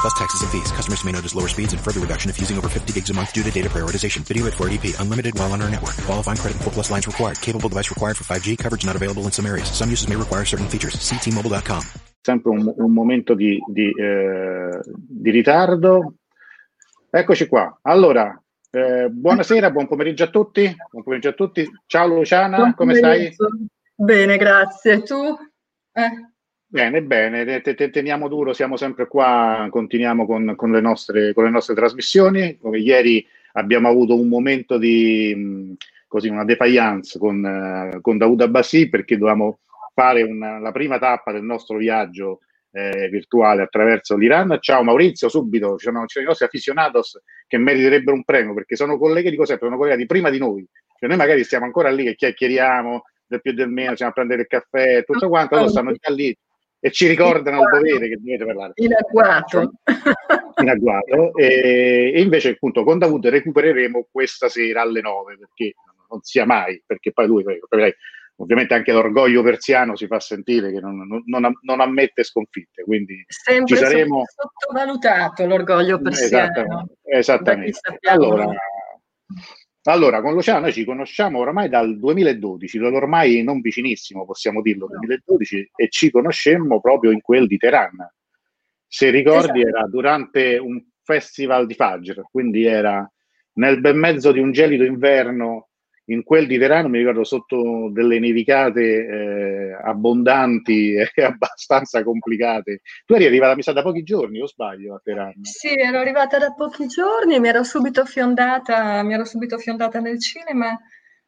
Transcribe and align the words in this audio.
Plus 0.00 0.14
taxes 0.14 0.42
and 0.42 0.50
fees. 0.50 0.72
Customers 0.72 1.04
may 1.04 1.12
notice 1.12 1.34
lower 1.34 1.48
speeds 1.48 1.72
and 1.72 1.80
further 1.80 2.00
reduction 2.00 2.30
if 2.30 2.40
using 2.40 2.56
over 2.56 2.68
50 2.68 2.92
gigs 2.92 3.10
a 3.10 3.14
month 3.14 3.32
due 3.32 3.42
to 3.42 3.50
data 3.50 3.68
prioritization. 3.68 4.22
Video 4.24 4.46
at 4.46 4.54
480p. 4.54 4.98
Unlimited 5.00 5.38
while 5.38 5.52
on 5.52 5.60
our 5.60 5.70
network. 5.70 5.96
Qualifying 6.06 6.38
credit 6.38 6.56
and 6.56 6.64
4 6.64 6.72
plus 6.72 6.90
lines 6.90 7.06
required. 7.06 7.40
Capable 7.40 7.68
device 7.68 7.90
required 7.90 8.16
for 8.16 8.24
5G. 8.24 8.56
Coverage 8.58 8.84
not 8.84 8.96
available 8.96 9.24
in 9.24 9.32
some 9.32 9.46
areas. 9.46 9.70
Some 9.70 9.90
uses 9.90 10.08
may 10.08 10.16
require 10.16 10.44
certain 10.44 10.68
features. 10.68 10.98
See 11.00 11.18
T-Mobile.com. 11.18 11.82
Sempre 12.20 12.50
un, 12.50 12.72
un 12.76 12.92
momento 12.92 13.34
di, 13.34 13.58
di, 13.66 13.90
eh, 13.90 14.80
di 14.86 15.30
ritardo. 15.30 16.14
Eccoci 17.10 17.46
qua. 17.46 17.78
Allora, 17.82 18.40
eh, 18.70 19.08
buonasera, 19.10 19.70
buon 19.70 19.86
pomeriggio 19.86 20.24
a 20.24 20.28
tutti. 20.28 20.62
Buon 20.90 21.02
pomeriggio 21.02 21.28
a 21.28 21.32
tutti. 21.32 21.70
Ciao 21.84 22.06
Luciana, 22.06 22.72
come 22.74 22.94
stai? 22.94 23.30
Bene, 23.94 24.38
grazie. 24.38 25.02
Tu? 25.02 25.36
Eh, 25.92 26.31
Bene, 26.72 27.02
bene, 27.02 27.60
te- 27.60 27.74
te- 27.74 27.90
teniamo 27.90 28.28
duro, 28.28 28.54
siamo 28.54 28.78
sempre 28.78 29.06
qua, 29.06 29.66
continuiamo 29.68 30.24
con, 30.24 30.54
con 30.56 30.72
le 30.72 30.80
nostre, 30.80 31.34
con 31.34 31.44
le 31.44 31.50
nostre 31.50 31.74
trasmissioni. 31.74 32.56
Come 32.56 32.78
ieri 32.78 33.26
abbiamo 33.52 33.88
avuto 33.88 34.18
un 34.18 34.26
momento 34.26 34.78
di 34.78 35.34
mh, 35.36 35.74
così, 36.06 36.28
una 36.28 36.46
defiance 36.46 37.18
con, 37.18 37.44
eh, 37.44 38.00
con 38.00 38.16
Daoud 38.16 38.40
Abbassi 38.40 38.88
perché 38.88 39.18
dovevamo 39.18 39.58
fare 39.92 40.22
una- 40.22 40.58
la 40.60 40.72
prima 40.72 40.98
tappa 40.98 41.30
del 41.30 41.42
nostro 41.42 41.76
viaggio 41.76 42.40
eh, 42.70 43.06
virtuale 43.10 43.60
attraverso 43.60 44.16
l'Iran. 44.16 44.56
Ciao 44.58 44.82
Maurizio, 44.82 45.28
subito, 45.28 45.76
ci 45.76 45.84
sono, 45.84 46.06
ci 46.06 46.14
sono 46.14 46.24
i 46.24 46.28
nostri 46.28 46.46
aficionados 46.46 47.20
che 47.46 47.58
meriterebbero 47.58 48.16
un 48.16 48.24
premio 48.24 48.54
perché 48.54 48.76
sono 48.76 48.96
colleghi 48.96 49.28
di 49.28 49.36
Cos'è? 49.36 49.58
Sono 49.58 49.76
colleghi 49.76 50.06
prima 50.06 50.30
di 50.30 50.38
noi. 50.38 50.66
Cioè, 50.98 51.06
noi 51.06 51.18
magari 51.18 51.44
stiamo 51.44 51.66
ancora 51.66 51.90
lì 51.90 52.04
che 52.04 52.14
chiacchieriamo 52.14 53.02
del 53.26 53.42
più 53.42 53.50
e 53.50 53.54
del 53.54 53.68
meno, 53.68 53.94
siamo 53.94 54.12
a 54.12 54.14
prendere 54.14 54.40
il 54.40 54.46
caffè 54.46 54.96
e 54.96 55.02
tutto 55.02 55.28
quanto, 55.28 55.56
loro 55.56 55.68
stanno 55.68 55.92
già 55.92 56.10
lì 56.10 56.34
e 56.84 56.90
ci 56.90 57.06
ricordano 57.06 57.62
il 57.62 57.68
dovere 57.70 58.08
che 58.08 58.16
dovete 58.16 58.44
parlare 58.44 58.72
in 58.74 58.92
agguato. 58.92 59.72
in 60.60 60.68
agguato 60.68 61.32
e, 61.36 62.10
e 62.12 62.20
invece 62.20 62.50
appunto 62.50 62.82
con 62.82 62.98
Davud 62.98 63.24
recupereremo 63.24 64.08
questa 64.10 64.48
sera 64.48 64.82
alle 64.82 65.00
9 65.00 65.38
perché 65.38 65.74
non 66.10 66.20
sia 66.22 66.44
mai 66.44 66.82
perché 66.84 67.12
poi 67.12 67.26
lui 67.28 67.44
capirai, 67.44 67.94
ovviamente 68.36 68.74
anche 68.74 68.90
l'orgoglio 68.90 69.42
persiano 69.44 69.94
si 69.94 70.08
fa 70.08 70.18
sentire 70.18 70.72
che 70.72 70.80
non, 70.80 70.96
non- 71.24 71.54
non- 71.60 71.80
ammette 71.80 72.24
sconfitte 72.24 72.82
quindi 72.82 73.24
Sempre 73.28 73.76
ci 73.76 73.82
saremo 73.82 74.24
sottovalutato 74.26 75.46
l'orgoglio 75.46 76.00
persiano. 76.00 76.48
esattamente, 77.04 77.78
esattamente. 77.78 77.80
Allora. 78.10 78.46
Allora, 79.90 80.20
con 80.20 80.32
Luciano 80.32 80.60
noi 80.60 80.72
ci 80.72 80.84
conosciamo 80.84 81.40
oramai 81.40 81.68
dal 81.68 81.98
2012, 81.98 82.78
ormai 82.78 83.42
non 83.42 83.60
vicinissimo, 83.60 84.24
possiamo 84.24 84.62
dirlo, 84.62 84.86
2012, 84.86 85.72
e 85.74 85.88
ci 85.88 86.10
conoscemmo 86.10 86.80
proprio 86.80 87.10
in 87.10 87.20
quel 87.20 87.46
di 87.48 87.56
Teheran. 87.56 88.08
Se 88.86 89.10
ricordi 89.10 89.60
Esatto. 89.60 89.76
era 89.76 89.86
durante 89.88 90.58
un 90.58 90.80
festival 91.02 91.66
di 91.66 91.74
Fajr, 91.74 92.22
quindi 92.30 92.64
era 92.64 93.10
nel 93.54 93.80
bel 93.80 93.96
mezzo 93.96 94.30
di 94.30 94.38
un 94.38 94.52
gelido 94.52 94.84
inverno 94.84 95.70
in 96.06 96.24
quel 96.24 96.46
di 96.46 96.58
Teheran, 96.58 96.90
mi 96.90 96.98
ricordo 96.98 97.22
sotto 97.22 97.88
delle 97.92 98.18
nevicate 98.18 99.06
eh, 99.06 99.72
abbondanti 99.72 100.94
e 101.14 101.22
abbastanza 101.22 102.02
complicate. 102.02 102.80
Tu 103.04 103.14
eri 103.14 103.26
arrivata, 103.26 103.54
mi 103.54 103.62
sa, 103.62 103.72
da 103.72 103.82
pochi 103.82 104.02
giorni, 104.02 104.40
o 104.40 104.46
sbaglio, 104.46 104.94
a 104.94 105.00
Teheran? 105.02 105.42
Sì, 105.42 105.74
ero 105.74 105.98
arrivata 105.98 106.38
da 106.38 106.52
pochi 106.52 106.86
giorni, 106.86 107.38
mi 107.38 107.48
ero 107.48 107.62
subito 107.62 108.04
fiondata, 108.04 109.02
mi 109.02 109.14
ero 109.14 109.24
subito 109.24 109.58
fiondata 109.58 110.00
nel 110.00 110.20
cinema, 110.20 110.76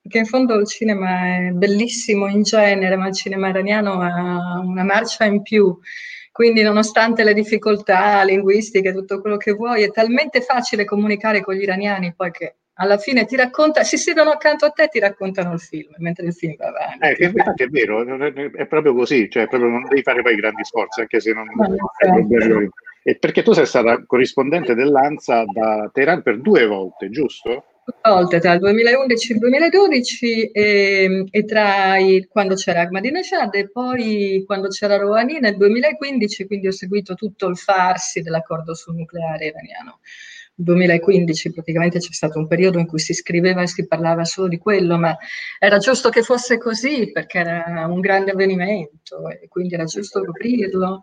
perché 0.00 0.18
in 0.18 0.26
fondo 0.26 0.54
il 0.54 0.66
cinema 0.66 1.36
è 1.36 1.50
bellissimo 1.50 2.26
in 2.26 2.42
genere, 2.42 2.96
ma 2.96 3.08
il 3.08 3.14
cinema 3.14 3.48
iraniano 3.48 4.00
ha 4.00 4.58
una 4.58 4.82
marcia 4.82 5.24
in 5.24 5.42
più. 5.42 5.78
Quindi, 6.32 6.62
nonostante 6.62 7.22
le 7.22 7.32
difficoltà 7.32 8.24
linguistiche, 8.24 8.92
tutto 8.92 9.20
quello 9.20 9.36
che 9.36 9.52
vuoi, 9.52 9.84
è 9.84 9.90
talmente 9.92 10.40
facile 10.40 10.84
comunicare 10.84 11.40
con 11.40 11.54
gli 11.54 11.62
iraniani 11.62 12.12
poi 12.12 12.32
che 12.32 12.56
alla 12.74 12.98
fine 12.98 13.24
ti 13.24 13.36
racconta, 13.36 13.84
si 13.84 13.96
siedono 13.96 14.30
accanto 14.30 14.64
a 14.64 14.70
te 14.70 14.84
e 14.84 14.88
ti 14.88 14.98
raccontano 14.98 15.52
il 15.52 15.60
film, 15.60 15.92
mentre 15.98 16.26
il 16.26 16.34
film 16.34 16.56
va 16.56 16.66
avanti. 16.66 17.22
Eh, 17.22 17.26
infatti 17.26 17.62
è 17.62 17.68
vero, 17.68 18.02
è 18.02 18.66
proprio 18.66 18.94
così, 18.94 19.28
cioè 19.30 19.46
proprio 19.46 19.70
non 19.70 19.86
devi 19.88 20.02
fare 20.02 20.22
poi 20.22 20.34
grandi 20.34 20.64
sforzi, 20.64 21.00
anche 21.00 21.20
se 21.20 21.32
non 21.32 21.46
hai 21.48 22.26
problemi. 22.26 22.68
E 23.02 23.16
perché 23.18 23.42
tu 23.42 23.52
sei 23.52 23.66
stata 23.66 24.02
corrispondente 24.06 24.74
dell'ANSA 24.74 25.44
da 25.52 25.90
Teheran 25.92 26.22
per 26.22 26.40
due 26.40 26.66
volte, 26.66 27.10
giusto? 27.10 27.66
volte 28.02 28.40
tra 28.40 28.54
il 28.54 28.60
2011 28.60 29.30
e 29.30 29.34
il 29.34 29.40
2012 29.40 30.50
e, 30.50 31.24
e 31.30 31.44
tra 31.44 31.98
i, 31.98 32.26
quando 32.30 32.54
c'era 32.54 32.80
Ahmadinejad 32.80 33.54
e 33.54 33.70
poi 33.70 34.42
quando 34.46 34.68
c'era 34.68 34.96
Rouhani 34.96 35.38
nel 35.38 35.56
2015, 35.56 36.46
quindi 36.46 36.68
ho 36.68 36.72
seguito 36.72 37.14
tutto 37.14 37.46
il 37.46 37.58
farsi 37.58 38.22
dell'accordo 38.22 38.74
sul 38.74 38.94
nucleare 38.94 39.46
iraniano. 39.46 39.98
Nel 40.56 40.66
2015 40.66 41.52
praticamente 41.52 41.98
c'è 41.98 42.12
stato 42.12 42.38
un 42.38 42.46
periodo 42.46 42.78
in 42.78 42.86
cui 42.86 43.00
si 43.00 43.12
scriveva 43.12 43.62
e 43.62 43.66
si 43.66 43.88
parlava 43.88 44.24
solo 44.24 44.46
di 44.46 44.58
quello, 44.58 44.96
ma 44.96 45.16
era 45.58 45.78
giusto 45.78 46.10
che 46.10 46.22
fosse 46.22 46.58
così 46.58 47.10
perché 47.10 47.38
era 47.38 47.86
un 47.88 47.98
grande 47.98 48.30
avvenimento 48.30 49.28
e 49.30 49.48
quindi 49.48 49.74
era 49.74 49.84
giusto 49.84 50.24
coprirlo. 50.24 51.02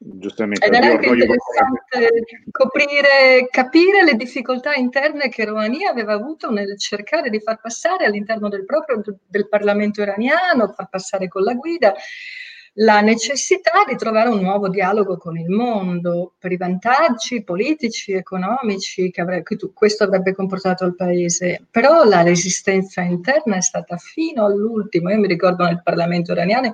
Giustamente, 0.00 0.64
Ed 0.64 0.72
era 0.72 0.86
anche 0.86 1.08
interessante 1.08 2.22
coprire, 2.52 3.48
capire 3.50 4.04
le 4.04 4.14
difficoltà 4.14 4.72
interne 4.74 5.28
che 5.28 5.44
Rouhani 5.44 5.84
aveva 5.86 6.12
avuto 6.12 6.52
nel 6.52 6.78
cercare 6.78 7.30
di 7.30 7.40
far 7.40 7.60
passare 7.60 8.04
all'interno 8.04 8.48
del 8.48 8.64
proprio 8.64 9.02
del 9.26 9.48
Parlamento 9.48 10.00
iraniano, 10.00 10.72
far 10.72 10.88
passare 10.88 11.26
con 11.26 11.42
la 11.42 11.54
guida 11.54 11.94
la 12.80 13.00
necessità 13.00 13.84
di 13.88 13.96
trovare 13.96 14.28
un 14.28 14.40
nuovo 14.40 14.68
dialogo 14.68 15.16
con 15.16 15.36
il 15.36 15.48
mondo 15.48 16.34
per 16.38 16.52
i 16.52 16.56
vantaggi 16.56 17.42
politici, 17.42 18.12
economici 18.12 19.10
che, 19.10 19.20
avrebbe, 19.20 19.42
che 19.42 19.56
tu, 19.56 19.72
questo 19.72 20.04
avrebbe 20.04 20.32
comportato 20.32 20.84
il 20.84 20.94
paese. 20.94 21.66
Però 21.70 22.04
la 22.04 22.22
resistenza 22.22 23.00
interna 23.00 23.56
è 23.56 23.60
stata 23.62 23.96
fino 23.96 24.44
all'ultimo. 24.44 25.10
Io 25.10 25.18
mi 25.18 25.26
ricordo 25.26 25.64
nel 25.64 25.82
Parlamento 25.82 26.32
iraniano, 26.32 26.72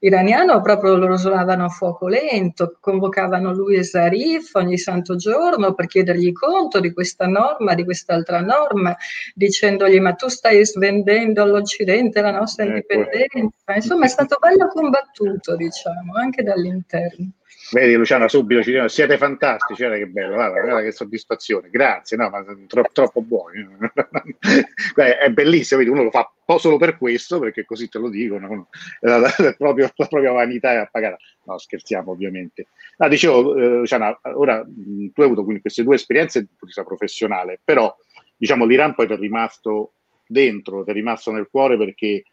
iraniano 0.00 0.60
proprio 0.60 0.96
lo 0.96 1.06
rosolavano 1.06 1.66
a 1.66 1.68
fuoco 1.68 2.08
lento, 2.08 2.76
convocavano 2.80 3.52
lui 3.52 3.76
e 3.76 3.84
Zarif 3.84 4.54
ogni 4.54 4.78
santo 4.78 5.14
giorno 5.14 5.74
per 5.74 5.86
chiedergli 5.86 6.32
conto 6.32 6.80
di 6.80 6.92
questa 6.92 7.26
norma, 7.26 7.74
di 7.74 7.84
quest'altra 7.84 8.40
norma, 8.40 8.96
dicendogli 9.34 10.00
ma 10.00 10.14
tu 10.14 10.26
stai 10.26 10.64
svendendo 10.66 11.42
all'Occidente 11.42 12.20
la 12.20 12.32
nostra 12.32 12.64
Ecco. 12.64 12.92
indipendenza. 12.92 13.74
Insomma 13.74 14.06
è 14.06 14.08
stato 14.14 14.36
bello 14.40 14.66
combattuto 14.66 15.42
diciamo, 15.56 16.14
anche 16.14 16.42
dall'interno. 16.42 17.30
Vedi 17.72 17.94
Luciana, 17.94 18.28
subito 18.28 18.62
ci 18.62 18.70
dicono 18.70 18.88
siete 18.88 19.16
fantastici, 19.16 19.82
guarda 19.82 19.96
che 19.98 20.06
bello, 20.06 20.34
guarda, 20.34 20.60
guarda 20.60 20.82
che 20.82 20.92
soddisfazione, 20.92 21.70
grazie, 21.70 22.16
no, 22.16 22.28
ma 22.28 22.44
tro- 22.66 22.88
troppo 22.92 23.22
buoni. 23.22 23.66
È 24.94 25.30
bellissimo, 25.30 25.80
vedi, 25.80 25.90
uno 25.92 26.02
lo 26.02 26.10
fa 26.10 26.30
solo 26.58 26.76
per 26.76 26.98
questo, 26.98 27.38
perché 27.38 27.64
così 27.64 27.88
te 27.88 27.98
lo 27.98 28.10
dicono, 28.10 28.48
no? 28.48 28.68
la, 29.00 29.18
la- 29.18 29.34
la- 29.38 29.54
proprio, 29.56 29.90
la 29.94 30.06
propria 30.06 30.32
vanità 30.32 30.72
è 30.72 30.76
appagata. 30.76 31.16
No, 31.44 31.58
scherziamo 31.58 32.10
ovviamente. 32.10 32.66
Ah, 32.98 33.08
dicevo, 33.08 33.56
eh, 33.56 33.66
Luciana, 33.78 34.18
ora 34.34 34.62
tu 34.62 35.20
hai 35.20 35.24
avuto 35.26 35.42
quindi 35.44 35.60
queste 35.62 35.82
due 35.82 35.94
esperienze 35.94 36.40
di 36.40 36.48
vita 36.60 36.84
professionale, 36.84 37.60
però 37.64 37.94
diciamo 38.36 38.66
l'Iran 38.66 38.94
poi 38.94 39.06
ti 39.06 39.12
è 39.14 39.16
rimasto 39.16 39.94
dentro, 40.26 40.84
ti 40.84 40.90
è 40.90 40.92
rimasto 40.94 41.30
nel 41.32 41.48
cuore 41.50 41.76
perché 41.76 42.24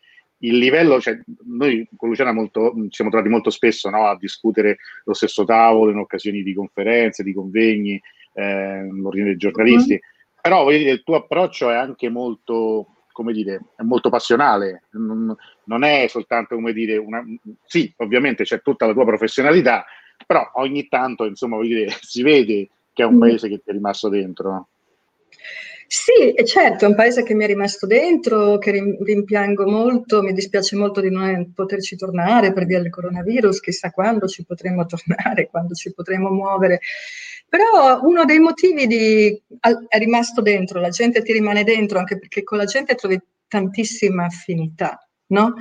il 0.42 0.58
livello, 0.58 1.00
cioè, 1.00 1.20
noi 1.46 1.88
con 1.96 2.10
Luciana 2.10 2.32
molto, 2.32 2.74
ci 2.84 2.96
siamo 2.96 3.10
trovati 3.12 3.30
molto 3.30 3.50
spesso 3.50 3.90
no, 3.90 4.08
a 4.08 4.18
discutere 4.18 4.78
lo 5.06 5.14
stesso 5.14 5.44
tavolo 5.44 5.92
in 5.92 5.98
occasioni 5.98 6.44
di 6.44 6.54
conferenze, 6.54 7.24
di 7.24 7.34
convegni, 7.34 8.02
eh, 8.34 8.88
l'ordine 8.92 9.26
dei 9.26 9.38
giornalisti, 9.38 10.00
però 10.42 10.64
voglio 10.64 10.80
dire, 10.80 10.92
il 10.92 11.04
tuo 11.04 11.16
approccio 11.16 11.70
è 11.70 11.76
anche 11.76 12.10
molto, 12.10 13.04
come 13.12 13.34
dire, 13.34 13.62
è 13.76 13.84
molto 13.84 14.10
passionale, 14.10 14.84
non, 14.92 15.36
non 15.66 15.84
è 15.84 16.08
soltanto 16.08 16.56
come 16.56 16.74
dire, 16.74 16.98
una, 16.98 17.24
sì, 17.66 17.94
ovviamente 17.98 18.44
c'è 18.44 18.62
tutta 18.62 18.88
la 18.88 18.94
tua 18.94 19.06
professionalità, 19.06 19.86
però 20.26 20.50
ogni 20.56 20.88
tanto, 20.88 21.26
insomma, 21.26 21.62
dire, 21.62 21.88
si 22.02 22.24
vede 22.24 22.70
che 22.94 23.04
è 23.04 23.06
un 23.06 23.16
mm. 23.16 23.20
paese 23.20 23.48
che 23.48 23.58
ti 23.64 23.70
è 23.70 23.74
rimasto 23.74 24.10
dentro. 24.10 24.68
Sì, 25.94 26.34
certo, 26.46 26.86
è 26.86 26.88
un 26.88 26.96
paese 26.96 27.22
che 27.22 27.34
mi 27.34 27.44
è 27.44 27.48
rimasto 27.48 27.86
dentro, 27.86 28.58
che 28.60 28.72
rimpiango 28.72 29.70
molto, 29.70 30.22
mi 30.22 30.32
dispiace 30.32 30.78
molto 30.78 31.02
di 31.02 31.10
non 31.10 31.52
poterci 31.54 31.98
tornare 31.98 32.54
per 32.54 32.64
via 32.66 32.80
del 32.82 32.90
coronavirus, 32.90 33.60
chissà 33.60 33.92
quando 33.92 34.26
ci 34.26 34.46
potremo 34.46 34.86
tornare, 34.88 35.50
quando 35.50 35.74
ci 35.74 35.92
potremo 35.94 36.30
muovere. 36.30 36.80
Però 37.50 38.00
uno 38.04 38.24
dei 38.24 38.40
motivi 38.40 38.88
di, 38.88 39.42
è 39.90 39.98
rimasto 39.98 40.42
dentro, 40.42 40.80
la 40.80 40.88
gente 40.88 41.22
ti 41.24 41.34
rimane 41.34 41.66
dentro, 41.66 42.00
anche 42.00 42.18
perché 42.18 42.44
con 42.44 42.58
la 42.58 42.64
gente 42.66 42.96
trovi 42.96 43.20
tantissima 43.50 44.24
affinità, 44.24 45.06
no? 45.28 45.56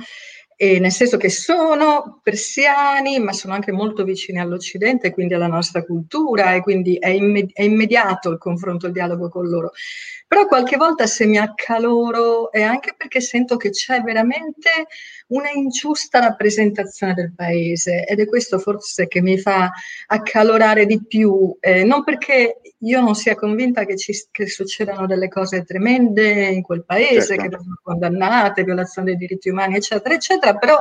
E 0.55 0.79
nel 0.79 0.91
senso 0.91 1.17
che 1.17 1.29
sono 1.29 2.19
persiani, 2.21 3.17
ma 3.19 3.33
sono 3.33 3.53
anche 3.53 3.71
molto 3.71 4.03
vicini 4.03 4.39
all'Occidente, 4.39 5.09
quindi 5.11 5.33
alla 5.33 5.47
nostra 5.47 5.83
cultura, 5.83 6.53
e 6.53 6.61
quindi 6.61 6.97
è, 6.97 7.09
è 7.53 7.63
immediato 7.63 8.29
il 8.29 8.37
confronto, 8.37 8.85
il 8.85 8.93
dialogo 8.93 9.27
con 9.27 9.47
loro. 9.49 9.71
Però 10.31 10.45
qualche 10.45 10.77
volta 10.77 11.07
se 11.07 11.25
mi 11.25 11.37
accaloro 11.37 12.53
è 12.53 12.61
anche 12.61 12.93
perché 12.95 13.19
sento 13.19 13.57
che 13.57 13.69
c'è 13.69 13.99
veramente 13.99 14.69
una 15.27 15.49
ingiusta 15.49 16.19
rappresentazione 16.21 17.13
del 17.13 17.33
paese 17.35 18.05
ed 18.05 18.17
è 18.21 18.25
questo 18.25 18.57
forse 18.57 19.09
che 19.09 19.21
mi 19.21 19.37
fa 19.37 19.69
accalorare 20.07 20.85
di 20.85 21.05
più, 21.05 21.53
eh, 21.59 21.83
non 21.83 22.05
perché 22.05 22.61
io 22.77 23.01
non 23.01 23.13
sia 23.13 23.35
convinta 23.35 23.83
che, 23.83 23.97
ci, 23.97 24.13
che, 24.31 24.47
succedano 24.47 25.05
delle 25.05 25.27
cose 25.27 25.65
tremende 25.65 26.45
in 26.45 26.61
quel 26.61 26.85
paese, 26.85 27.35
certo. 27.35 27.41
che 27.41 27.49
vengono 27.49 27.79
condannate, 27.83 28.63
violazione 28.63 29.09
dei 29.09 29.17
diritti 29.17 29.49
umani, 29.49 29.75
eccetera, 29.75 30.15
eccetera, 30.15 30.55
però 30.55 30.77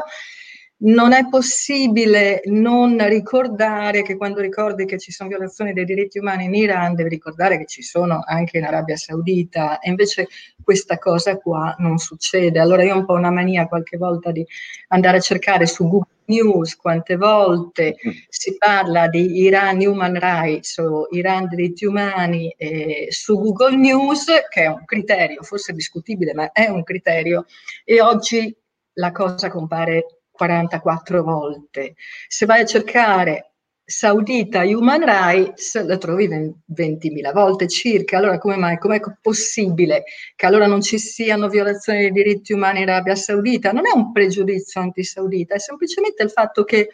non 0.82 1.12
è 1.12 1.28
possibile 1.28 2.40
non 2.44 2.96
ricordare 3.08 4.02
che 4.02 4.16
quando 4.16 4.40
ricordi 4.40 4.86
che 4.86 4.98
ci 4.98 5.12
sono 5.12 5.28
violazioni 5.28 5.72
dei 5.72 5.84
diritti 5.84 6.18
umani 6.18 6.44
in 6.44 6.54
Iran, 6.54 6.94
devi 6.94 7.10
ricordare 7.10 7.58
che 7.58 7.66
ci 7.66 7.82
sono 7.82 8.22
anche 8.24 8.58
in 8.58 8.64
Arabia 8.64 8.96
Saudita 8.96 9.78
e 9.78 9.90
invece 9.90 10.28
questa 10.62 10.98
cosa 10.98 11.36
qua 11.36 11.74
non 11.78 11.98
succede. 11.98 12.60
Allora 12.60 12.82
io 12.82 12.94
ho 12.94 12.98
un 12.98 13.04
po' 13.04 13.14
una 13.14 13.30
mania 13.30 13.66
qualche 13.66 13.98
volta 13.98 14.30
di 14.30 14.46
andare 14.88 15.18
a 15.18 15.20
cercare 15.20 15.66
su 15.66 15.86
Google 15.86 16.08
News 16.30 16.76
quante 16.76 17.16
volte 17.16 17.96
mm. 17.96 18.10
si 18.28 18.56
parla 18.56 19.08
di 19.08 19.40
Iran 19.40 19.80
Human 19.80 20.18
Rights 20.18 20.78
o 20.78 21.08
Iran 21.10 21.48
diritti 21.48 21.84
umani 21.84 22.54
eh, 22.56 23.08
su 23.10 23.38
Google 23.38 23.76
News, 23.76 24.26
che 24.48 24.62
è 24.62 24.66
un 24.68 24.84
criterio, 24.86 25.42
forse 25.42 25.72
discutibile, 25.72 26.32
ma 26.32 26.52
è 26.52 26.68
un 26.68 26.84
criterio, 26.84 27.44
e 27.84 28.00
oggi 28.00 28.56
la 28.94 29.12
cosa 29.12 29.50
compare 29.50 30.19
44 30.40 31.22
volte. 31.22 31.94
Se 32.26 32.46
vai 32.46 32.62
a 32.62 32.64
cercare 32.64 33.52
Saudita 33.84 34.62
Human 34.62 35.04
Rights 35.04 35.84
la 35.84 35.98
trovi 35.98 36.28
20.000 36.28 37.32
volte 37.32 37.68
circa. 37.68 38.16
Allora 38.16 38.38
come 38.38 38.56
mai? 38.56 38.78
Com'è 38.78 39.00
possibile 39.20 40.04
che 40.34 40.46
allora 40.46 40.66
non 40.66 40.80
ci 40.80 40.98
siano 40.98 41.48
violazioni 41.48 41.98
dei 41.98 42.12
diritti 42.12 42.54
umani 42.54 42.82
in 42.82 42.88
Arabia 42.88 43.16
Saudita? 43.16 43.72
Non 43.72 43.86
è 43.86 43.94
un 43.94 44.12
pregiudizio 44.12 44.80
antisaudita, 44.80 45.56
è 45.56 45.58
semplicemente 45.58 46.22
il 46.22 46.30
fatto 46.30 46.64
che 46.64 46.90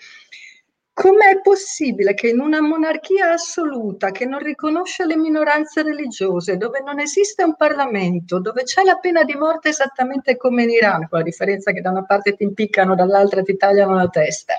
Com'è 0.99 1.43
possibile 1.43 2.15
che 2.15 2.29
in 2.29 2.41
una 2.41 2.63
monarchia 2.63 3.33
assoluta 3.33 4.11
che 4.13 4.25
non 4.25 4.39
riconosce 4.39 5.05
le 5.05 5.19
minoranze 5.19 5.83
religiose, 5.83 6.57
dove 6.57 6.81
non 6.81 7.01
esiste 7.01 7.45
un 7.45 7.55
Parlamento, 7.55 8.41
dove 8.41 8.63
c'è 8.63 8.83
la 8.83 8.97
pena 8.97 9.23
di 9.23 9.35
morte 9.35 9.69
esattamente 9.69 10.39
come 10.39 10.63
in 10.63 10.71
Iran, 10.71 11.07
con 11.07 11.19
la 11.19 11.25
differenza 11.25 11.73
che 11.73 11.83
da 11.83 11.91
una 11.91 12.07
parte 12.07 12.35
ti 12.35 12.45
impiccano, 12.45 12.95
dall'altra 12.95 13.43
ti 13.43 13.59
tagliano 13.59 13.95
la 13.95 14.09
testa, 14.09 14.55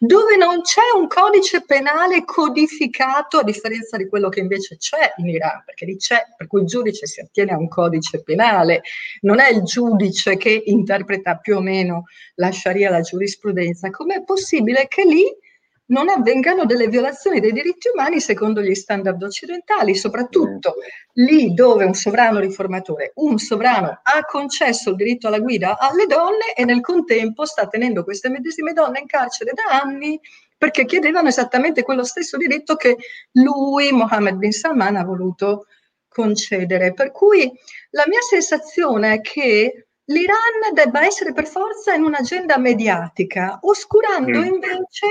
dove 0.00 0.36
non 0.36 0.62
c'è 0.62 0.80
un 0.96 1.06
codice 1.06 1.62
penale 1.64 2.24
codificato, 2.24 3.38
a 3.38 3.44
differenza 3.44 3.96
di 3.96 4.08
quello 4.08 4.28
che 4.28 4.40
invece 4.40 4.78
c'è 4.78 5.12
in 5.18 5.28
Iran, 5.28 5.62
perché 5.64 5.84
lì 5.84 5.96
c'è, 5.98 6.20
per 6.36 6.48
cui 6.48 6.62
il 6.62 6.66
giudice 6.66 7.06
si 7.06 7.20
attiene 7.20 7.52
a 7.52 7.58
un 7.58 7.68
codice 7.68 8.24
penale, 8.24 8.82
non 9.20 9.38
è 9.38 9.50
il 9.50 9.62
giudice 9.62 10.36
che 10.36 10.64
interpreta 10.66 11.36
più 11.36 11.58
o 11.58 11.60
meno 11.60 12.06
la 12.34 12.50
Sharia, 12.50 12.90
la 12.90 13.02
giurisprudenza, 13.02 13.88
com'è 13.90 14.24
possibile 14.24 14.88
che 14.88 15.04
lì 15.04 15.44
non 15.86 16.08
avvengano 16.08 16.64
delle 16.64 16.88
violazioni 16.88 17.40
dei 17.40 17.52
diritti 17.52 17.88
umani 17.92 18.20
secondo 18.20 18.60
gli 18.60 18.74
standard 18.74 19.22
occidentali, 19.22 19.94
soprattutto 19.94 20.74
lì 21.14 21.54
dove 21.54 21.84
un 21.84 21.94
sovrano 21.94 22.40
riformatore, 22.40 23.12
un 23.16 23.38
sovrano 23.38 24.00
ha 24.02 24.24
concesso 24.24 24.90
il 24.90 24.96
diritto 24.96 25.28
alla 25.28 25.38
guida 25.38 25.78
alle 25.78 26.06
donne 26.06 26.54
e 26.56 26.64
nel 26.64 26.80
contempo 26.80 27.44
sta 27.44 27.66
tenendo 27.68 28.04
queste 28.04 28.28
medesime 28.28 28.72
donne 28.72 29.00
in 29.00 29.06
carcere 29.06 29.52
da 29.52 29.80
anni 29.80 30.20
perché 30.58 30.86
chiedevano 30.86 31.28
esattamente 31.28 31.82
quello 31.82 32.04
stesso 32.04 32.36
diritto 32.36 32.76
che 32.76 32.96
lui, 33.32 33.92
Mohammed 33.92 34.36
bin 34.36 34.52
Salman, 34.52 34.96
ha 34.96 35.04
voluto 35.04 35.66
concedere. 36.08 36.94
Per 36.94 37.12
cui 37.12 37.52
la 37.90 38.04
mia 38.06 38.20
sensazione 38.22 39.14
è 39.14 39.20
che 39.20 39.88
l'Iran 40.04 40.72
debba 40.72 41.04
essere 41.04 41.32
per 41.32 41.46
forza 41.46 41.92
in 41.92 42.04
un'agenda 42.04 42.56
mediatica, 42.56 43.58
oscurando 43.60 44.38
mm. 44.38 44.44
invece 44.44 45.06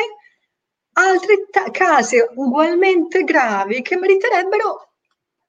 altri 0.97 1.45
ta- 1.49 1.71
casi 1.71 2.17
ugualmente 2.35 3.23
gravi 3.23 3.81
che 3.81 3.97
meriterebbero 3.97 4.89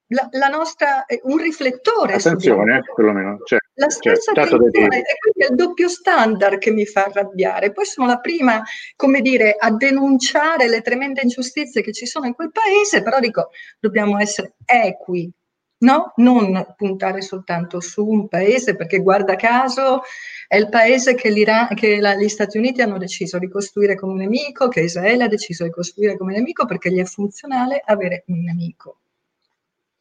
la, 0.08 0.28
la 0.32 0.48
nostra, 0.48 1.04
eh, 1.06 1.20
un 1.24 1.38
riflettore. 1.38 2.14
Attenzione, 2.14 2.82
perlomeno. 2.94 3.38
Cioè, 3.44 3.58
la 3.74 3.90
stessa 3.90 4.32
cioè, 4.32 4.44
attenzione, 4.44 4.98
e 4.98 5.18
quindi 5.18 5.40
è 5.40 5.46
il 5.50 5.56
doppio 5.56 5.88
standard 5.88 6.58
che 6.58 6.70
mi 6.70 6.86
fa 6.86 7.04
arrabbiare. 7.04 7.72
Poi 7.72 7.84
sono 7.84 8.06
la 8.06 8.18
prima, 8.18 8.62
come 8.94 9.20
dire, 9.20 9.56
a 9.58 9.70
denunciare 9.72 10.68
le 10.68 10.80
tremende 10.80 11.22
ingiustizie 11.22 11.82
che 11.82 11.92
ci 11.92 12.06
sono 12.06 12.26
in 12.26 12.34
quel 12.34 12.52
paese, 12.52 13.02
però 13.02 13.18
dico, 13.18 13.50
dobbiamo 13.80 14.18
essere 14.18 14.54
equi 14.64 15.30
no? 15.78 16.12
Non 16.16 16.74
puntare 16.76 17.22
soltanto 17.22 17.80
su 17.80 18.06
un 18.06 18.28
paese, 18.28 18.76
perché 18.76 18.98
guarda 18.98 19.36
caso 19.36 20.02
è 20.48 20.56
il 20.56 20.68
paese 20.68 21.14
che, 21.14 21.32
che 21.74 22.00
la, 22.00 22.14
gli 22.14 22.28
Stati 22.28 22.58
Uniti 22.58 22.82
hanno 22.82 22.98
deciso 22.98 23.38
di 23.38 23.48
costruire 23.48 23.96
come 23.96 24.12
un 24.12 24.18
nemico, 24.18 24.68
che 24.68 24.80
Israele 24.80 25.24
ha 25.24 25.28
deciso 25.28 25.64
di 25.64 25.70
costruire 25.70 26.16
come 26.16 26.34
nemico 26.34 26.66
perché 26.66 26.90
gli 26.90 27.00
è 27.00 27.04
funzionale 27.04 27.82
avere 27.84 28.24
un 28.26 28.42
nemico. 28.42 28.98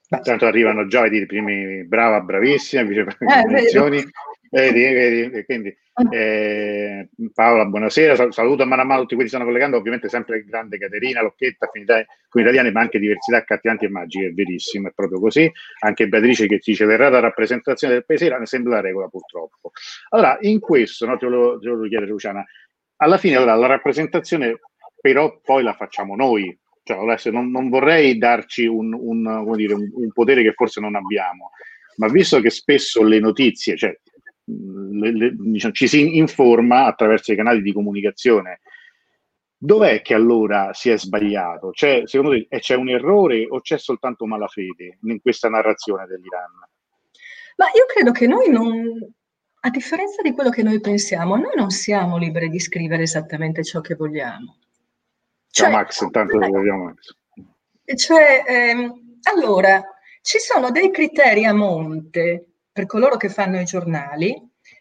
Tanto 0.08 0.46
arrivano 0.46 0.88
già 0.88 1.06
i 1.08 1.26
primi 1.26 1.84
brava, 1.84 2.22
bravissima, 2.22 2.84
vicepresidenti. 2.84 3.56
Eh, 3.56 4.12
Vedi, 4.50 4.82
vedi, 4.94 5.46
quindi. 5.46 5.78
Eh, 6.12 7.10
Paola, 7.34 7.66
buonasera, 7.66 8.32
saluto 8.32 8.64
a 8.64 8.66
mano 8.66 8.82
a 8.82 8.86
mano 8.86 9.02
tutti 9.02 9.16
quelli 9.16 9.30
che 9.30 9.36
stanno 9.36 9.50
collegando, 9.50 9.78
ovviamente 9.78 10.10
sempre 10.10 10.44
grande 10.44 10.78
Caterina, 10.78 11.22
Locchetta, 11.22 11.66
affinità 11.66 12.06
con 12.28 12.42
italiani, 12.42 12.72
ma 12.72 12.82
anche 12.82 13.00
diversità 13.00 13.38
accattivanti 13.38 13.86
e 13.86 13.90
magiche, 13.90 14.28
è 14.28 14.32
verissimo, 14.32 14.90
è 14.90 14.92
proprio 14.94 15.20
così. 15.20 15.50
Anche 15.80 16.08
Beatrice 16.08 16.48
che 16.48 16.60
dice 16.62 16.86
l'errata 16.86 17.20
rappresentazione 17.20 17.94
del 17.94 18.06
paese 18.06 18.30
ne 18.30 18.46
sembra 18.46 18.76
la 18.76 18.82
regola 18.82 19.08
purtroppo. 19.08 19.72
Allora, 20.10 20.38
in 20.42 20.60
questo, 20.60 21.06
no, 21.06 21.18
te, 21.18 21.28
lo, 21.28 21.58
te 21.60 21.70
lo 21.70 21.88
chiedere 21.88 22.08
Luciana, 22.08 22.44
alla 22.98 23.18
fine 23.18 23.38
allora, 23.38 23.56
la 23.56 23.68
rappresentazione 23.68 24.60
però 25.00 25.40
poi 25.42 25.64
la 25.64 25.74
facciamo 25.74 26.16
noi, 26.16 26.58
cioè, 26.84 26.98
adesso 26.98 27.30
non, 27.32 27.52
non 27.52 27.70
vorrei 27.70 28.18
darci 28.18 28.66
un, 28.66 28.92
un, 28.94 29.52
dire, 29.56 29.74
un, 29.74 29.90
un 29.94 30.12
potere 30.12 30.42
che 30.42 30.54
forse 30.54 30.82
non 30.82 30.96
abbiamo, 30.96 31.52
ma 31.98 32.08
visto 32.08 32.42
che 32.42 32.50
spesso 32.50 33.04
le 33.04 33.20
notizie, 33.20 33.78
cioè 33.78 33.96
le, 34.46 35.12
le, 35.12 35.36
diciamo, 35.38 35.74
ci 35.74 35.88
si 35.88 36.18
informa 36.18 36.86
attraverso 36.86 37.32
i 37.32 37.36
canali 37.36 37.62
di 37.62 37.74
comunicazione. 37.74 38.62
Dov'è 39.58 40.02
che 40.02 40.14
allora 40.14 40.74
si 40.74 40.90
è 40.90 40.98
sbagliato? 40.98 41.72
C'è, 41.72 42.04
secondo 42.06 42.36
te 42.36 42.46
eh, 42.50 42.60
c'è 42.60 42.76
un 42.76 42.90
errore 42.90 43.48
o 43.50 43.62
c'è 43.62 43.78
soltanto 43.78 44.26
malafede 44.26 45.00
in 45.04 45.22
questa 45.22 45.50
narrazione 45.50 46.06
dell'Iran? 46.06 46.52
Ma 47.58 47.66
io 47.74 47.86
credo 47.88 48.12
che 48.12 48.28
noi 48.28 48.50
non, 48.50 49.14
a 49.62 49.70
differenza 49.70 50.22
di 50.22 50.34
quello 50.34 50.50
che 50.50 50.62
noi 50.62 50.80
pensiamo, 50.82 51.36
noi 51.38 51.56
non 51.56 51.72
siamo 51.72 52.18
liberi 52.18 52.50
di 52.50 52.60
scrivere 52.60 53.04
esattamente 53.04 53.64
ciò 53.64 53.82
che 53.82 53.96
vogliamo. 53.96 54.58
Ciao 55.50 55.68
cioè, 55.68 55.76
Max, 55.76 56.02
intanto 56.02 56.38
lo 56.38 56.48
vogliamo 56.48 56.84
Max. 56.84 57.16
Cioè, 57.96 58.44
ehm, 58.46 59.20
allora, 59.34 59.82
ci 60.22 60.38
sono 60.40 60.70
dei 60.70 60.92
criteri 60.92 61.46
a 61.46 61.54
monte 61.54 62.55
per 62.76 62.88
coloro 62.88 63.16
che 63.16 63.30
fanno 63.30 63.58
i 63.58 63.64
giornali, 63.64 64.32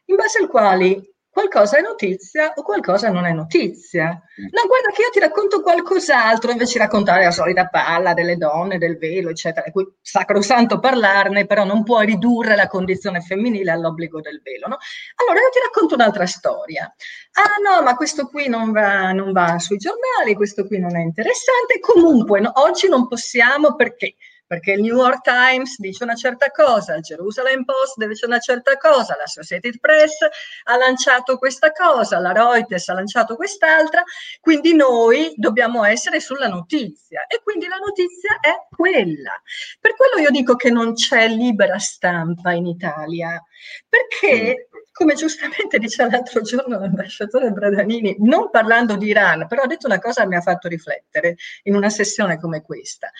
in 0.07 0.17
base 0.17 0.41
al 0.41 0.49
quali 0.49 1.01
qualcosa 1.31 1.79
è 1.79 1.81
notizia 1.81 2.53
o 2.57 2.63
qualcosa 2.65 3.09
non 3.09 3.25
è 3.25 3.33
notizia. 3.33 4.07
Mm. 4.07 4.47
No, 4.51 4.67
guarda 4.67 4.91
che 4.93 5.03
io 5.03 5.11
ti 5.13 5.21
racconto 5.21 5.63
qualcos'altro 5.63 6.51
invece 6.51 6.73
di 6.73 6.79
raccontare 6.81 7.23
la 7.23 7.31
solita 7.31 7.69
palla 7.69 8.13
delle 8.13 8.37
donne, 8.37 8.79
del 8.79 8.99
velo, 8.99 9.31
eccetera. 9.31 9.71
Cui 9.71 9.87
sacrosanto 10.03 10.81
parlarne, 10.81 11.47
però 11.47 11.63
non 11.63 11.85
puoi 11.85 12.07
ridurre 12.07 12.57
la 12.57 12.67
condizione 12.67 13.21
femminile 13.21 13.71
all'obbligo 13.71 14.21
del 14.21 14.41
velo, 14.43 14.67
no? 14.67 14.77
Allora 15.15 15.39
io 15.39 15.51
ti 15.53 15.61
racconto 15.63 15.95
un'altra 15.95 16.27
storia. 16.27 16.93
Ah 17.35 17.61
no, 17.63 17.81
ma 17.85 17.95
questo 17.95 18.27
qui 18.27 18.49
non 18.49 18.73
va, 18.73 19.13
non 19.13 19.31
va 19.31 19.61
sui 19.61 19.77
giornali, 19.77 20.35
questo 20.35 20.67
qui 20.67 20.81
non 20.81 20.97
è 20.97 21.01
interessante. 21.01 21.79
Comunque 21.79 22.41
no, 22.41 22.51
oggi 22.55 22.89
non 22.89 23.07
possiamo 23.07 23.77
perché 23.77 24.17
perché 24.47 24.73
il 24.73 24.83
New 24.83 24.97
York 24.97 25.23
Times 25.23 25.79
dice 25.79 26.05
una 26.05 26.15
certa 26.15 26.51
cosa, 26.51 26.95
il 26.95 27.03
Jerusalem 27.03 27.65
Post 27.65 28.05
dice 28.05 28.27
una 28.27 28.39
certa 28.39 28.77
cosa, 28.77 29.17
la 29.17 29.25
Associated 29.25 29.79
Press 29.81 30.19
ha 30.65 30.77
lanciato 30.77 31.39
questa 31.39 31.73
cosa, 31.73 32.19
la 32.19 32.33
Reuters 32.33 32.89
ha 32.89 32.95
lanciato 32.95 33.37
quest'altra, 33.37 34.03
quindi 34.41 34.75
noi 34.75 35.33
dobbiamo 35.37 35.85
essere 35.85 36.21
sulla 36.21 36.49
notizia 36.49 37.27
e 37.27 37.41
quindi 37.43 37.67
la 37.67 37.77
notizia 37.77 38.39
è 38.41 38.67
quella. 38.75 39.41
Per 39.81 39.97
quello 39.97 40.19
io 40.19 40.31
dico 40.31 40.57
che 40.57 40.71
non 40.71 40.95
c'è 40.95 41.29
libera 41.29 41.79
stampa 41.79 42.53
in 42.53 42.67
Italia, 42.67 43.43
perché 43.89 44.69
come 44.95 45.15
giustamente 45.15 45.79
diceva 45.79 46.09
l'altro 46.09 46.41
giorno 46.43 46.79
l'ambasciatore 46.79 47.51
Bradanini, 47.51 48.15
non 48.21 48.49
parlando 48.51 48.95
di 48.95 49.09
Iran, 49.09 49.49
però 49.49 49.63
ha 49.63 49.67
detto 49.67 49.87
una 49.87 49.99
cosa 49.99 50.23
che 50.23 50.29
mi 50.29 50.37
ha 50.37 50.41
fatto 50.41 50.69
riflettere 50.69 51.35
in 51.65 51.75
una 51.75 51.91
sessione 51.91 52.39
come 52.39 52.63
questa. 52.63 53.11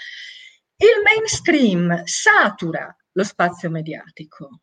Il 0.77 1.03
mainstream 1.05 2.03
satura 2.05 2.95
lo 3.13 3.23
spazio 3.23 3.71
mediatico, 3.71 4.61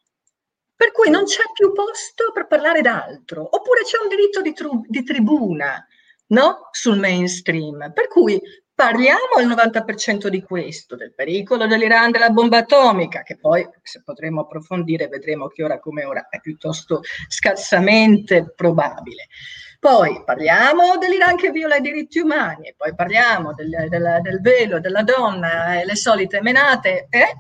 per 0.76 0.92
cui 0.92 1.10
non 1.10 1.24
c'è 1.24 1.44
più 1.54 1.72
posto 1.72 2.32
per 2.34 2.48
parlare 2.48 2.82
d'altro, 2.82 3.44
oppure 3.44 3.84
c'è 3.84 3.98
un 4.02 4.10
diritto 4.10 4.42
di, 4.42 4.54
tru- 4.54 4.86
di 4.88 5.04
tribuna 5.04 5.86
no? 6.28 6.68
sul 6.72 6.98
mainstream, 6.98 7.92
per 7.94 8.08
cui 8.08 8.42
parliamo 8.74 9.36
al 9.38 9.48
90% 9.48 10.28
di 10.28 10.42
questo, 10.42 10.96
del 10.96 11.14
pericolo 11.14 11.68
dell'Iran 11.68 12.12
della 12.12 12.32
bomba 12.32 12.58
atomica, 12.58 13.22
che 13.22 13.38
poi 13.38 13.68
se 13.84 14.02
potremo 14.04 14.42
approfondire 14.42 15.08
vedremo 15.08 15.48
che 15.48 15.64
ora 15.64 15.80
come 15.80 16.04
ora 16.04 16.28
è 16.30 16.40
piuttosto 16.40 17.02
scarsamente 17.28 18.52
probabile. 18.56 19.28
Poi 19.82 20.22
parliamo 20.24 20.98
dell'Iran 21.00 21.36
che 21.36 21.50
viola 21.50 21.78
i 21.78 21.82
diritti 21.82 22.20
umani, 22.20 22.72
poi 22.78 22.94
parliamo 22.94 23.56
del, 23.56 23.88
del, 23.90 24.20
del 24.22 24.40
velo 24.40 24.80
della 24.80 25.02
donna 25.02 25.82
e 25.82 25.86
le 25.86 25.96
solite 25.96 26.40
menate, 26.40 27.08
eh? 27.10 27.36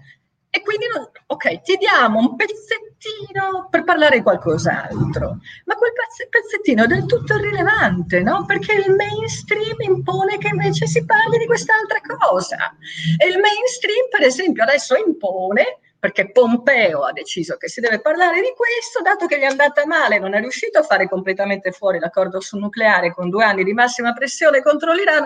e 0.49 0.61
quindi, 0.63 0.85
ok, 1.27 1.61
ti 1.61 1.77
diamo 1.77 2.17
un 2.17 2.35
pezzettino 2.35 3.67
per 3.69 3.83
parlare 3.83 4.17
di 4.17 4.23
qualcos'altro, 4.23 5.37
ma 5.65 5.75
quel 5.75 5.91
pezzettino 6.31 6.85
è 6.85 6.87
del 6.87 7.05
tutto 7.05 7.35
irrilevante, 7.35 8.21
no? 8.21 8.43
Perché 8.47 8.73
il 8.73 8.95
mainstream 8.95 9.75
impone 9.77 10.39
che 10.39 10.47
invece 10.47 10.87
si 10.87 11.05
parli 11.05 11.37
di 11.37 11.45
quest'altra 11.45 12.01
cosa. 12.01 12.75
E 13.17 13.27
il 13.27 13.37
mainstream, 13.37 14.09
per 14.09 14.23
esempio, 14.23 14.63
adesso 14.63 14.95
impone 14.95 15.77
perché 16.01 16.31
Pompeo 16.31 17.03
ha 17.03 17.11
deciso 17.11 17.57
che 17.57 17.69
si 17.69 17.79
deve 17.79 18.01
parlare 18.01 18.41
di 18.41 18.51
questo, 18.55 19.03
dato 19.03 19.27
che 19.27 19.37
gli 19.37 19.43
è 19.43 19.45
andata 19.45 19.85
male, 19.85 20.17
non 20.17 20.33
è 20.33 20.39
riuscito 20.39 20.79
a 20.79 20.81
fare 20.81 21.07
completamente 21.07 21.71
fuori 21.71 21.99
l'accordo 21.99 22.41
sul 22.41 22.59
nucleare 22.59 23.13
con 23.13 23.29
due 23.29 23.43
anni 23.43 23.63
di 23.63 23.71
massima 23.71 24.11
pressione 24.11 24.63
contro 24.63 24.93
l'Iran, 24.93 25.23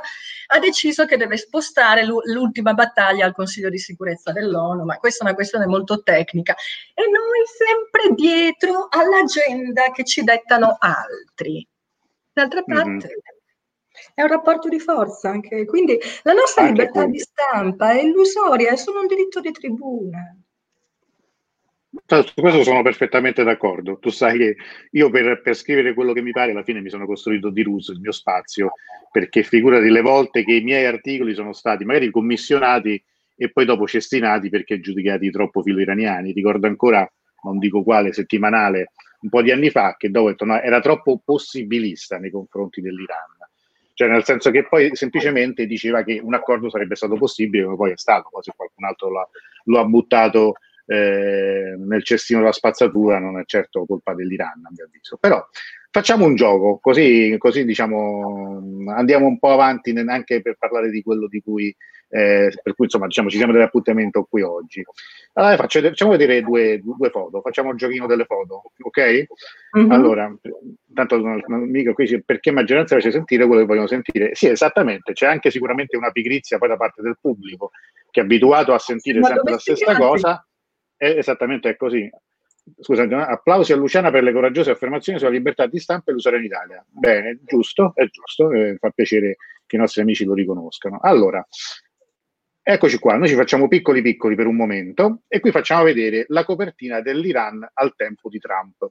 ha 0.47 0.59
deciso 0.59 1.05
che 1.05 1.15
deve 1.15 1.37
spostare 1.37 2.03
l'ultima 2.03 2.73
battaglia 2.73 3.25
al 3.25 3.33
Consiglio 3.33 3.69
di 3.69 3.77
sicurezza 3.77 4.33
dell'ONU, 4.33 4.83
ma 4.83 4.97
questa 4.97 5.23
è 5.23 5.27
una 5.27 5.35
questione 5.35 5.65
molto 5.65 6.03
tecnica. 6.03 6.53
E 6.93 7.03
noi 7.03 7.45
sempre 7.45 8.13
dietro 8.13 8.87
all'agenda 8.89 9.91
che 9.91 10.03
ci 10.03 10.23
dettano 10.23 10.75
altri. 10.77 11.65
D'altra 12.33 12.63
mhm. 12.65 12.75
parte... 12.75 13.07
Mm-hmm 13.07 13.33
è 14.13 14.21
un 14.21 14.27
rapporto 14.27 14.67
di 14.67 14.79
forza 14.79 15.29
anche. 15.29 15.65
Quindi 15.65 15.97
la 16.23 16.33
nostra 16.33 16.63
anche 16.63 16.81
libertà 16.81 17.03
qui. 17.03 17.11
di 17.13 17.19
stampa 17.19 17.91
è 17.91 18.01
illusoria, 18.01 18.71
è 18.71 18.75
solo 18.75 18.99
un 18.99 19.07
diritto 19.07 19.39
di 19.39 19.51
tribuna. 19.51 20.37
Su 22.07 22.33
questo 22.35 22.61
sono 22.61 22.83
perfettamente 22.83 23.43
d'accordo. 23.43 23.97
Tu 23.97 24.09
sai 24.09 24.37
che 24.37 24.55
io 24.91 25.09
per, 25.09 25.41
per, 25.41 25.55
scrivere 25.55 25.95
quello 25.95 26.13
che 26.13 26.21
mi 26.21 26.31
pare 26.31 26.51
alla 26.51 26.61
fine 26.61 26.79
mi 26.79 26.89
sono 26.89 27.07
costruito 27.07 27.49
di 27.49 27.63
Rus 27.63 27.87
il 27.87 27.99
mio 27.99 28.11
spazio, 28.11 28.73
perché 29.11 29.41
figurati 29.41 29.89
le 29.89 30.01
volte 30.01 30.43
che 30.43 30.53
i 30.53 30.61
miei 30.61 30.85
articoli 30.85 31.33
sono 31.33 31.51
stati 31.51 31.83
magari 31.83 32.11
commissionati 32.11 33.03
e 33.35 33.51
poi 33.51 33.65
dopo 33.65 33.87
cestinati 33.87 34.49
perché 34.49 34.79
giudicati 34.79 35.31
troppo 35.31 35.63
filo-iraniani. 35.63 36.31
Ricordo 36.31 36.67
ancora, 36.67 37.11
non 37.43 37.57
dico 37.57 37.81
quale, 37.81 38.13
settimanale, 38.13 38.91
un 39.21 39.29
po' 39.29 39.41
di 39.41 39.51
anni 39.51 39.71
fa, 39.71 39.95
che 39.97 40.11
dopo 40.11 40.31
no, 40.45 40.61
era 40.61 40.79
troppo 40.81 41.19
possibilista 41.25 42.19
nei 42.19 42.29
confronti 42.29 42.81
dell'Iran. 42.81 43.33
Cioè, 43.93 44.09
nel 44.09 44.23
senso 44.25 44.51
che 44.51 44.67
poi 44.67 44.95
semplicemente 44.95 45.65
diceva 45.65 46.03
che 46.03 46.19
un 46.21 46.35
accordo 46.35 46.69
sarebbe 46.69 46.95
stato 46.95 47.15
possibile, 47.15 47.63
come 47.63 47.77
poi 47.77 47.91
è 47.93 47.97
stato, 47.97 48.29
se 48.41 48.51
qualcun 48.55 48.85
altro 48.85 49.09
lo 49.63 49.79
ha 49.79 49.85
buttato 49.85 50.57
eh, 50.85 51.75
nel 51.77 52.03
cestino 52.03 52.39
della 52.39 52.51
spazzatura 52.51 53.19
non 53.19 53.39
è 53.39 53.43
certo 53.45 53.85
colpa 53.85 54.13
dell'Iran, 54.13 54.61
a 54.63 54.69
mio 54.71 54.85
avviso. 54.85 55.17
Però 55.17 55.45
facciamo 55.95 56.25
un 56.25 56.35
gioco, 56.35 56.79
così, 56.81 57.35
così 57.37 57.63
diciamo, 57.63 58.61
andiamo 58.93 59.27
un 59.27 59.39
po' 59.39 59.51
avanti 59.51 59.91
anche 59.91 60.41
per 60.41 60.57
parlare 60.59 60.89
di 60.89 61.01
quello 61.01 61.27
di 61.27 61.41
cui, 61.41 61.73
eh, 62.09 62.51
per 62.61 62.75
cui 62.75 62.85
insomma, 62.85 63.07
diciamo, 63.07 63.29
ci 63.29 63.37
siamo 63.37 63.53
dell'appuntamento 63.53 64.27
qui 64.29 64.41
oggi. 64.41 64.83
Allora, 65.33 65.55
faccio, 65.55 65.79
facciamo 65.81 66.11
vedere 66.11 66.41
due, 66.41 66.81
due, 66.83 67.09
foto, 67.09 67.39
facciamo 67.39 67.71
il 67.71 67.77
giochino 67.77 68.07
delle 68.07 68.25
foto, 68.25 68.71
ok? 68.77 69.25
Mm-hmm. 69.77 69.91
Allora, 69.91 70.37
tanto 70.93 71.17
mica 71.47 71.93
qui 71.93 72.21
perché 72.25 72.51
maggioranza 72.51 72.95
piace 72.95 73.11
sentire 73.11 73.45
quello 73.45 73.61
che 73.61 73.67
vogliono 73.67 73.87
sentire. 73.87 74.35
Sì, 74.35 74.47
esattamente, 74.47 75.13
c'è 75.13 75.27
anche 75.27 75.49
sicuramente 75.49 75.95
una 75.95 76.11
pigrizia 76.11 76.57
poi 76.57 76.67
da 76.67 76.77
parte 76.77 77.01
del 77.01 77.17
pubblico 77.21 77.71
che 78.11 78.19
è 78.19 78.23
abituato 78.23 78.73
a 78.73 78.79
sentire 78.79 79.19
Ma 79.19 79.27
sempre 79.27 79.51
la 79.51 79.59
stessa 79.59 79.95
cosa 79.95 80.45
è 80.97 81.07
esattamente 81.07 81.69
è 81.69 81.75
così. 81.75 82.09
Scusate, 82.79 83.13
applausi 83.13 83.73
a 83.73 83.75
Luciana 83.75 84.09
per 84.09 84.23
le 84.23 84.33
coraggiose 84.33 84.71
affermazioni 84.71 85.19
sulla 85.19 85.29
libertà 85.29 85.67
di 85.67 85.79
stampa 85.79 86.09
e 86.09 86.13
l'usare 86.13 86.37
in 86.37 86.45
Italia. 86.45 86.83
Bene, 86.87 87.39
giusto, 87.43 87.91
è 87.93 88.05
giusto, 88.07 88.51
eh, 88.51 88.77
fa 88.79 88.89
piacere 88.89 89.37
che 89.67 89.75
i 89.75 89.79
nostri 89.79 90.01
amici 90.01 90.25
lo 90.25 90.33
riconoscano. 90.33 90.99
Allora, 90.99 91.45
eccoci 92.63 92.97
qua, 92.97 93.17
noi 93.17 93.27
ci 93.27 93.35
facciamo 93.35 93.67
piccoli 93.67 94.01
piccoli 94.01 94.35
per 94.35 94.47
un 94.47 94.55
momento 94.55 95.21
e 95.27 95.39
qui 95.39 95.51
facciamo 95.51 95.83
vedere 95.83 96.25
la 96.29 96.43
copertina 96.43 97.01
dell'Iran 97.01 97.67
al 97.73 97.95
tempo 97.95 98.29
di 98.29 98.39
Trump. 98.39 98.89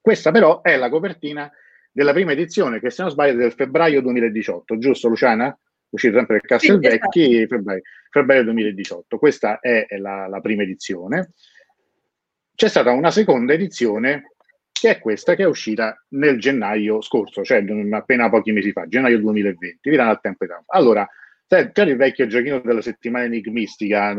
Questa 0.00 0.30
però 0.30 0.62
è 0.62 0.76
la 0.76 0.88
copertina 0.88 1.50
della 1.92 2.12
prima 2.12 2.32
edizione, 2.32 2.80
che 2.80 2.90
se 2.90 3.02
non 3.02 3.10
sbaglio 3.10 3.34
è 3.34 3.36
del 3.36 3.52
febbraio 3.52 4.00
2018, 4.00 4.78
giusto 4.78 5.08
Luciana? 5.08 5.56
Uscito 5.92 6.16
sempre 6.16 6.38
per 6.38 6.48
Castelvecchi, 6.48 7.24
sì, 7.24 7.36
esatto. 7.36 7.54
febbraio, 7.54 7.82
febbraio, 8.10 8.44
2018. 8.44 9.18
Questa 9.18 9.60
è 9.60 9.86
la, 9.98 10.26
la 10.26 10.40
prima 10.40 10.62
edizione. 10.62 11.30
C'è 12.54 12.68
stata 12.68 12.90
una 12.92 13.10
seconda 13.10 13.52
edizione 13.52 14.34
che 14.70 14.90
è 14.90 14.98
questa 14.98 15.34
che 15.34 15.44
è 15.44 15.46
uscita 15.46 16.04
nel 16.10 16.40
gennaio 16.40 17.00
scorso, 17.00 17.44
cioè 17.44 17.64
appena 17.92 18.28
pochi 18.28 18.52
mesi 18.52 18.72
fa, 18.72 18.86
gennaio 18.88 19.20
2020, 19.20 19.90
vi 19.90 19.96
danno 19.96 20.10
al 20.10 20.20
tempo 20.20 20.44
di 20.44 20.50
tempo. 20.50 20.72
Allora, 20.72 21.08
c'è 21.52 21.84
il 21.84 21.96
vecchio 21.96 22.26
giochino 22.26 22.60
della 22.60 22.80
settimana 22.80 23.26
enigmistica, 23.26 24.16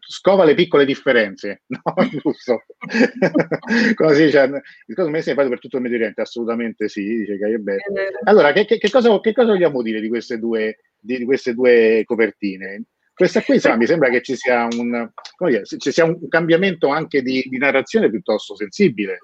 scova 0.00 0.44
le 0.44 0.54
piccole 0.54 0.86
differenze, 0.86 1.62
no? 1.68 2.08
Giusto? 2.08 2.64
Così, 3.94 4.30
cioè, 4.30 4.48
il 4.86 4.94
caso 4.94 5.14
si 5.20 5.30
è 5.30 5.34
fatto 5.34 5.50
per 5.50 5.58
tutto 5.58 5.76
il 5.76 5.82
Medio 5.82 5.98
Oriente, 5.98 6.22
assolutamente 6.22 6.88
sì, 6.88 7.02
dice 7.02 7.34
è 7.34 7.58
bello. 7.58 7.82
Allora, 8.24 8.52
che, 8.52 8.64
che, 8.64 8.78
che, 8.78 8.88
cosa, 8.88 9.20
che, 9.20 9.34
cosa, 9.34 9.52
vogliamo 9.52 9.82
dire 9.82 10.00
di 10.00 10.08
queste 10.08 10.38
due, 10.38 10.78
di, 10.98 11.22
queste 11.24 11.52
due 11.52 12.02
copertine? 12.06 12.84
Questa 13.12 13.42
qui 13.42 13.56
insomma, 13.56 13.76
mi 13.76 13.86
sembra 13.86 14.08
che 14.08 14.22
ci 14.22 14.34
sia 14.34 14.66
un, 14.70 15.10
dire, 15.46 15.64
ci 15.64 15.92
sia 15.92 16.04
un 16.04 16.28
cambiamento 16.28 16.88
anche 16.88 17.20
di, 17.20 17.44
di 17.46 17.58
narrazione 17.58 18.08
piuttosto 18.08 18.56
sensibile. 18.56 19.18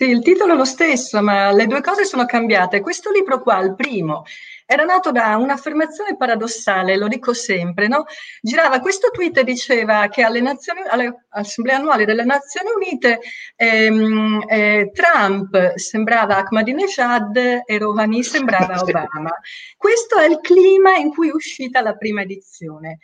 Sì, 0.00 0.10
il 0.10 0.22
titolo 0.22 0.52
è 0.52 0.56
lo 0.56 0.64
stesso, 0.64 1.20
ma 1.20 1.50
le 1.50 1.66
due 1.66 1.80
cose 1.80 2.04
sono 2.04 2.24
cambiate. 2.24 2.80
Questo 2.80 3.10
libro 3.10 3.42
qua, 3.42 3.58
il 3.58 3.74
primo, 3.74 4.22
era 4.64 4.84
nato 4.84 5.10
da 5.10 5.36
un'affermazione 5.36 6.16
paradossale, 6.16 6.96
lo 6.96 7.08
dico 7.08 7.34
sempre, 7.34 7.88
no? 7.88 8.04
Girava 8.40 8.78
questo 8.78 9.10
tweet 9.10 9.38
e 9.38 9.42
diceva 9.42 10.06
che 10.06 10.22
alle, 10.22 10.40
nazioni, 10.40 10.82
alle 10.88 11.24
assemblee 11.30 11.74
annuali 11.74 12.04
delle 12.04 12.22
Nazioni 12.24 12.68
Unite 12.76 13.18
ehm, 13.56 14.44
eh, 14.46 14.92
Trump 14.94 15.74
sembrava 15.74 16.36
Ahmadinejad 16.36 17.62
e 17.66 17.78
Rouhani 17.78 18.22
sembrava 18.22 18.78
Obama. 18.80 19.32
Questo 19.76 20.16
è 20.18 20.26
il 20.28 20.38
clima 20.40 20.94
in 20.94 21.12
cui 21.12 21.30
è 21.30 21.32
uscita 21.32 21.80
la 21.80 21.96
prima 21.96 22.22
edizione, 22.22 23.00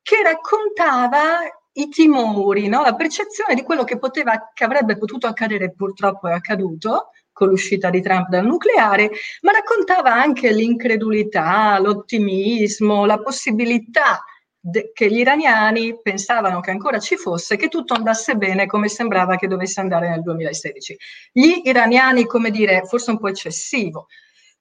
che 0.00 0.22
raccontava 0.22 1.40
i 1.78 1.88
timori, 1.88 2.68
no? 2.68 2.82
la 2.82 2.94
percezione 2.94 3.54
di 3.54 3.62
quello 3.62 3.84
che, 3.84 3.98
poteva, 3.98 4.50
che 4.52 4.64
avrebbe 4.64 4.96
potuto 4.96 5.26
accadere, 5.26 5.72
purtroppo 5.72 6.28
è 6.28 6.32
accaduto, 6.32 7.10
con 7.32 7.48
l'uscita 7.48 7.90
di 7.90 8.00
Trump 8.00 8.28
dal 8.28 8.46
nucleare, 8.46 9.10
ma 9.42 9.52
raccontava 9.52 10.10
anche 10.10 10.52
l'incredulità, 10.52 11.78
l'ottimismo, 11.78 13.04
la 13.04 13.18
possibilità 13.18 14.24
de- 14.58 14.90
che 14.94 15.10
gli 15.10 15.18
iraniani 15.18 16.00
pensavano 16.00 16.60
che 16.60 16.70
ancora 16.70 16.98
ci 16.98 17.16
fosse, 17.16 17.56
che 17.56 17.68
tutto 17.68 17.92
andasse 17.92 18.36
bene 18.36 18.64
come 18.64 18.88
sembrava 18.88 19.36
che 19.36 19.48
dovesse 19.48 19.80
andare 19.80 20.08
nel 20.08 20.22
2016. 20.22 20.96
Gli 21.30 21.60
iraniani, 21.64 22.24
come 22.24 22.50
dire, 22.50 22.84
forse 22.86 23.10
un 23.10 23.18
po' 23.18 23.28
eccessivo, 23.28 24.06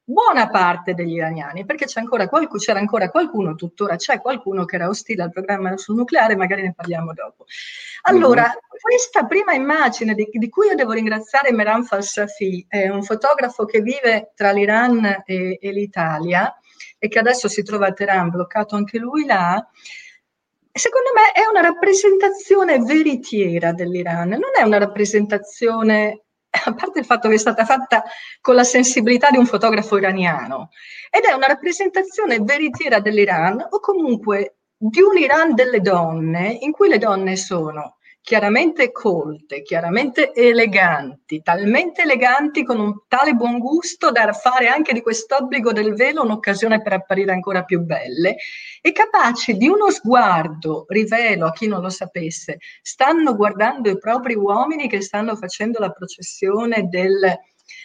buona 0.07 0.47
parte 0.49 0.93
degli 0.93 1.13
iraniani, 1.13 1.65
perché 1.65 1.85
c'è 1.85 1.99
ancora 1.99 2.27
qualcuno, 2.27 2.59
c'era 2.59 2.79
ancora 2.79 3.09
qualcuno, 3.09 3.55
tuttora 3.55 3.95
c'è 3.95 4.21
qualcuno 4.21 4.63
che 4.63 4.75
era 4.75 4.87
ostile 4.87 5.23
al 5.23 5.31
programma 5.31 5.75
sul 5.77 5.95
nucleare, 5.95 6.35
magari 6.35 6.61
ne 6.61 6.73
parliamo 6.75 7.11
dopo. 7.11 7.45
Allora, 8.03 8.43
mm-hmm. 8.43 8.79
questa 8.79 9.25
prima 9.25 9.53
immagine 9.53 10.13
di, 10.13 10.29
di, 10.31 10.49
cui 10.49 10.67
io 10.67 10.75
devo 10.75 10.91
ringraziare 10.91 11.51
Meran 11.51 11.83
Falsafi, 11.83 12.65
è 12.69 12.87
un 12.87 13.03
fotografo 13.03 13.65
che 13.65 13.81
vive 13.81 14.31
tra 14.35 14.51
l'Iran 14.51 15.23
e, 15.25 15.57
e 15.59 15.71
l'Italia 15.71 16.55
e 16.99 17.07
che 17.07 17.19
adesso 17.19 17.47
si 17.47 17.63
trova 17.63 17.87
a 17.87 17.93
Teheran, 17.93 18.29
bloccato 18.29 18.75
anche 18.75 18.99
lui 18.99 19.25
là, 19.25 19.67
secondo 20.71 21.09
me 21.15 21.31
è 21.31 21.47
una 21.49 21.61
rappresentazione 21.61 22.79
veritiera 22.79 23.71
dell'Iran, 23.71 24.29
non 24.29 24.51
è 24.55 24.61
una 24.61 24.77
rappresentazione 24.77 26.24
a 26.63 26.73
parte 26.73 26.99
il 26.99 27.05
fatto 27.05 27.27
che 27.29 27.35
è 27.35 27.39
stata 27.39 27.65
fatta 27.65 28.03
con 28.41 28.55
la 28.55 28.63
sensibilità 28.63 29.29
di 29.29 29.37
un 29.37 29.45
fotografo 29.45 29.97
iraniano, 29.97 30.69
ed 31.09 31.23
è 31.23 31.33
una 31.33 31.47
rappresentazione 31.47 32.39
veritiera 32.39 32.99
dell'Iran 32.99 33.67
o 33.69 33.79
comunque 33.79 34.57
di 34.77 35.01
un 35.01 35.17
Iran 35.17 35.53
delle 35.55 35.79
donne 35.79 36.57
in 36.61 36.71
cui 36.71 36.89
le 36.89 36.97
donne 36.97 37.35
sono 37.35 37.97
chiaramente 38.25 38.91
colte, 38.91 39.61
chiaramente 39.61 40.33
eleganti, 40.33 41.43
talmente 41.43 42.01
eleganti 42.01 42.63
con 42.63 42.79
un 42.79 43.01
tale 43.07 43.33
buon 43.33 43.59
gusto 43.59 44.09
da 44.09 44.33
fare 44.33 44.67
anche 44.67 44.93
di 44.93 45.03
quest'obbligo 45.03 45.71
del 45.71 45.93
velo 45.93 46.23
un'occasione 46.23 46.81
per 46.81 46.93
apparire 46.93 47.31
ancora 47.31 47.63
più 47.63 47.81
belle 47.81 48.37
e 48.81 48.91
capaci 48.93 49.57
di 49.57 49.67
uno 49.67 49.91
sguardo, 49.91 50.85
rivelo 50.87 51.45
a 51.45 51.51
chi 51.51 51.67
non 51.67 51.81
lo 51.81 51.89
sapesse, 51.89 52.57
stanno 52.81 53.35
guardando 53.35 53.91
i 53.91 53.99
propri 53.99 54.33
uomini 54.33 54.89
che 54.89 55.01
stanno 55.01 55.35
facendo 55.35 55.77
la 55.77 55.91
processione 55.91 56.87
del, 56.89 57.31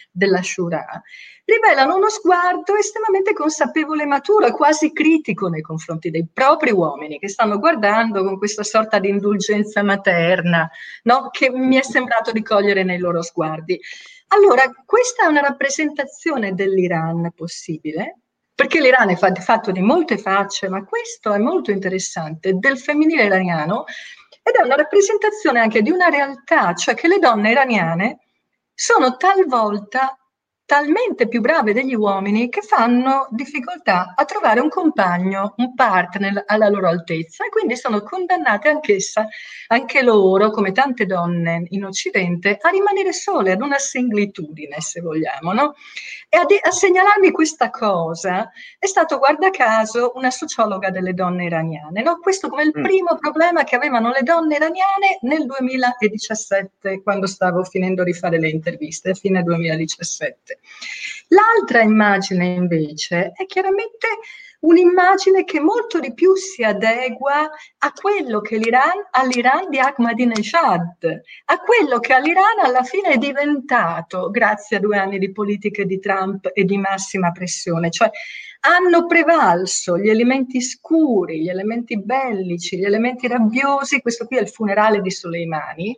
della 0.09 0.41
Shura 0.41 1.03
rivelano 1.51 1.95
uno 1.95 2.09
sguardo 2.09 2.75
estremamente 2.75 3.33
consapevole 3.33 4.03
e 4.03 4.05
maturo 4.05 4.51
quasi 4.53 4.93
critico 4.93 5.49
nei 5.49 5.61
confronti 5.61 6.09
dei 6.09 6.25
propri 6.31 6.71
uomini 6.71 7.19
che 7.19 7.27
stanno 7.27 7.59
guardando 7.59 8.23
con 8.23 8.37
questa 8.37 8.63
sorta 8.63 8.99
di 8.99 9.09
indulgenza 9.09 9.83
materna 9.83 10.69
no? 11.03 11.29
che 11.29 11.49
mi 11.51 11.75
è 11.75 11.83
sembrato 11.83 12.31
di 12.31 12.41
cogliere 12.41 12.83
nei 12.83 12.99
loro 12.99 13.21
sguardi. 13.21 13.79
Allora, 14.27 14.63
questa 14.85 15.25
è 15.25 15.27
una 15.27 15.41
rappresentazione 15.41 16.53
dell'Iran 16.53 17.33
possibile, 17.35 18.19
perché 18.55 18.79
l'Iran 18.79 19.09
è 19.09 19.15
fatto 19.15 19.71
di 19.71 19.81
molte 19.81 20.17
facce, 20.17 20.69
ma 20.69 20.85
questo 20.85 21.33
è 21.33 21.37
molto 21.37 21.71
interessante, 21.71 22.53
del 22.53 22.77
femminile 22.77 23.25
iraniano, 23.25 23.83
ed 24.41 24.55
è 24.55 24.63
una 24.63 24.75
rappresentazione 24.75 25.59
anche 25.59 25.81
di 25.81 25.91
una 25.91 26.07
realtà, 26.07 26.73
cioè 26.75 26.95
che 26.95 27.09
le 27.09 27.19
donne 27.19 27.51
iraniane 27.51 28.19
sono 28.73 29.17
talvolta 29.17 30.15
talmente 30.71 31.27
più 31.27 31.41
brave 31.41 31.73
degli 31.73 31.93
uomini 31.93 32.47
che 32.47 32.61
fanno 32.61 33.27
difficoltà 33.31 34.13
a 34.15 34.23
trovare 34.23 34.61
un 34.61 34.69
compagno, 34.69 35.53
un 35.57 35.75
partner 35.75 36.45
alla 36.47 36.69
loro 36.69 36.87
altezza 36.87 37.43
e 37.43 37.49
quindi 37.49 37.75
sono 37.75 38.01
condannate 38.03 38.69
anch'essa, 38.69 39.27
anche 39.67 40.01
loro, 40.01 40.49
come 40.49 40.71
tante 40.71 41.05
donne 41.05 41.65
in 41.71 41.83
Occidente, 41.83 42.57
a 42.61 42.69
rimanere 42.69 43.11
sole, 43.11 43.51
ad 43.51 43.61
una 43.61 43.79
singlitudine, 43.79 44.79
se 44.79 45.01
vogliamo. 45.01 45.51
No? 45.51 45.73
E 46.29 46.37
a, 46.37 46.45
de- 46.45 46.61
a 46.63 46.71
segnalarmi 46.71 47.31
questa 47.31 47.69
cosa 47.69 48.49
è 48.79 48.85
stato, 48.85 49.17
guarda 49.17 49.49
caso, 49.49 50.13
una 50.15 50.31
sociologa 50.31 50.89
delle 50.89 51.13
donne 51.13 51.43
iraniane. 51.43 52.01
No? 52.01 52.17
Questo 52.19 52.47
come 52.47 52.63
il 52.63 52.71
mm. 52.77 52.81
primo 52.81 53.17
problema 53.19 53.65
che 53.65 53.75
avevano 53.75 54.11
le 54.11 54.21
donne 54.21 54.55
iraniane 54.55 55.17
nel 55.23 55.45
2017, 55.45 57.01
quando 57.03 57.27
stavo 57.27 57.65
finendo 57.65 58.05
di 58.05 58.13
fare 58.13 58.39
le 58.39 58.47
interviste, 58.47 59.15
fine 59.15 59.43
2017. 59.43 60.59
L'altra 61.29 61.81
immagine 61.81 62.47
invece 62.47 63.31
è 63.35 63.45
chiaramente 63.45 64.07
un'immagine 64.61 65.43
che 65.43 65.59
molto 65.59 65.99
di 65.99 66.13
più 66.13 66.35
si 66.35 66.63
adegua 66.63 67.49
a 67.79 67.91
quello 67.93 68.41
che 68.41 68.57
l'Iran, 68.57 69.07
all'Iran 69.11 69.69
di 69.69 69.79
Ahmadinejad, 69.79 71.21
a 71.45 71.57
quello 71.59 71.99
che 71.99 72.13
all'Iran 72.13 72.59
alla 72.63 72.83
fine 72.83 73.09
è 73.09 73.17
diventato 73.17 74.29
grazie 74.29 74.77
a 74.77 74.79
due 74.79 74.97
anni 74.97 75.17
di 75.19 75.31
politiche 75.31 75.85
di 75.85 75.99
Trump 75.99 76.49
e 76.53 76.63
di 76.63 76.77
massima 76.77 77.31
pressione, 77.31 77.89
cioè 77.89 78.09
hanno 78.61 79.07
prevalso 79.07 79.97
gli 79.97 80.09
elementi 80.09 80.61
scuri, 80.61 81.41
gli 81.41 81.49
elementi 81.49 81.99
bellici, 81.99 82.77
gli 82.77 82.85
elementi 82.85 83.27
rabbiosi, 83.27 84.01
questo 84.01 84.27
qui 84.27 84.37
è 84.37 84.41
il 84.41 84.49
funerale 84.49 85.01
di 85.01 85.09
Soleimani, 85.09 85.97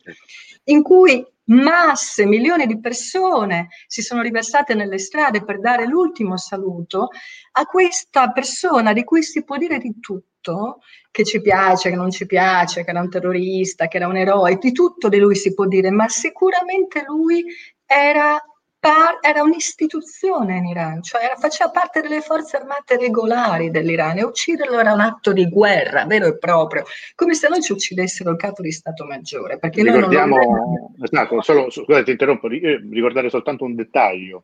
in 0.65 0.82
cui 0.82 1.25
masse, 1.46 2.25
milioni 2.25 2.65
di 2.65 2.79
persone 2.79 3.67
si 3.88 4.01
sono 4.01 4.22
riversate 4.22 4.74
nelle 4.75 4.98
strade 4.98 5.43
per 5.43 5.60
dare 5.60 5.86
l'ultimo 5.86 6.38
saluto 6.38 7.10
a 7.53 7.65
questa 7.65 8.32
persona 8.32 8.93
di 8.93 9.03
cui 9.03 9.24
si 9.24 9.43
può 9.43 9.58
dire 9.58 9.77
di 9.77 10.00
tutto, 10.00 10.79
che 11.12 11.24
ci 11.24 11.41
piace, 11.41 11.89
che 11.89 11.96
non 11.96 12.12
ci 12.12 12.25
piace, 12.25 12.84
che 12.84 12.89
era 12.89 13.01
un 13.01 13.10
terrorista, 13.10 13.88
che 13.88 13.97
era 13.97 14.08
un 14.08 14.17
eroe, 14.17 14.58
di 14.58 14.71
tutto 14.71 15.10
di 15.10 15.17
lui 15.17 15.36
si 15.36 15.54
può 15.54 15.65
dire, 15.65 15.89
ma 15.91 16.08
sicuramente 16.08 17.04
lui 17.06 17.43
era 17.86 18.41
par- 18.84 19.19
era 19.22 19.41
un'istituzione 19.43 20.58
in 20.58 20.65
Iran, 20.65 21.02
cioè 21.02 21.24
era, 21.24 21.36
faceva 21.38 21.69
parte 21.69 22.02
delle 22.02 22.19
forze 22.19 22.58
armate 22.58 22.98
regolari 22.98 23.72
dell'Iran 23.72 24.17
e 24.17 24.26
ucciderlo 24.26 24.78
era 24.78 24.91
un 24.91 25.00
atto 25.00 25.32
di 25.32 25.48
guerra 25.48 26.04
vero 26.06 26.28
e 26.28 26.38
proprio, 26.38 26.84
come 27.15 27.34
se 27.34 27.48
non 27.48 27.62
ci 27.62 27.72
uccidessero 27.72 28.32
il 28.32 28.36
capo 28.36 28.62
di 28.62 28.74
Stato 28.74 29.06
Maggiore. 29.06 29.58
Perché 29.58 29.84
Ricordiamo, 29.84 30.36
non 30.36 30.96
esatto, 31.02 31.41
solo, 31.41 31.69
scusate, 31.69 32.04
ti 32.04 32.12
interrompo, 32.12 32.50
ricordare 32.50 33.30
soltanto 33.30 33.63
un 33.63 33.76
dettaglio. 33.76 34.43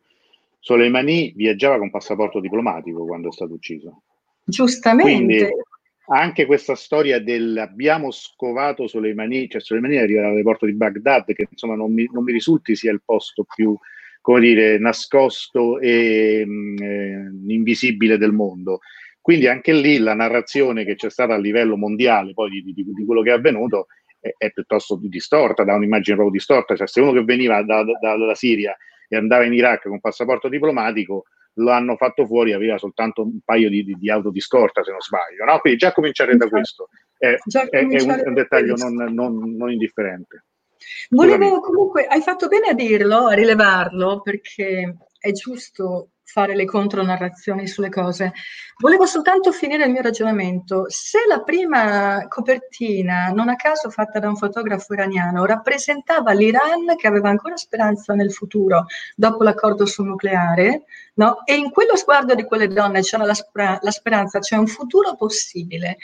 Soleimani 0.62 1.34
viaggiava 1.36 1.78
con 1.78 1.90
passaporto 1.90 2.40
diplomatico 2.40 3.06
quando 3.06 3.28
è 3.28 3.32
stato 3.34 3.52
ucciso. 3.52 4.04
Giustamente. 4.46 5.12
Quindi, 5.12 5.48
anche 6.12 6.46
questa 6.46 6.76
storia 6.76 7.20
del 7.20 7.58
abbiamo 7.58 8.10
scovato 8.12 8.88
Soleimani, 8.88 9.50
cioè 9.50 9.60
Soleimani 9.60 9.98
arriva 9.98 10.22
all'aeroporto 10.22 10.66
di 10.66 10.74
Baghdad, 10.74 11.26
che 11.34 11.48
insomma 11.52 11.76
non 11.76 11.94
mi, 11.94 12.08
non 12.10 12.24
mi 12.24 12.32
risulti 12.32 12.76
sia 12.78 12.94
il 12.94 13.02
posto 13.04 13.44
più 13.44 13.78
come 14.22 14.40
dire, 14.42 14.78
nascosto 14.78 15.80
e 15.80 16.44
mh, 16.46 16.52
mm, 16.52 16.78
eh, 16.78 17.54
invisibile 17.54 18.18
del 18.18 18.32
mondo. 18.32 18.80
Quindi 19.22 19.48
anche 19.48 19.74
lì 19.74 19.98
la 19.98 20.14
narrazione 20.14 20.86
che 20.86 20.96
c'è 20.96 21.10
stata 21.10 21.34
a 21.34 21.38
livello 21.38 21.78
mondiale 21.78 22.34
poi 22.34 22.50
di, 22.50 22.74
di, 22.74 22.84
di 22.84 23.06
quello 23.06 23.22
che 23.22 23.30
è 23.30 23.34
avvenuto 23.34 23.88
è, 24.20 24.34
è, 24.38 24.52
piuttosto 24.52 25.00
distorta, 25.02 25.64
da 25.64 25.76
un'immagine 25.76 26.16
proprio 26.16 26.38
distorta. 26.38 26.76
Cioè, 26.76 26.88
se 26.88 27.02
uno 27.02 27.12
che 27.12 27.24
veniva 27.24 27.62
da, 27.64 27.84
da, 27.84 27.98
dalla 28.00 28.36
Siria 28.36 28.76
e 29.08 29.16
andava 29.16 29.44
in 29.44 29.54
Iraq 29.54 29.88
con 29.88 30.00
passaporto 30.00 30.50
diplomatico, 30.50 31.26
lo 31.54 31.72
hanno 31.72 31.96
fatto 31.98 32.26
fuori, 32.26 32.54
aveva 32.54 32.78
soltanto 32.78 33.24
un 33.24 33.40
paio 33.44 33.70
di, 33.70 33.84
di, 33.84 33.96
di 33.96 34.10
auto 34.10 34.32
di 34.32 34.40
scorta, 34.40 34.84
se 34.84 34.92
non 34.92 35.02
sbaglio. 35.02 35.46
No? 35.46 35.60
Quindi 35.60 35.80
già 35.80 35.92
cominciare 35.92 36.36
da 36.38 36.48
questo 36.48 36.90
è, 37.18 37.36
è, 37.70 37.70
è 37.70 38.02
un, 38.02 38.24
un, 38.26 38.34
dettaglio 38.34 38.76
non, 38.76 39.14
non, 39.14 39.56
non 39.56 39.72
indifferente. 39.72 40.46
Volevo 41.10 41.60
comunque, 41.60 42.06
hai 42.06 42.22
fatto 42.22 42.48
bene 42.48 42.70
a 42.70 42.74
dirlo, 42.74 43.28
a 43.28 43.34
rilevarlo, 43.34 44.22
perché 44.22 44.98
è 45.18 45.32
giusto 45.32 46.12
fare 46.32 46.56
le 46.56 46.66
contronarrazioni 46.66 47.68
sulle 47.68 47.90
cose. 47.90 48.34
Volevo 48.78 49.06
soltanto 49.06 49.52
finire 49.52 49.86
il 49.86 49.92
mio 49.92 50.02
ragionamento. 50.02 50.86
Se 50.88 51.20
la 51.28 51.42
prima 51.42 52.28
copertina, 52.28 53.30
non 53.30 53.50
a 53.50 53.56
caso 53.56 53.90
fatta 53.90 54.20
da 54.20 54.28
un 54.30 54.36
fotografo 54.36 54.94
iraniano, 54.94 55.46
rappresentava 55.46 56.32
l'Iran 56.32 56.96
che 56.96 57.08
aveva 57.08 57.30
ancora 57.30 57.58
speranza 57.58 58.14
nel 58.14 58.32
futuro 58.32 58.86
dopo 59.16 59.44
l'accordo 59.44 59.86
sul 59.88 60.06
nucleare, 60.06 60.84
no? 61.16 61.44
e 61.46 61.56
in 61.56 61.72
quello 61.72 61.96
sguardo 61.96 62.36
di 62.36 62.44
quelle 62.44 62.68
donne 62.68 63.02
c'era 63.02 63.26
la, 63.26 63.34
spra- 63.34 63.80
la 63.82 63.92
speranza, 63.92 64.40
c'è 64.40 64.56
un 64.56 64.68
futuro 64.68 65.16
possibile 65.16 65.98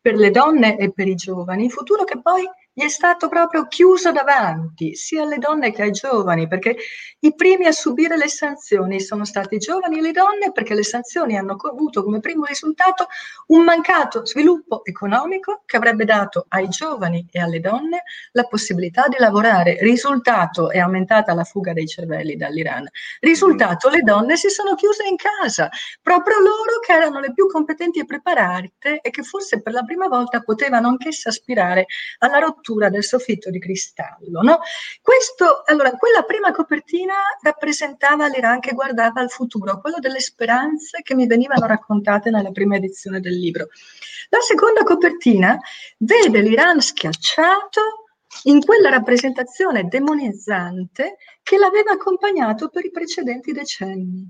per 0.00 0.14
le 0.14 0.30
donne 0.30 0.76
e 0.78 0.92
per 0.92 1.08
i 1.08 1.14
giovani, 1.14 1.70
futuro 1.70 2.04
che 2.04 2.20
poi 2.20 2.48
gli 2.80 2.84
è 2.84 2.88
stato 2.88 3.28
proprio 3.28 3.66
chiuso 3.66 4.10
davanti, 4.10 4.94
sia 4.94 5.24
alle 5.24 5.36
donne 5.36 5.70
che 5.70 5.82
ai 5.82 5.90
giovani, 5.90 6.48
perché 6.48 6.76
i 7.18 7.34
primi 7.34 7.66
a 7.66 7.72
subire 7.72 8.16
le 8.16 8.28
sanzioni 8.28 9.00
sono 9.00 9.26
stati 9.26 9.56
i 9.56 9.58
giovani 9.58 9.98
e 9.98 10.00
le 10.00 10.12
donne, 10.12 10.50
perché 10.50 10.72
le 10.72 10.82
sanzioni 10.82 11.36
hanno 11.36 11.58
avuto 11.60 12.02
come 12.02 12.20
primo 12.20 12.46
risultato 12.46 13.08
un 13.48 13.64
mancato 13.64 14.24
sviluppo 14.24 14.82
economico 14.86 15.60
che 15.66 15.76
avrebbe 15.76 16.06
dato 16.06 16.46
ai 16.48 16.70
giovani 16.70 17.28
e 17.30 17.38
alle 17.38 17.60
donne 17.60 18.04
la 18.32 18.44
possibilità 18.44 19.08
di 19.08 19.16
lavorare. 19.18 19.76
Risultato 19.80 20.70
è 20.70 20.78
aumentata 20.78 21.34
la 21.34 21.44
fuga 21.44 21.74
dei 21.74 21.86
cervelli 21.86 22.34
dall'Iran. 22.34 22.88
Risultato 23.20 23.90
le 23.90 24.00
donne 24.00 24.38
si 24.38 24.48
sono 24.48 24.74
chiuse 24.74 25.06
in 25.06 25.16
casa, 25.16 25.68
proprio 26.00 26.38
loro 26.38 26.78
che 26.82 26.94
erano 26.94 27.20
le 27.20 27.34
più 27.34 27.46
competenti 27.46 27.98
e 27.98 28.06
preparate 28.06 29.00
e 29.02 29.10
che 29.10 29.22
forse 29.22 29.60
per 29.60 29.74
la 29.74 29.82
prima 29.82 30.08
volta 30.08 30.40
potevano 30.40 30.88
anch'esse 30.88 31.28
aspirare 31.28 31.84
alla 32.20 32.38
rottura 32.38 32.68
rottura 32.70 32.88
del 32.88 33.04
soffitto 33.04 33.50
di 33.50 33.58
cristallo. 33.58 34.42
No? 34.42 34.60
Questo, 35.02 35.62
allora, 35.64 35.92
quella 35.92 36.22
prima 36.22 36.52
copertina 36.52 37.14
rappresentava 37.42 38.28
l'Iran 38.28 38.60
che 38.60 38.72
guardava 38.72 39.20
al 39.20 39.30
futuro, 39.30 39.80
quello 39.80 39.98
delle 39.98 40.20
speranze 40.20 41.02
che 41.02 41.14
mi 41.14 41.26
venivano 41.26 41.66
raccontate 41.66 42.30
nella 42.30 42.50
prima 42.50 42.76
edizione 42.76 43.20
del 43.20 43.36
libro. 43.36 43.68
La 44.28 44.40
seconda 44.40 44.82
copertina 44.82 45.58
vede 45.98 46.40
l'Iran 46.40 46.80
schiacciato 46.80 47.80
in 48.44 48.60
quella 48.64 48.90
rappresentazione 48.90 49.88
demonizzante 49.88 51.16
che 51.42 51.58
l'aveva 51.58 51.92
accompagnato 51.92 52.68
per 52.68 52.84
i 52.84 52.90
precedenti 52.90 53.50
decenni. 53.52 54.28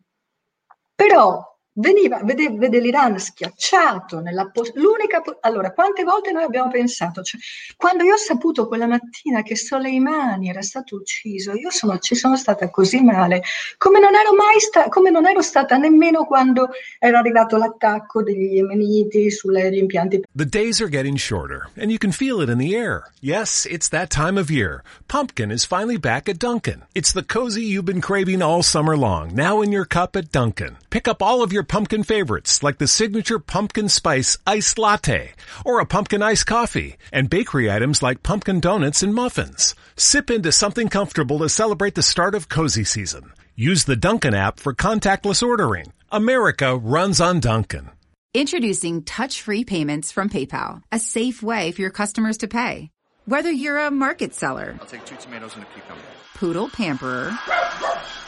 Però 0.94 1.58
veniva, 1.72 2.20
vede, 2.24 2.50
vede 2.50 2.80
l'Iran 2.80 3.18
schiacciato 3.18 4.20
nella 4.20 4.50
pos- 4.50 4.72
l'unica 4.74 5.22
allora 5.40 5.72
quante 5.72 6.02
volte 6.02 6.32
noi 6.32 6.42
abbiamo 6.42 6.70
pensato 6.70 7.22
cioè, 7.22 7.40
quando 7.76 8.02
io 8.02 8.14
ho 8.14 8.18
saputo 8.18 8.66
quella 8.66 8.86
mattina 8.86 9.42
che 9.42 9.56
Soleimani 9.56 10.48
era 10.48 10.62
stato 10.62 10.96
ucciso 10.96 11.52
io 11.52 11.70
sono, 11.70 11.98
ci 11.98 12.14
sono 12.14 12.36
stata 12.36 12.70
così 12.70 13.00
male 13.02 13.42
come 13.78 14.00
non 14.00 14.14
ero 14.14 14.34
mai 14.34 14.58
sta- 14.58 14.88
come 14.88 15.10
non 15.10 15.26
ero 15.26 15.42
stata 15.42 15.76
nemmeno 15.76 16.24
quando 16.24 16.70
era 16.98 17.18
arrivato 17.18 17.56
l'attacco 17.56 18.22
degli 18.22 18.54
yemeniti 18.54 19.30
sulle 19.30 19.68
impianti 19.68 20.22
The 20.34 20.46
days 20.46 20.80
are 20.80 20.90
getting 20.90 21.16
shorter 21.16 21.68
and 21.76 21.90
you 21.90 21.98
can 21.98 22.12
feel 22.12 22.40
it 22.40 22.48
in 22.48 22.58
the 22.58 22.74
air. 22.74 23.12
Yes 23.20 23.66
it's 23.66 23.88
that 23.90 24.10
time 24.10 24.38
of 24.38 24.50
year. 24.50 24.82
Pumpkin 25.06 25.50
is 25.50 25.64
finally 25.64 25.98
back 25.98 26.28
at 26.28 26.38
Dunkin' 26.38 26.82
it's 26.94 27.12
the 27.12 27.22
cozy 27.22 27.62
you've 27.62 27.84
been 27.84 28.00
craving 28.00 28.42
all 28.42 28.62
summer 28.62 28.96
long 28.96 29.34
now 29.34 29.62
in 29.62 29.70
your 29.70 29.84
cup 29.84 30.16
at 30.16 30.32
Dunkin' 30.32 30.76
pick 30.90 31.06
up 31.06 31.22
all 31.22 31.42
of 31.42 31.52
your 31.52 31.59
pumpkin 31.62 32.02
favorites 32.02 32.62
like 32.62 32.78
the 32.78 32.86
signature 32.86 33.38
pumpkin 33.38 33.88
spice 33.88 34.38
iced 34.46 34.78
latte 34.78 35.32
or 35.64 35.80
a 35.80 35.86
pumpkin 35.86 36.22
iced 36.22 36.46
coffee 36.46 36.96
and 37.12 37.30
bakery 37.30 37.70
items 37.70 38.02
like 38.02 38.22
pumpkin 38.22 38.60
donuts 38.60 39.02
and 39.02 39.14
muffins. 39.14 39.74
Sip 39.96 40.30
into 40.30 40.52
something 40.52 40.88
comfortable 40.88 41.38
to 41.40 41.48
celebrate 41.48 41.94
the 41.94 42.02
start 42.02 42.34
of 42.34 42.48
cozy 42.48 42.84
season. 42.84 43.32
Use 43.56 43.84
the 43.84 43.96
Dunkin' 43.96 44.34
app 44.34 44.58
for 44.58 44.72
contactless 44.74 45.42
ordering. 45.42 45.92
America 46.10 46.76
runs 46.76 47.20
on 47.20 47.40
Dunkin'. 47.40 47.90
Introducing 48.32 49.02
touch-free 49.02 49.64
payments 49.64 50.12
from 50.12 50.28
PayPal, 50.30 50.82
a 50.92 50.98
safe 50.98 51.42
way 51.42 51.72
for 51.72 51.80
your 51.82 51.90
customers 51.90 52.38
to 52.38 52.48
pay. 52.48 52.90
Whether 53.26 53.50
you're 53.50 53.78
a 53.78 53.90
market 53.90 54.34
seller, 54.34 54.78
I'll 54.80 54.86
take 54.86 55.04
two 55.04 55.16
tomatoes 55.16 55.54
and 55.54 55.64
a 55.64 55.66
cucumber. 55.66 56.02
poodle 56.36 56.68
pamperer, 56.68 57.36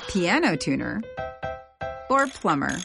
piano 0.09 0.57
tuner, 0.57 1.03
or 2.11 2.27
plumber. 2.27 2.77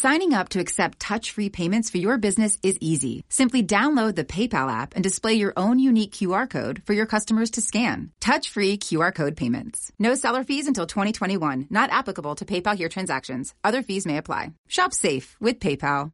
Signing 0.00 0.32
up 0.32 0.50
to 0.50 0.60
accept 0.60 1.00
touch-free 1.00 1.48
payments 1.48 1.90
for 1.90 1.98
your 1.98 2.18
business 2.18 2.56
is 2.62 2.78
easy. 2.80 3.24
Simply 3.28 3.64
download 3.64 4.14
the 4.14 4.22
PayPal 4.22 4.70
app 4.70 4.94
and 4.94 5.02
display 5.02 5.34
your 5.34 5.52
own 5.56 5.80
unique 5.80 6.12
QR 6.12 6.48
code 6.48 6.82
for 6.86 6.92
your 6.92 7.04
customers 7.04 7.50
to 7.50 7.60
scan. 7.60 8.12
Touch-free 8.20 8.78
QR 8.78 9.12
code 9.12 9.34
payments. 9.34 9.90
No 9.98 10.14
seller 10.14 10.44
fees 10.44 10.68
until 10.68 10.86
2021. 10.86 11.66
Not 11.68 11.90
applicable 11.90 12.36
to 12.36 12.44
PayPal 12.44 12.76
here 12.76 12.88
transactions. 12.88 13.52
Other 13.64 13.82
fees 13.82 14.06
may 14.06 14.18
apply. 14.18 14.52
Shop 14.68 14.92
safe 14.92 15.36
with 15.40 15.58
PayPal. 15.58 16.12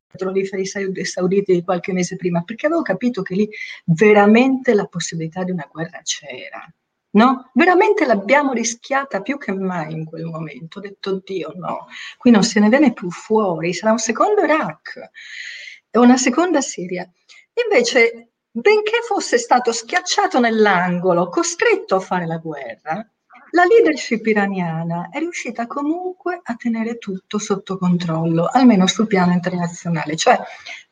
sauditi 1.04 1.52
di 1.52 1.62
qualche 1.62 1.92
mese 1.92 2.16
prima, 2.16 2.40
perché 2.42 2.64
avevo 2.64 2.80
capito 2.80 3.20
che 3.20 3.34
lì 3.34 3.46
veramente 3.84 4.72
la 4.72 4.86
possibilità 4.86 5.44
di 5.44 5.50
una 5.50 5.68
guerra 5.70 6.00
c'era. 6.02 6.66
No, 7.14 7.50
veramente 7.54 8.06
l'abbiamo 8.06 8.52
rischiata 8.52 9.22
più 9.22 9.38
che 9.38 9.52
mai 9.52 9.92
in 9.92 10.04
quel 10.04 10.24
momento. 10.24 10.78
Ho 10.78 10.82
detto, 10.82 11.20
Dio, 11.24 11.52
no, 11.54 11.86
qui 12.18 12.30
non 12.30 12.42
se 12.42 12.60
ne 12.60 12.68
viene 12.68 12.92
più 12.92 13.10
fuori, 13.10 13.72
sarà 13.72 13.92
un 13.92 13.98
secondo 13.98 14.42
Iraq 14.42 15.10
una 15.98 16.16
seconda 16.16 16.60
Siria. 16.60 17.08
Invece, 17.64 18.30
benché 18.50 19.00
fosse 19.06 19.38
stato 19.38 19.72
schiacciato 19.72 20.40
nell'angolo, 20.40 21.28
costretto 21.28 21.96
a 21.96 22.00
fare 22.00 22.26
la 22.26 22.38
guerra, 22.38 23.06
la 23.50 23.64
leadership 23.64 24.26
iraniana 24.26 25.10
è 25.12 25.20
riuscita 25.20 25.68
comunque 25.68 26.40
a 26.42 26.56
tenere 26.56 26.98
tutto 26.98 27.38
sotto 27.38 27.78
controllo, 27.78 28.48
almeno 28.50 28.88
sul 28.88 29.06
piano 29.06 29.32
internazionale, 29.32 30.16
cioè 30.16 30.36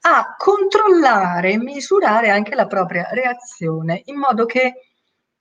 a 0.02 0.36
controllare 0.38 1.52
e 1.52 1.58
misurare 1.58 2.30
anche 2.30 2.54
la 2.54 2.68
propria 2.68 3.08
reazione, 3.10 4.02
in 4.04 4.16
modo 4.16 4.46
che 4.46 4.91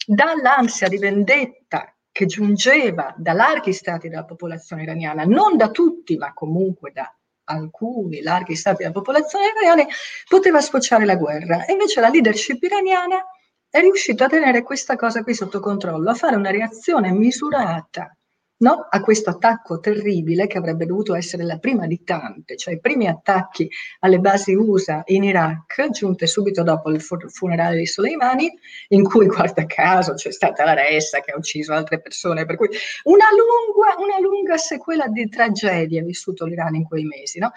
dall'ansia 0.05 0.87
di 0.87 0.97
vendetta 0.97 1.93
che 2.11 2.25
giungeva 2.25 3.13
da 3.17 3.33
larghi 3.33 3.73
stati 3.73 4.09
della 4.09 4.25
popolazione 4.25 4.83
iraniana, 4.83 5.23
non 5.23 5.57
da 5.57 5.69
tutti, 5.69 6.17
ma 6.17 6.33
comunque 6.33 6.91
da 6.91 7.13
alcuni 7.45 8.21
larghi 8.21 8.55
stati 8.55 8.79
della 8.79 8.91
popolazione 8.91 9.47
iraniana, 9.47 9.87
poteva 10.27 10.61
sfociare 10.61 11.05
la 11.05 11.15
guerra. 11.15 11.65
E 11.65 11.73
invece 11.73 12.01
la 12.01 12.09
leadership 12.09 12.61
iraniana 12.63 13.23
è 13.69 13.79
riuscita 13.79 14.25
a 14.25 14.29
tenere 14.29 14.63
questa 14.63 14.95
cosa 14.95 15.23
qui 15.23 15.33
sotto 15.33 15.59
controllo, 15.59 16.09
a 16.09 16.15
fare 16.15 16.35
una 16.35 16.51
reazione 16.51 17.11
misurata 17.11 18.15
no? 18.61 18.87
a 18.89 19.01
questo 19.01 19.29
attacco 19.29 19.79
terribile 19.79 20.47
che 20.47 20.57
avrebbe 20.57 20.85
dovuto 20.85 21.13
essere 21.13 21.43
la 21.43 21.57
prima 21.57 21.87
di 21.87 22.03
tante, 22.03 22.57
cioè 22.57 22.75
i 22.75 22.79
primi 22.79 23.07
attacchi 23.07 23.69
alle 23.99 24.19
basi 24.19 24.53
USA 24.53 25.03
in 25.07 25.23
Iraq, 25.23 25.89
giunte 25.89 26.27
subito 26.27 26.63
dopo 26.63 26.89
il 26.89 27.01
fu- 27.01 27.29
funerale 27.29 27.77
di 27.77 27.85
Soleimani, 27.85 28.51
in 28.89 29.03
cui, 29.03 29.27
guarda 29.27 29.65
caso, 29.65 30.13
c'è 30.13 30.31
stata 30.31 30.63
la 30.63 30.73
ressa 30.73 31.19
che 31.19 31.31
ha 31.31 31.37
ucciso 31.37 31.73
altre 31.73 32.01
persone, 32.01 32.45
per 32.45 32.55
cui 32.55 32.69
una 33.03 33.27
lunga, 33.31 33.95
una 34.01 34.19
lunga 34.19 34.57
sequela 34.57 35.07
di 35.07 35.27
tragedie 35.29 36.01
ha 36.01 36.03
vissuto 36.03 36.45
l'Iran 36.45 36.75
in 36.75 36.83
quei 36.83 37.03
mesi, 37.03 37.39
no? 37.39 37.51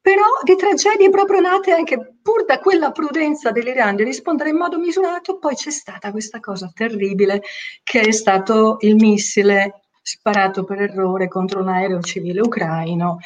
Però 0.00 0.24
di 0.42 0.56
tragedie 0.56 1.10
proprio 1.10 1.40
nate 1.40 1.72
anche 1.72 2.14
pur 2.22 2.44
da 2.44 2.58
quella 2.58 2.92
prudenza 2.92 3.50
dell'Iran 3.50 3.96
di 3.96 4.04
rispondere 4.04 4.50
in 4.50 4.56
modo 4.56 4.78
misurato, 4.78 5.38
poi 5.38 5.54
c'è 5.54 5.70
stata 5.70 6.10
questa 6.10 6.40
cosa 6.40 6.70
terribile 6.74 7.42
che 7.82 8.00
è 8.00 8.12
stato 8.12 8.76
il 8.80 8.94
missile 8.94 9.82
sparato 10.02 10.64
per 10.64 10.80
errore 10.80 11.28
contro 11.28 11.60
un 11.60 11.68
aereo 11.68 12.00
civile 12.00 12.40
ucraino 12.40 13.18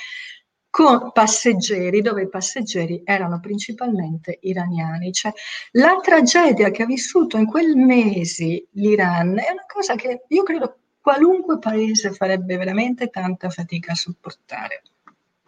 con 0.72 1.12
passeggeri, 1.12 2.00
dove 2.00 2.22
i 2.22 2.28
passeggeri 2.30 3.02
erano 3.04 3.40
principalmente 3.40 4.38
iraniani. 4.40 5.12
Cioè, 5.12 5.30
la 5.72 5.98
tragedia 6.02 6.70
che 6.70 6.82
ha 6.82 6.86
vissuto 6.86 7.36
in 7.36 7.44
quel 7.44 7.76
mesi 7.76 8.66
l'Iran 8.72 9.38
è 9.38 9.50
una 9.52 9.66
cosa 9.66 9.96
che 9.96 10.22
io 10.28 10.42
credo 10.42 10.78
qualunque 10.98 11.58
paese 11.58 12.12
farebbe 12.12 12.56
veramente 12.56 13.08
tanta 13.08 13.50
fatica 13.50 13.92
a 13.92 13.96
sopportare. 13.96 14.82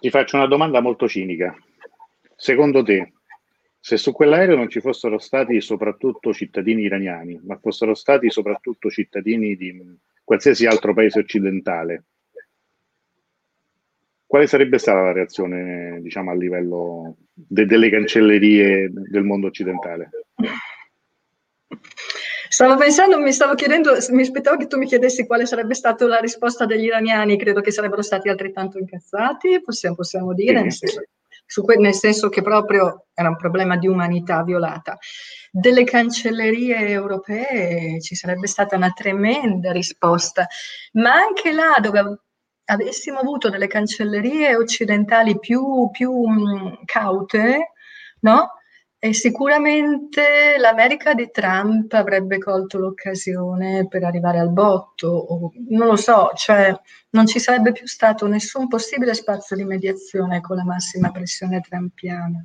Ti 0.05 0.11
faccio 0.11 0.37
una 0.37 0.47
domanda 0.47 0.81
molto 0.81 1.09
cinica. 1.09 1.57
Secondo 2.37 2.83
te, 2.83 3.15
se 3.81 3.97
su 3.97 4.13
quell'aereo 4.13 4.55
non 4.55 4.69
ci 4.69 4.81
fossero 4.81 5.17
stati 5.17 5.63
soprattutto 5.63 6.31
cittadini 6.35 6.83
iraniani, 6.83 7.41
ma 7.43 7.57
fossero 7.57 7.95
stati 7.95 8.29
soprattutto 8.29 8.91
cittadini 8.91 9.57
di 9.57 9.83
qualsiasi 10.23 10.67
altro 10.67 10.93
paese 10.93 11.21
occidentale, 11.21 12.05
quale 14.27 14.47
sarebbe 14.47 14.77
stata 14.77 15.01
la 15.01 15.13
reazione, 15.13 15.99
diciamo, 16.03 16.33
a 16.33 16.35
livello 16.35 17.17
de- 17.33 17.65
delle 17.65 17.89
cancellerie 17.89 18.91
del 18.93 19.25
mondo 19.25 19.47
occidentale? 19.47 20.11
Stavo 22.49 22.77
pensando, 22.77 23.19
mi 23.19 23.33
stavo 23.33 23.55
chiedendo, 23.55 23.97
mi 24.11 24.23
aspettavo 24.23 24.57
che 24.57 24.67
tu 24.67 24.77
mi 24.77 24.87
chiedessi 24.87 25.27
quale 25.27 25.47
sarebbe 25.47 25.75
stata 25.75 26.07
la 26.07 26.19
risposta 26.19 26.67
degli 26.67 26.85
iraniani, 26.85 27.39
credo 27.39 27.61
che 27.61 27.71
sarebbero 27.71 28.03
stati 28.03 28.29
altrettanto 28.29 28.79
incazzati, 28.79 29.63
possiamo, 29.63 29.97
possiamo 29.97 30.35
dire, 30.35 30.63
nel 30.63 30.73
senso, 30.73 31.01
que- 31.63 31.77
nel 31.77 31.95
senso 31.95 32.29
che 32.29 32.43
proprio 32.43 33.07
era 33.15 33.29
un 33.29 33.37
problema 33.37 33.77
di 33.77 33.89
umanità 33.89 34.43
violata. 34.43 34.99
Delle 35.51 35.85
cancellerie 35.85 36.89
europee 36.89 38.01
ci 38.01 38.15
sarebbe 38.15 38.47
stata 38.47 38.77
una 38.77 38.91
tremenda 38.91 39.73
risposta, 39.73 40.47
ma 40.93 41.13
anche 41.13 41.53
là 41.53 41.77
dove 41.81 42.19
avessimo 42.67 43.19
avuto 43.19 43.51
delle 43.51 43.67
cancellerie 43.67 44.57
occidentali 44.57 45.39
più, 45.39 45.89
più 45.91 46.13
mh, 46.13 46.81
caute, 46.85 47.73
no? 48.21 48.51
E 49.05 49.13
sicuramente 49.13 50.57
l'America 50.57 51.13
di 51.13 51.29
Trump 51.31 51.93
avrebbe 51.93 52.39
colto 52.39 52.79
l'occasione 52.79 53.87
per 53.87 54.03
arrivare 54.03 54.39
al 54.39 54.51
botto, 54.51 55.09
o 55.09 55.53
non 55.69 55.89
lo 55.89 55.97
so, 55.97 56.31
cioè 56.35 56.75
non 57.11 57.27
ci 57.27 57.39
sarebbe 57.39 57.73
più 57.73 57.87
stato 57.87 58.27
nessun 58.27 58.67
possibile 58.67 59.13
spazio 59.13 59.57
di 59.57 59.65
mediazione 59.65 60.41
con 60.41 60.57
la 60.57 60.65
massima 60.65 61.11
pressione 61.11 61.61
trumpiana. 61.61 62.43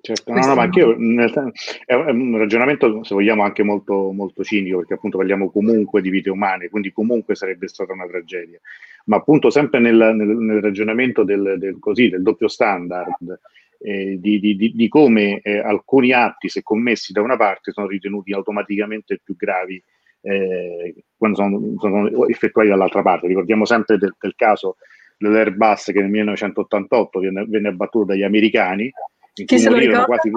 Certo, 0.00 0.32
no, 0.32 0.44
no, 0.44 0.54
ma 0.56 0.62
anche 0.62 0.80
io, 0.80 0.96
nel, 0.98 1.52
è 1.86 1.94
un 1.94 2.36
ragionamento, 2.36 3.04
se 3.04 3.14
vogliamo, 3.14 3.44
anche 3.44 3.62
molto, 3.62 4.10
molto 4.10 4.42
cinico, 4.42 4.78
perché 4.78 4.94
appunto 4.94 5.18
parliamo 5.18 5.52
comunque 5.52 6.02
di 6.02 6.10
vite 6.10 6.30
umane, 6.30 6.68
quindi 6.68 6.90
comunque 6.90 7.36
sarebbe 7.36 7.68
stata 7.68 7.92
una 7.92 8.08
tragedia. 8.08 8.58
Ma 9.04 9.18
appunto 9.18 9.50
sempre 9.50 9.78
nel, 9.78 9.94
nel, 10.16 10.26
nel 10.26 10.60
ragionamento 10.60 11.22
del, 11.22 11.58
del, 11.58 11.78
così, 11.78 12.08
del 12.08 12.22
doppio 12.22 12.48
standard, 12.48 13.38
eh, 13.82 14.18
di, 14.20 14.38
di, 14.38 14.72
di, 14.74 14.88
come 14.88 15.40
eh, 15.40 15.58
alcuni 15.58 16.12
atti, 16.12 16.48
se 16.48 16.62
commessi 16.62 17.12
da 17.12 17.22
una 17.22 17.36
parte, 17.36 17.72
sono 17.72 17.86
ritenuti 17.86 18.32
automaticamente 18.32 19.20
più 19.22 19.36
gravi 19.36 19.82
eh, 20.22 20.94
quando 21.16 21.36
sono, 21.36 21.74
sono, 21.78 22.26
effettuati 22.28 22.68
dall'altra 22.68 23.02
parte. 23.02 23.26
Ricordiamo 23.26 23.64
sempre 23.64 23.96
del, 23.96 24.14
del 24.18 24.34
caso 24.36 24.76
dell'Airbus 25.16 25.84
che 25.92 26.00
nel 26.00 26.10
1988 26.10 27.20
venne, 27.20 27.44
venne 27.46 27.68
abbattuto 27.68 28.06
dagli 28.06 28.22
americani, 28.22 28.92
in 29.34 29.46
Chi 29.46 29.58
se 29.58 29.70
lo 29.70 29.76
ricorda 29.76 30.04
quasi? 30.04 30.30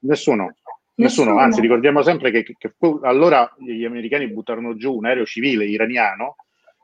Nessuno. 0.00 0.54
Nessuno, 0.94 1.38
anzi 1.38 1.60
ricordiamo 1.60 2.02
sempre 2.02 2.30
che, 2.30 2.42
che- 2.42 2.54
che 2.56 2.74
allora 3.02 3.50
gli 3.58 3.84
americani 3.84 4.28
buttarono 4.28 4.76
giù 4.76 4.94
un 4.94 5.06
aereo 5.06 5.24
civile 5.24 5.64
iraniano, 5.64 6.36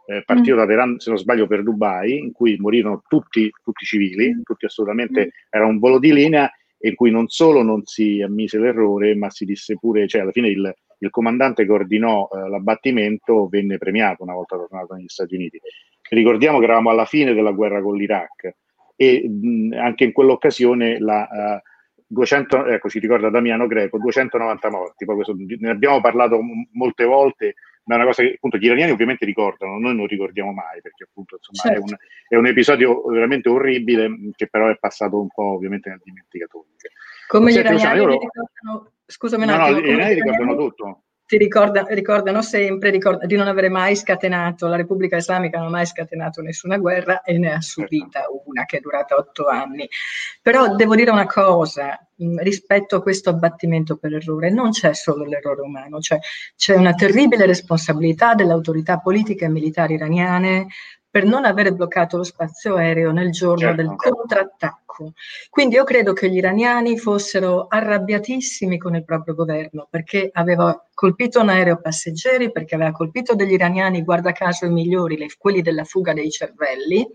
eh, 0.09 0.23
partito 0.25 0.55
Mm. 0.55 0.59
da 0.59 0.67
Teheran, 0.67 0.99
se 0.99 1.11
non 1.11 1.19
sbaglio, 1.19 1.47
per 1.47 1.63
Dubai, 1.63 2.19
in 2.19 2.33
cui 2.33 2.57
morirono 2.57 3.03
tutti, 3.07 3.51
tutti 3.63 3.85
civili, 3.85 4.41
tutti 4.43 4.65
assolutamente, 4.65 5.33
era 5.51 5.67
un 5.67 5.79
volo 5.79 5.99
di 5.99 6.13
linea 6.15 6.51
in 6.81 6.95
cui 6.95 7.11
non 7.11 7.29
solo 7.29 7.63
non 7.63 7.85
si 7.85 8.23
ammise 8.23 8.59
l'errore, 8.59 9.15
ma 9.15 9.29
si 9.29 9.45
disse 9.45 9.77
pure, 9.77 10.07
cioè 10.09 10.23
alla 10.23 10.33
fine 10.33 10.49
il, 10.49 10.75
il 11.01 11.11
comandante 11.11 11.67
che 11.67 11.73
ordinò 11.73 12.27
eh, 12.33 12.49
l'abbattimento 12.49 13.49
venne 13.49 13.77
premiato 13.77 14.23
una 14.23 14.33
volta 14.33 14.57
tornato 14.57 14.95
negli 14.95 15.09
Stati 15.09 15.35
Uniti. 15.35 15.61
Ricordiamo 16.09 16.59
che 16.59 16.65
eravamo 16.65 16.89
alla 16.89 17.05
fine 17.05 17.35
della 17.35 17.53
guerra 17.53 17.83
con 17.83 17.95
l'Iraq 17.97 18.55
e 18.97 19.29
mh, 19.29 19.75
anche 19.77 20.05
in 20.05 20.13
quell'occasione 20.13 20.99
la... 20.99 21.29
Uh, 21.31 21.77
200, 22.11 22.65
ecco, 22.69 22.89
ci 22.89 23.01
ricorda 23.01 23.29
Damiano 23.29 23.67
Greco, 23.67 23.99
290 23.99 24.71
morti, 24.71 25.05
poi 25.05 25.17
questo, 25.17 25.37
ne 25.37 25.69
abbiamo 25.69 26.01
parlato 26.01 26.41
molte 26.73 27.05
volte, 27.05 27.57
ma 27.89 27.95
è 27.95 27.97
una 27.97 28.07
cosa 28.07 28.23
che 28.23 28.35
appunto 28.35 28.59
gli 28.59 28.67
iraniani 28.67 28.93
ovviamente 28.93 29.25
ricordano, 29.25 29.79
noi 29.79 29.97
non 29.97 30.07
ricordiamo 30.07 30.53
mai, 30.53 30.81
perché 30.83 31.05
appunto 31.05 31.37
insomma, 31.37 31.75
certo. 31.75 31.79
è, 31.79 31.83
un, 31.83 31.97
è, 32.29 32.37
un, 32.37 32.47
episodio 32.47 33.03
veramente 33.07 33.49
orribile 33.49 34.11
che 34.37 34.47
però 34.47 34.69
è 34.69 34.77
passato 34.79 35.19
un 35.19 35.29
po' 35.29 35.55
ovviamente 35.55 35.89
nel 35.89 36.01
dimenticatoio. 36.05 36.67
Come 37.27 37.51
gli 37.51 37.57
iraniani 37.57 37.99
io... 37.99 38.07
ricordano, 38.07 38.93
scusami 39.07 39.45
un 39.45 39.49
attimo, 39.49 39.67
no, 39.67 39.73
no, 39.73 39.81
gli 39.81 39.89
iraniani 39.89 40.15
ricordano 40.15 40.57
tutto 40.57 41.03
ti 41.29 41.37
ricorda, 41.37 41.85
ricordano 41.91 42.41
sempre 42.41 42.89
ricorda, 42.89 43.27
di 43.27 43.37
non 43.37 43.49
avere 43.49 43.69
mai 43.69 43.95
scatenato, 43.95 44.67
la 44.67 44.77
Repubblica 44.77 45.19
Islamica 45.19 45.59
non 45.59 45.67
ha 45.67 45.71
mai 45.71 45.85
scatenato 45.85 46.41
nessuna 46.41 46.79
guerra 46.79 47.21
e 47.21 47.37
ne 47.37 47.53
ha 47.53 47.61
subita 47.61 48.25
una 48.47 48.65
che 48.65 48.79
è 48.79 48.81
durata 48.81 49.15
otto 49.15 49.47
anni. 49.47 49.87
Però 50.41 50.75
devo 50.75 50.95
dire 50.95 51.11
una 51.11 51.27
cosa 51.27 52.03
rispetto 52.39 52.97
a 52.97 53.03
questo 53.03 53.29
abbattimento 53.29 53.99
per 53.99 54.15
errore, 54.15 54.49
non 54.49 54.71
c'è 54.71 54.95
solo 54.95 55.25
l'errore 55.25 55.61
umano, 55.61 56.01
cioè 56.01 56.19
c'è 56.57 56.75
una 56.75 56.95
terribile 56.95 57.45
responsabilità 57.45 58.35
delle 58.35 58.53
autorità 58.53 58.99
politiche 58.99 59.45
e 59.45 59.49
militari 59.51 59.95
iraniane 59.95 60.69
per 61.11 61.25
non 61.25 61.45
avere 61.45 61.75
bloccato 61.75 62.17
lo 62.17 62.25
spazio 62.25 62.77
aereo 62.77 63.13
nel 63.13 63.33
giorno 63.33 63.59
certo. 63.59 63.83
del 63.83 63.95
contrattacco. 63.97 64.88
Quindi 65.51 65.77
io 65.77 65.85
credo 65.85 66.13
che 66.13 66.29
gli 66.29 66.37
iraniani 66.37 66.99
fossero 66.99 67.67
arrabbiatissimi 67.69 68.79
con 68.79 68.95
il 68.95 69.05
proprio 69.05 69.35
governo 69.35 69.87
perché 69.91 70.29
aveva 70.33 70.87
colpito 70.93 71.41
un 71.41 71.49
aereo 71.49 71.81
passeggeri, 71.81 72.51
perché 72.51 72.75
aveva 72.75 72.93
colpito 72.93 73.35
degli 73.35 73.53
iraniani, 73.53 74.03
guarda 74.03 74.33
caso 74.33 74.67
i 74.67 74.71
migliori, 74.71 75.17
quelli 75.39 75.63
della 75.63 75.85
fuga 75.85 76.13
dei 76.13 76.31
cervelli 76.31 77.07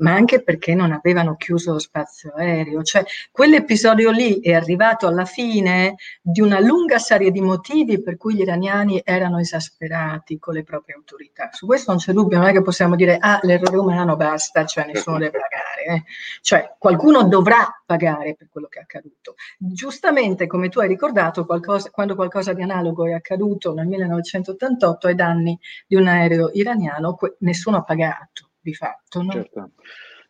ma 0.00 0.12
anche 0.12 0.42
perché 0.42 0.74
non 0.74 0.92
avevano 0.92 1.36
chiuso 1.36 1.72
lo 1.72 1.78
spazio 1.78 2.32
aereo. 2.34 2.82
Cioè, 2.82 3.04
quell'episodio 3.30 4.10
lì 4.10 4.40
è 4.40 4.52
arrivato 4.52 5.06
alla 5.06 5.24
fine 5.24 5.96
di 6.20 6.40
una 6.40 6.60
lunga 6.60 6.98
serie 6.98 7.30
di 7.30 7.40
motivi 7.40 8.02
per 8.02 8.16
cui 8.16 8.34
gli 8.34 8.40
iraniani 8.40 9.00
erano 9.04 9.38
esasperati 9.38 10.38
con 10.38 10.54
le 10.54 10.64
proprie 10.64 10.94
autorità. 10.94 11.50
Su 11.52 11.66
questo 11.66 11.90
non 11.90 12.00
c'è 12.00 12.12
dubbio, 12.12 12.38
non 12.38 12.48
è 12.48 12.52
che 12.52 12.62
possiamo 12.62 12.96
dire, 12.96 13.16
ah, 13.18 13.40
l'errore 13.42 13.76
umano 13.76 14.16
basta, 14.16 14.64
cioè 14.64 14.86
nessuno 14.86 15.18
deve 15.18 15.38
pagare. 15.38 15.98
Eh. 15.98 16.04
Cioè, 16.40 16.74
qualcuno 16.78 17.24
dovrà 17.24 17.82
pagare 17.84 18.34
per 18.34 18.48
quello 18.50 18.68
che 18.68 18.78
è 18.78 18.82
accaduto. 18.82 19.34
Giustamente, 19.58 20.46
come 20.46 20.68
tu 20.68 20.80
hai 20.80 20.88
ricordato, 20.88 21.44
qualcosa, 21.44 21.90
quando 21.90 22.14
qualcosa 22.14 22.52
di 22.52 22.62
analogo 22.62 23.06
è 23.06 23.12
accaduto 23.12 23.74
nel 23.74 23.86
1988 23.86 25.06
ai 25.06 25.14
danni 25.14 25.58
di 25.86 25.96
un 25.96 26.06
aereo 26.06 26.50
iraniano, 26.52 27.14
que- 27.14 27.36
nessuno 27.40 27.78
ha 27.78 27.82
pagato 27.82 28.49
di 28.60 28.74
fatto. 28.74 29.22
No? 29.22 29.32
Certo. 29.32 29.72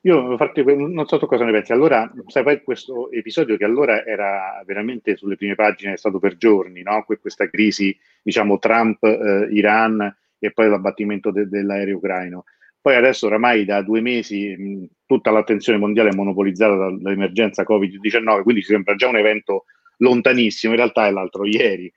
Io 0.02 0.30
infatti 0.30 0.64
non 0.64 1.06
so 1.06 1.18
tu 1.18 1.26
cosa 1.26 1.44
ne 1.44 1.52
pensi. 1.52 1.72
Allora, 1.72 2.10
sai 2.26 2.42
poi 2.42 2.62
questo 2.62 3.10
episodio 3.10 3.58
che 3.58 3.64
allora 3.64 4.04
era 4.04 4.62
veramente 4.64 5.16
sulle 5.16 5.36
prime 5.36 5.54
pagine, 5.54 5.92
è 5.92 5.96
stato 5.98 6.18
per 6.18 6.36
giorni, 6.36 6.82
no? 6.82 7.04
Questa 7.04 7.50
crisi, 7.50 7.94
diciamo, 8.22 8.58
Trump-Iran 8.58 10.00
eh, 10.00 10.46
e 10.46 10.52
poi 10.52 10.70
l'abbattimento 10.70 11.30
de- 11.30 11.48
dell'aereo 11.48 11.98
ucraino. 11.98 12.44
Poi 12.80 12.94
adesso 12.94 13.26
oramai 13.26 13.66
da 13.66 13.82
due 13.82 14.00
mesi 14.00 14.56
mh, 14.56 14.86
tutta 15.04 15.30
l'attenzione 15.30 15.78
mondiale 15.78 16.08
è 16.08 16.14
monopolizzata 16.14 16.76
dall'emergenza 16.76 17.62
Covid-19, 17.62 18.42
quindi 18.42 18.62
ci 18.62 18.72
sembra 18.72 18.94
già 18.94 19.08
un 19.08 19.16
evento 19.16 19.64
lontanissimo, 19.98 20.72
in 20.72 20.78
realtà 20.78 21.06
è 21.06 21.10
l'altro 21.10 21.44
ieri. 21.44 21.92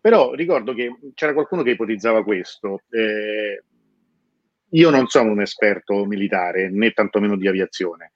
Però 0.00 0.32
ricordo 0.32 0.72
che 0.72 0.96
c'era 1.14 1.34
qualcuno 1.34 1.62
che 1.62 1.72
ipotizzava 1.72 2.24
questo. 2.24 2.80
Eh, 2.88 3.62
io 4.74 4.90
non 4.90 5.06
sono 5.06 5.30
un 5.30 5.40
esperto 5.40 6.04
militare, 6.04 6.70
né 6.70 6.92
tantomeno 6.92 7.36
di 7.36 7.48
aviazione. 7.48 8.12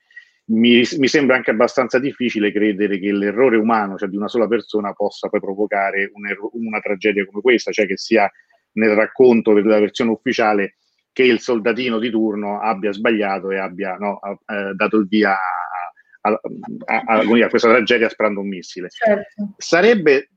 Mi, 0.46 0.82
mi, 0.96 1.08
sembra 1.08 1.36
anche 1.36 1.50
abbastanza 1.50 1.98
difficile 1.98 2.50
credere 2.50 2.98
che 2.98 3.12
l'errore 3.12 3.56
umano, 3.56 3.96
cioè 3.96 4.08
di 4.08 4.16
una 4.16 4.28
sola 4.28 4.48
persona, 4.48 4.92
possa 4.92 5.28
poi 5.28 5.40
provocare 5.40 6.10
un 6.12 6.26
erro, 6.26 6.50
una 6.54 6.80
tragedia 6.80 7.24
come 7.26 7.42
questa, 7.42 7.70
cioè 7.70 7.86
che 7.86 7.98
sia 7.98 8.30
nel 8.72 8.94
racconto 8.94 9.52
della 9.52 9.78
versione 9.78 10.10
ufficiale 10.10 10.76
che 11.12 11.22
il 11.22 11.40
soldatino 11.40 11.98
di 11.98 12.10
turno 12.10 12.60
abbia 12.60 12.92
sbagliato 12.92 13.50
e 13.50 13.58
abbia 13.58 13.96
no, 13.96 14.20
eh, 14.22 14.72
dato 14.74 14.96
il 14.96 15.06
via 15.06 15.32
a, 15.32 16.30
a, 16.30 17.02
a, 17.04 17.18
a, 17.18 17.48
questa 17.48 17.68
tragedia 17.68 18.08
sparando 18.08 18.40
un 18.40 18.48
missile. 18.48 18.88
Certo. 18.88 19.54
Sarebbe 19.58 20.30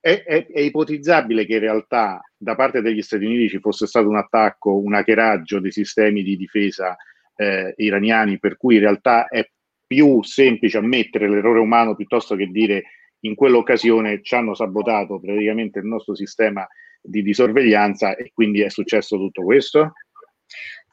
è, 0.00 0.22
è, 0.24 0.46
è, 0.46 0.60
ipotizzabile 0.60 1.44
che 1.44 1.54
in 1.54 1.60
realtà 1.60 2.20
da 2.36 2.54
parte 2.54 2.80
degli 2.80 3.02
Stati 3.02 3.24
Uniti 3.24 3.50
ci 3.50 3.60
fosse 3.60 3.86
stato 3.86 4.08
un 4.08 4.16
attacco, 4.16 4.78
un 4.78 4.94
hackeraggio 4.94 5.60
dei 5.60 5.70
sistemi 5.70 6.22
di 6.22 6.36
difesa 6.36 6.96
eh, 7.36 7.74
iraniani, 7.76 8.38
per 8.38 8.56
cui 8.56 8.76
in 8.76 8.80
realtà 8.80 9.28
è 9.28 9.46
più 9.86 10.22
semplice 10.22 10.78
ammettere 10.78 11.28
l'errore 11.28 11.58
umano 11.58 11.94
piuttosto 11.94 12.34
che 12.36 12.46
dire 12.46 12.84
in 13.20 13.34
quell'occasione 13.34 14.22
ci 14.22 14.34
hanno 14.34 14.54
sabotato 14.54 15.20
praticamente 15.20 15.80
il 15.80 15.86
nostro 15.86 16.14
sistema 16.14 16.66
di, 17.02 17.22
di 17.22 17.34
sorveglianza 17.34 18.16
e 18.16 18.30
quindi 18.32 18.62
è 18.62 18.70
successo 18.70 19.16
tutto 19.16 19.42
questo? 19.42 19.92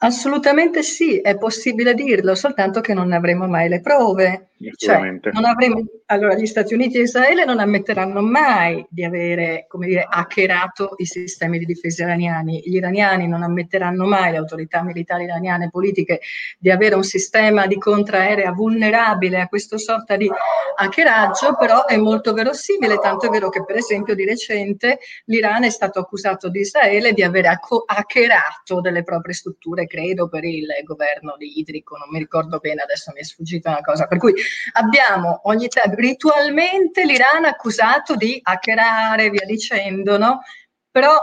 Assolutamente 0.00 0.84
sì, 0.84 1.18
è 1.18 1.36
possibile 1.36 1.92
dirlo, 1.92 2.36
soltanto 2.36 2.80
che 2.80 2.94
non 2.94 3.08
ne 3.08 3.16
avremo 3.16 3.48
mai 3.48 3.68
le 3.68 3.80
prove. 3.80 4.50
Cioè, 4.76 5.18
avremo, 5.44 5.84
allora, 6.06 6.34
gli 6.34 6.46
Stati 6.46 6.74
Uniti 6.74 6.98
e 6.98 7.02
Israele 7.02 7.44
non 7.44 7.60
ammetteranno 7.60 8.20
mai 8.20 8.84
di 8.88 9.04
avere, 9.04 9.66
come 9.68 9.86
dire, 9.86 10.06
hackerato 10.08 10.94
i 10.98 11.04
sistemi 11.04 11.58
di 11.58 11.64
difesa 11.64 12.04
iraniani. 12.04 12.62
Gli 12.64 12.76
iraniani 12.76 13.26
non 13.26 13.42
ammetteranno 13.42 14.04
mai, 14.04 14.32
le 14.32 14.38
autorità 14.38 14.82
militari 14.82 15.24
iraniane 15.24 15.66
e 15.66 15.70
politiche, 15.70 16.20
di 16.58 16.70
avere 16.70 16.94
un 16.94 17.04
sistema 17.04 17.66
di 17.66 17.78
contraerea 17.78 18.52
vulnerabile 18.52 19.40
a 19.40 19.48
questo 19.48 19.78
sorta 19.78 20.16
di 20.16 20.30
hackeraggio, 20.76 21.56
però 21.56 21.86
è 21.86 21.96
molto 21.96 22.32
verosimile, 22.32 22.98
tanto 22.98 23.26
è 23.26 23.30
vero 23.30 23.48
che 23.48 23.64
per 23.64 23.76
esempio 23.76 24.14
di 24.14 24.24
recente 24.24 24.98
l'Iran 25.24 25.64
è 25.64 25.70
stato 25.70 25.98
accusato 25.98 26.48
di 26.48 26.60
Israele 26.60 27.12
di 27.12 27.22
aver 27.22 27.46
hackerato 27.86 28.80
delle 28.80 29.02
proprie 29.02 29.34
strutture 29.34 29.86
credo 29.88 30.28
per 30.28 30.44
il 30.44 30.68
governo 30.84 31.34
di 31.36 31.58
idrico, 31.58 31.96
non 31.96 32.08
mi 32.10 32.20
ricordo 32.20 32.58
bene, 32.58 32.82
adesso 32.82 33.10
mi 33.12 33.20
è 33.20 33.24
sfuggita 33.24 33.70
una 33.70 33.80
cosa. 33.80 34.06
Per 34.06 34.18
cui 34.18 34.32
abbiamo 34.74 35.40
ogni 35.44 35.66
tempo 35.66 35.96
ritualmente 35.96 37.04
l'Iran 37.04 37.44
accusato 37.44 38.14
di 38.14 38.38
hackerare, 38.40 39.30
via 39.30 39.44
dicendo, 39.44 40.16
no? 40.16 40.42
Però 40.88 41.16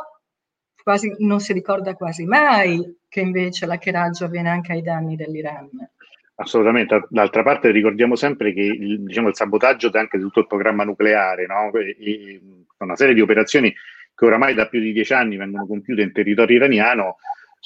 quasi 0.83 1.15
non 1.19 1.39
si 1.39 1.53
ricorda 1.53 1.95
quasi 1.95 2.25
mai 2.25 2.99
che 3.07 3.21
invece 3.21 3.65
l'hackeraggio 3.65 4.25
avviene 4.25 4.49
anche 4.49 4.73
ai 4.73 4.81
danni 4.81 5.15
dell'Iran. 5.15 5.69
Assolutamente, 6.37 7.07
d'altra 7.09 7.43
parte 7.43 7.71
ricordiamo 7.71 8.15
sempre 8.15 8.53
che 8.53 8.59
il, 8.59 9.03
diciamo, 9.05 9.29
il 9.29 9.35
sabotaggio 9.35 9.89
anche 9.93 10.17
di 10.17 10.23
tutto 10.23 10.41
il 10.41 10.47
programma 10.47 10.83
nucleare, 10.83 11.45
no? 11.45 11.71
e, 11.71 11.95
e, 11.97 12.41
una 12.79 12.97
serie 12.97 13.13
di 13.13 13.21
operazioni 13.21 13.73
che 14.13 14.25
oramai 14.25 14.53
da 14.53 14.67
più 14.67 14.81
di 14.81 14.91
dieci 14.91 15.13
anni 15.13 15.37
vengono 15.37 15.65
compiute 15.65 16.01
in 16.01 16.11
territorio 16.11 16.57
iraniano, 16.57 17.17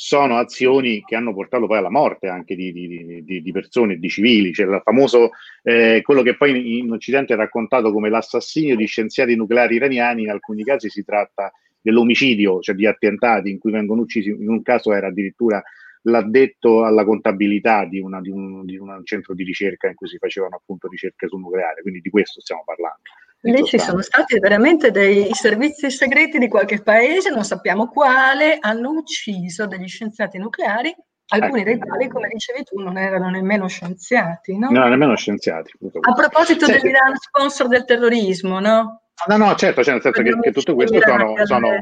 sono 0.02 0.38
azioni 0.38 1.04
che 1.04 1.18
hanno 1.18 1.34
portato 1.34 1.68
poi 1.68 1.78
alla 1.78 1.90
morte 1.90 2.30
anche 2.30 2.56
di, 2.56 2.72
di, 2.72 3.22
di, 3.26 3.42
di 3.42 3.52
persone, 3.52 3.98
di 3.98 4.08
civili. 4.08 4.52
C'è 4.52 4.64
il 4.64 4.80
famoso, 4.82 5.32
eh, 5.62 6.00
quello 6.04 6.22
che 6.22 6.38
poi 6.38 6.78
in 6.80 6.90
Occidente 6.90 7.34
è 7.34 7.36
raccontato 7.36 7.92
come 7.92 8.08
l'assassinio 8.08 8.78
di 8.78 8.86
scienziati 8.86 9.36
nucleari 9.36 9.76
iraniani, 9.76 10.22
in 10.22 10.30
alcuni 10.30 10.64
casi 10.64 10.88
si 10.88 11.04
tratta 11.04 11.52
dell'omicidio, 11.82 12.62
cioè 12.62 12.76
di 12.76 12.86
attentati 12.86 13.50
in 13.50 13.60
cui 13.60 13.72
vengono 13.72 14.00
uccisi, 14.00 14.30
in 14.30 14.48
un 14.48 14.62
caso 14.62 14.94
era 14.94 15.08
addirittura 15.08 15.62
l'addetto 16.04 16.86
alla 16.86 17.04
contabilità 17.04 17.84
di, 17.84 18.00
una, 18.00 18.22
di, 18.22 18.30
un, 18.30 18.64
di 18.64 18.78
un 18.78 19.02
centro 19.04 19.34
di 19.34 19.44
ricerca 19.44 19.90
in 19.90 19.96
cui 19.96 20.08
si 20.08 20.18
facevano 20.18 20.56
appunto 20.56 20.88
ricerche 20.88 21.28
sul 21.28 21.42
nucleare, 21.42 21.82
quindi 21.82 22.00
di 22.00 22.10
questo 22.10 22.40
stiamo 22.40 22.64
parlando. 22.66 23.02
Lì 23.42 23.64
ci 23.64 23.80
sono 23.80 24.02
stati 24.02 24.38
veramente 24.38 24.92
dei 24.92 25.34
servizi 25.34 25.90
segreti 25.90 26.40
di 26.40 26.50
qualche 26.50 26.82
paese, 26.82 27.30
non 27.30 27.46
sappiamo 27.46 27.88
quale, 27.88 28.58
hanno 28.60 28.90
ucciso 28.90 29.66
degli 29.66 29.88
scienziati 29.88 30.38
nucleari, 30.38 30.94
alcuni 31.28 31.64
dei 31.64 31.78
quali, 31.78 32.10
come 32.10 32.28
dicevi 32.28 32.64
tu, 32.64 32.82
non 32.82 32.98
erano 32.98 33.30
nemmeno 33.30 33.68
scienziati. 33.68 34.58
No, 34.58 34.70
no 34.70 34.88
nemmeno 34.90 35.16
scienziati. 35.16 35.72
A 36.02 36.14
proposito 36.14 36.66
sì, 36.66 36.74
dell'Iran 36.74 37.16
sponsor 37.16 37.68
del 37.70 37.86
terrorismo, 37.86 38.60
no? 38.60 39.04
No, 39.28 39.38
no, 39.38 39.56
certo, 39.56 39.84
cioè 39.84 39.94
nel 39.94 40.02
senso 40.02 40.22
che, 40.22 40.38
che, 40.40 40.52
tutto 40.52 40.76
questo 40.76 41.00
sono... 41.00 41.34
sono 41.46 41.74
eh, 41.74 41.82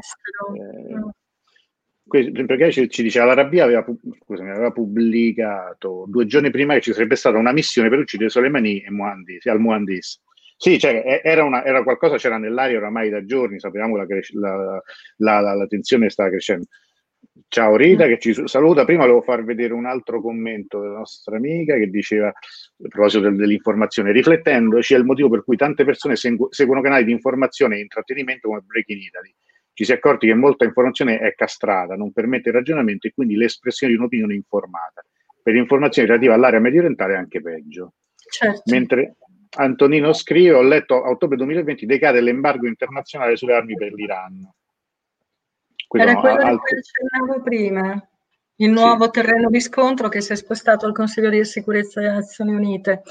no. 0.94 1.12
perché 2.46 2.70
ci, 2.70 2.88
ci 2.88 3.02
diceva 3.02 3.26
l'Arabia 3.26 3.64
aveva, 3.64 3.84
scusami, 4.22 4.50
aveva 4.50 4.70
pubblicato 4.70 6.04
due 6.06 6.26
giorni 6.26 6.50
prima 6.50 6.74
che 6.74 6.80
ci 6.80 6.92
sarebbe 6.92 7.16
stata 7.16 7.36
una 7.36 7.52
missione 7.52 7.88
per 7.88 7.98
uccidere 7.98 8.30
Soleimani 8.30 8.80
e 8.80 8.90
Muhandis, 8.90 9.46
al 9.46 9.60
Muhandis 9.60 10.20
sì, 10.60 10.76
cioè, 10.76 11.20
era, 11.22 11.44
una, 11.44 11.64
era, 11.64 11.84
qualcosa, 11.84 12.16
c'era 12.16 12.36
nell'aria 12.36 12.78
oramai 12.78 13.10
da 13.10 13.24
giorni, 13.24 13.60
sapevamo 13.60 13.96
la, 13.96 14.06
la, 14.32 14.82
la, 15.40 15.54
la 15.54 15.66
tensione 15.68 16.10
stava 16.10 16.30
crescendo. 16.30 16.66
Ciao 17.46 17.76
Rita 17.76 18.08
che 18.08 18.18
ci 18.18 18.34
saluta. 18.46 18.84
Prima 18.84 19.02
volevo 19.02 19.22
far 19.22 19.44
vedere 19.44 19.72
un 19.72 19.86
altro 19.86 20.20
commento 20.20 20.80
della 20.80 20.98
nostra 20.98 21.36
amica 21.36 21.76
che 21.76 21.88
diceva, 21.88 22.26
a 22.26 22.32
proposito 22.88 23.22
del, 23.22 23.36
dell'informazione, 23.36 24.10
riflettendoci 24.10 24.94
è 24.94 24.96
il 24.96 25.04
motivo 25.04 25.28
per 25.30 25.44
cui 25.44 25.56
tante 25.56 25.84
persone 25.84 26.16
segu- 26.16 26.52
seguono 26.52 26.80
canali 26.82 27.04
di 27.04 27.12
informazione 27.12 27.76
e 27.76 27.80
intrattenimento 27.80 28.48
come 28.48 28.62
Breaking 28.66 29.00
Italy. 29.00 29.32
ci 29.74 29.84
si 29.84 29.92
è 29.92 29.94
accorti 29.94 30.26
che 30.26 30.34
molta 30.34 30.64
informazione 30.64 31.20
è 31.20 31.34
castrata, 31.36 31.94
non 31.94 32.10
permette 32.10 32.48
il 32.48 32.56
ragionamento 32.56 33.06
e 33.06 33.12
quindi 33.14 33.36
l'espressione 33.36 33.92
di 33.92 33.98
un'opinione 34.00 34.34
informata. 34.34 35.04
Per 35.40 35.54
informazioni 35.54 36.08
relative 36.08 36.34
all'area 36.34 36.58
medio 36.58 36.80
orientale 36.80 37.14
è 37.14 37.16
anche 37.16 37.40
peggio. 37.40 37.92
Certo. 38.28 38.62
Mentre 38.66 39.16
Antonino 39.60 40.12
scrive, 40.12 40.54
ho 40.54 40.62
letto 40.62 41.02
a 41.02 41.10
ottobre 41.10 41.36
2020 41.36 41.86
decade 41.86 42.20
l'embargo 42.20 42.66
internazionale 42.66 43.36
sulle 43.36 43.54
armi 43.54 43.74
per 43.74 43.92
l'Iran. 43.92 44.48
Questo 45.86 46.08
Era 46.08 46.20
quello 46.20 46.36
di 46.36 46.56
cui 46.58 46.78
accennavo 46.78 47.42
prima, 47.42 48.08
il 48.56 48.70
nuovo 48.70 49.04
sì. 49.04 49.10
terreno 49.10 49.48
di 49.48 49.60
scontro 49.60 50.08
che 50.08 50.20
si 50.20 50.32
è 50.32 50.36
spostato 50.36 50.86
al 50.86 50.92
Consiglio 50.92 51.30
di 51.30 51.44
sicurezza 51.44 52.00
delle 52.00 52.12
Nazioni 52.12 52.54
Unite. 52.54 53.02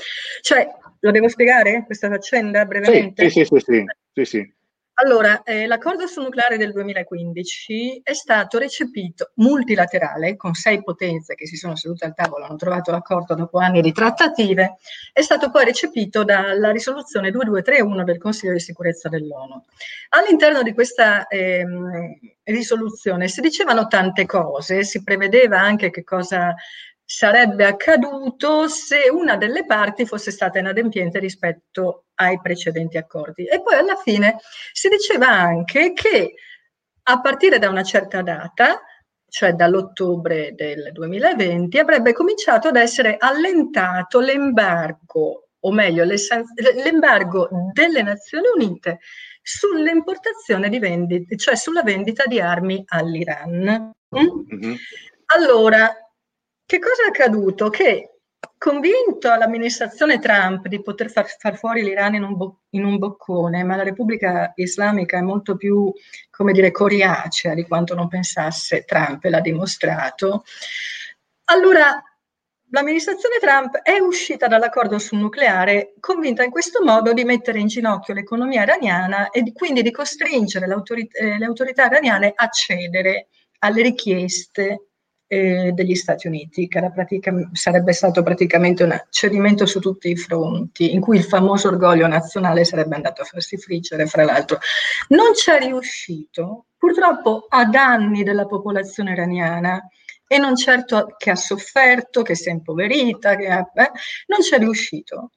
Cioè, 0.41 0.67
lo 0.99 1.11
devo 1.11 1.27
spiegare 1.27 1.83
questa 1.85 2.07
faccenda 2.07 2.65
brevemente? 2.65 3.29
Sì, 3.29 3.43
sì, 3.43 3.45
sì, 3.45 3.59
sì, 3.59 3.85
sì, 4.13 4.25
sì. 4.25 4.53
Allora, 4.99 5.43
eh, 5.43 5.67
l'accordo 5.67 6.07
sul 6.07 6.23
nucleare 6.23 6.57
del 6.57 6.71
2015 6.71 8.01
è 8.03 8.13
stato 8.13 8.57
recepito 8.57 9.29
multilaterale 9.35 10.35
con 10.35 10.55
sei 10.55 10.81
potenze 10.81 11.35
che 11.35 11.45
si 11.45 11.55
sono 11.55 11.75
sedute 11.75 12.05
al 12.05 12.15
tavolo, 12.15 12.45
hanno 12.45 12.55
trovato 12.55 12.89
l'accordo 12.89 13.35
dopo 13.35 13.59
anni 13.59 13.81
di 13.81 13.91
trattative, 13.91 14.77
è 15.13 15.21
stato 15.21 15.51
poi 15.51 15.65
recepito 15.65 16.23
dalla 16.23 16.71
risoluzione 16.71 17.29
2231 17.29 18.03
del 18.03 18.17
Consiglio 18.17 18.53
di 18.53 18.59
sicurezza 18.59 19.07
dell'ONU. 19.07 19.63
All'interno 20.09 20.63
di 20.63 20.73
questa 20.73 21.27
ehm, 21.27 22.17
risoluzione 22.45 23.27
si 23.27 23.39
dicevano 23.39 23.85
tante 23.85 24.25
cose, 24.25 24.83
si 24.83 25.03
prevedeva 25.03 25.59
anche 25.59 25.91
che 25.91 26.03
cosa 26.03 26.55
sarebbe 27.09 27.65
accaduto 27.65 28.67
se 28.67 29.07
una 29.09 29.37
delle 29.37 29.65
parti 29.65 30.05
fosse 30.05 30.29
stata 30.29 30.59
inadempiente 30.59 31.19
rispetto 31.19 32.07
ai 32.15 32.37
precedenti 32.41 32.97
accordi. 32.97 33.45
E 33.45 33.61
poi 33.61 33.75
alla 33.75 33.95
fine 33.95 34.39
si 34.73 34.89
diceva 34.89 35.29
anche 35.29 35.93
che 35.93 36.33
a 37.03 37.21
partire 37.21 37.59
da 37.59 37.69
una 37.69 37.83
certa 37.83 38.21
data, 38.21 38.81
cioè 39.29 39.53
dall'ottobre 39.53 40.53
del 40.53 40.91
2020, 40.91 41.79
avrebbe 41.79 42.11
cominciato 42.11 42.67
ad 42.67 42.75
essere 42.75 43.15
allentato 43.17 44.19
l'embargo, 44.19 45.47
o 45.61 45.71
meglio 45.71 46.03
l'embargo 46.03 47.47
delle 47.71 48.01
Nazioni 48.01 48.47
Unite 48.53 48.99
sull'importazione 49.41 50.67
di 50.67 50.79
vendita, 50.79 51.37
cioè 51.37 51.55
sulla 51.55 51.83
vendita 51.83 52.25
di 52.25 52.41
armi 52.41 52.83
all'Iran. 52.85 53.93
Mm? 54.13 54.55
Mm-hmm. 54.55 54.75
Allora, 55.35 55.89
che 56.67 56.79
cosa 56.79 57.05
è 57.05 57.07
accaduto? 57.07 57.69
Che 57.69 58.17
convinto 58.57 59.33
l'amministrazione 59.33 60.19
Trump 60.19 60.67
di 60.67 60.81
poter 60.81 61.09
far, 61.09 61.25
far 61.39 61.57
fuori 61.57 61.81
l'Iran 61.81 62.15
in 62.15 62.23
un, 62.23 62.35
bo- 62.35 62.59
in 62.71 62.83
un, 62.83 62.97
boccone, 62.97 63.63
ma 63.63 63.77
la 63.77 63.83
Repubblica 63.83 64.51
Islamica 64.55 65.17
è 65.17 65.21
molto 65.21 65.55
più, 65.55 65.89
come 66.29 66.51
dire, 66.51 66.71
coriacea 66.71 67.53
di 67.53 67.63
quanto 67.65 67.95
non 67.95 68.09
pensasse 68.09 68.83
Trump 68.83 69.23
e 69.23 69.29
l'ha 69.29 69.39
dimostrato, 69.39 70.43
allora 71.45 72.03
l'amministrazione 72.71 73.37
Trump 73.39 73.77
è 73.77 73.99
uscita 73.99 74.47
dall'accordo 74.47 74.99
sul 74.99 75.19
nucleare 75.19 75.93
convinta 76.01 76.43
in 76.43 76.51
questo 76.51 76.83
modo 76.83 77.13
di 77.13 77.23
mettere 77.23 77.59
in 77.59 77.67
ginocchio 77.67 78.13
l'economia 78.13 78.63
iraniana 78.63 79.29
e 79.29 79.41
di, 79.41 79.53
quindi 79.53 79.81
di 79.81 79.91
costringere 79.91 80.65
eh, 80.65 81.37
le 81.37 81.45
autorità 81.45 81.85
iraniane 81.85 82.33
a 82.35 82.49
cedere 82.49 83.29
alle 83.59 83.83
richieste 83.83 84.86
degli 85.27 85.95
Stati 85.95 86.27
Uniti, 86.27 86.67
che 86.67 86.81
sarebbe 87.51 87.91
stato 87.91 88.23
praticamente 88.23 88.83
un 88.83 88.97
cedimento 89.09 89.65
su 89.65 89.79
tutti 89.79 90.09
i 90.09 90.15
fronti, 90.15 90.93
in 90.93 91.01
cui 91.01 91.17
il 91.17 91.23
famoso 91.23 91.67
orgoglio 91.67 92.07
nazionale 92.07 92.63
sarebbe 92.63 92.95
andato 92.95 93.21
a 93.21 93.25
farsi 93.25 93.57
friggere, 93.57 94.05
fra 94.05 94.23
l'altro. 94.23 94.59
Non 95.09 95.33
c'è 95.33 95.59
riuscito, 95.59 96.67
purtroppo 96.77 97.45
a 97.49 97.65
danni 97.65 98.23
della 98.23 98.45
popolazione 98.45 99.11
iraniana, 99.11 99.81
e 100.29 100.37
non 100.37 100.55
certo 100.55 101.15
che 101.17 101.31
ha 101.31 101.35
sofferto, 101.35 102.21
che 102.21 102.35
si 102.35 102.49
è 102.49 102.51
impoverita, 102.51 103.35
che 103.35 103.47
ha, 103.47 103.59
eh, 103.59 103.91
non 104.27 104.39
c'è 104.39 104.57
riuscito. 104.57 105.31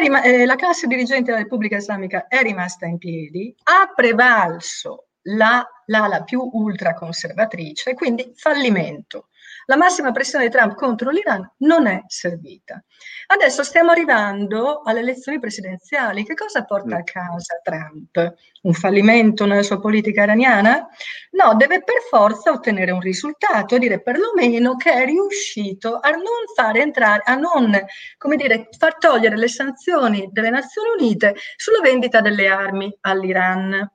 Rim- 0.00 0.22
eh, 0.24 0.46
la 0.46 0.54
classe 0.54 0.86
dirigente 0.86 1.30
della 1.30 1.42
Repubblica 1.42 1.76
Islamica 1.76 2.26
è 2.28 2.40
rimasta 2.42 2.86
in 2.86 2.96
piedi, 2.98 3.54
ha 3.64 3.92
prevalso 3.94 5.08
la, 5.24 5.66
l'ala 5.86 6.22
più 6.22 6.48
ultraconservatrice, 6.52 7.94
quindi 7.94 8.32
fallimento. 8.34 9.28
La 9.66 9.76
massima 9.76 10.12
pressione 10.12 10.44
di 10.44 10.50
Trump 10.50 10.74
contro 10.74 11.10
l'Iran 11.10 11.50
non 11.58 11.86
è 11.86 12.02
servita. 12.06 12.82
Adesso 13.28 13.62
stiamo 13.62 13.92
arrivando 13.92 14.82
alle 14.82 15.00
elezioni 15.00 15.38
presidenziali. 15.38 16.24
Che 16.24 16.34
cosa 16.34 16.64
porta 16.64 16.96
a 16.96 16.98
mm. 16.98 17.04
casa 17.04 17.60
Trump? 17.62 18.34
Un 18.62 18.72
fallimento 18.74 19.46
nella 19.46 19.62
sua 19.62 19.80
politica 19.80 20.24
iraniana? 20.24 20.86
No, 21.30 21.54
deve 21.54 21.82
per 21.82 22.02
forza 22.10 22.50
ottenere 22.50 22.90
un 22.90 23.00
risultato, 23.00 23.78
dire 23.78 24.02
perlomeno 24.02 24.76
che 24.76 24.92
è 24.92 25.04
riuscito 25.06 25.98
a 25.98 26.10
non 26.10 26.44
fare 26.54 26.82
entrare, 26.82 27.22
a 27.24 27.34
non, 27.34 27.74
come 28.18 28.36
dire, 28.36 28.68
far 28.76 28.98
togliere 28.98 29.36
le 29.36 29.48
sanzioni 29.48 30.28
delle 30.30 30.50
Nazioni 30.50 30.90
Unite 30.98 31.36
sulla 31.56 31.80
vendita 31.80 32.20
delle 32.20 32.48
armi 32.48 32.94
all'Iran. 33.00 33.90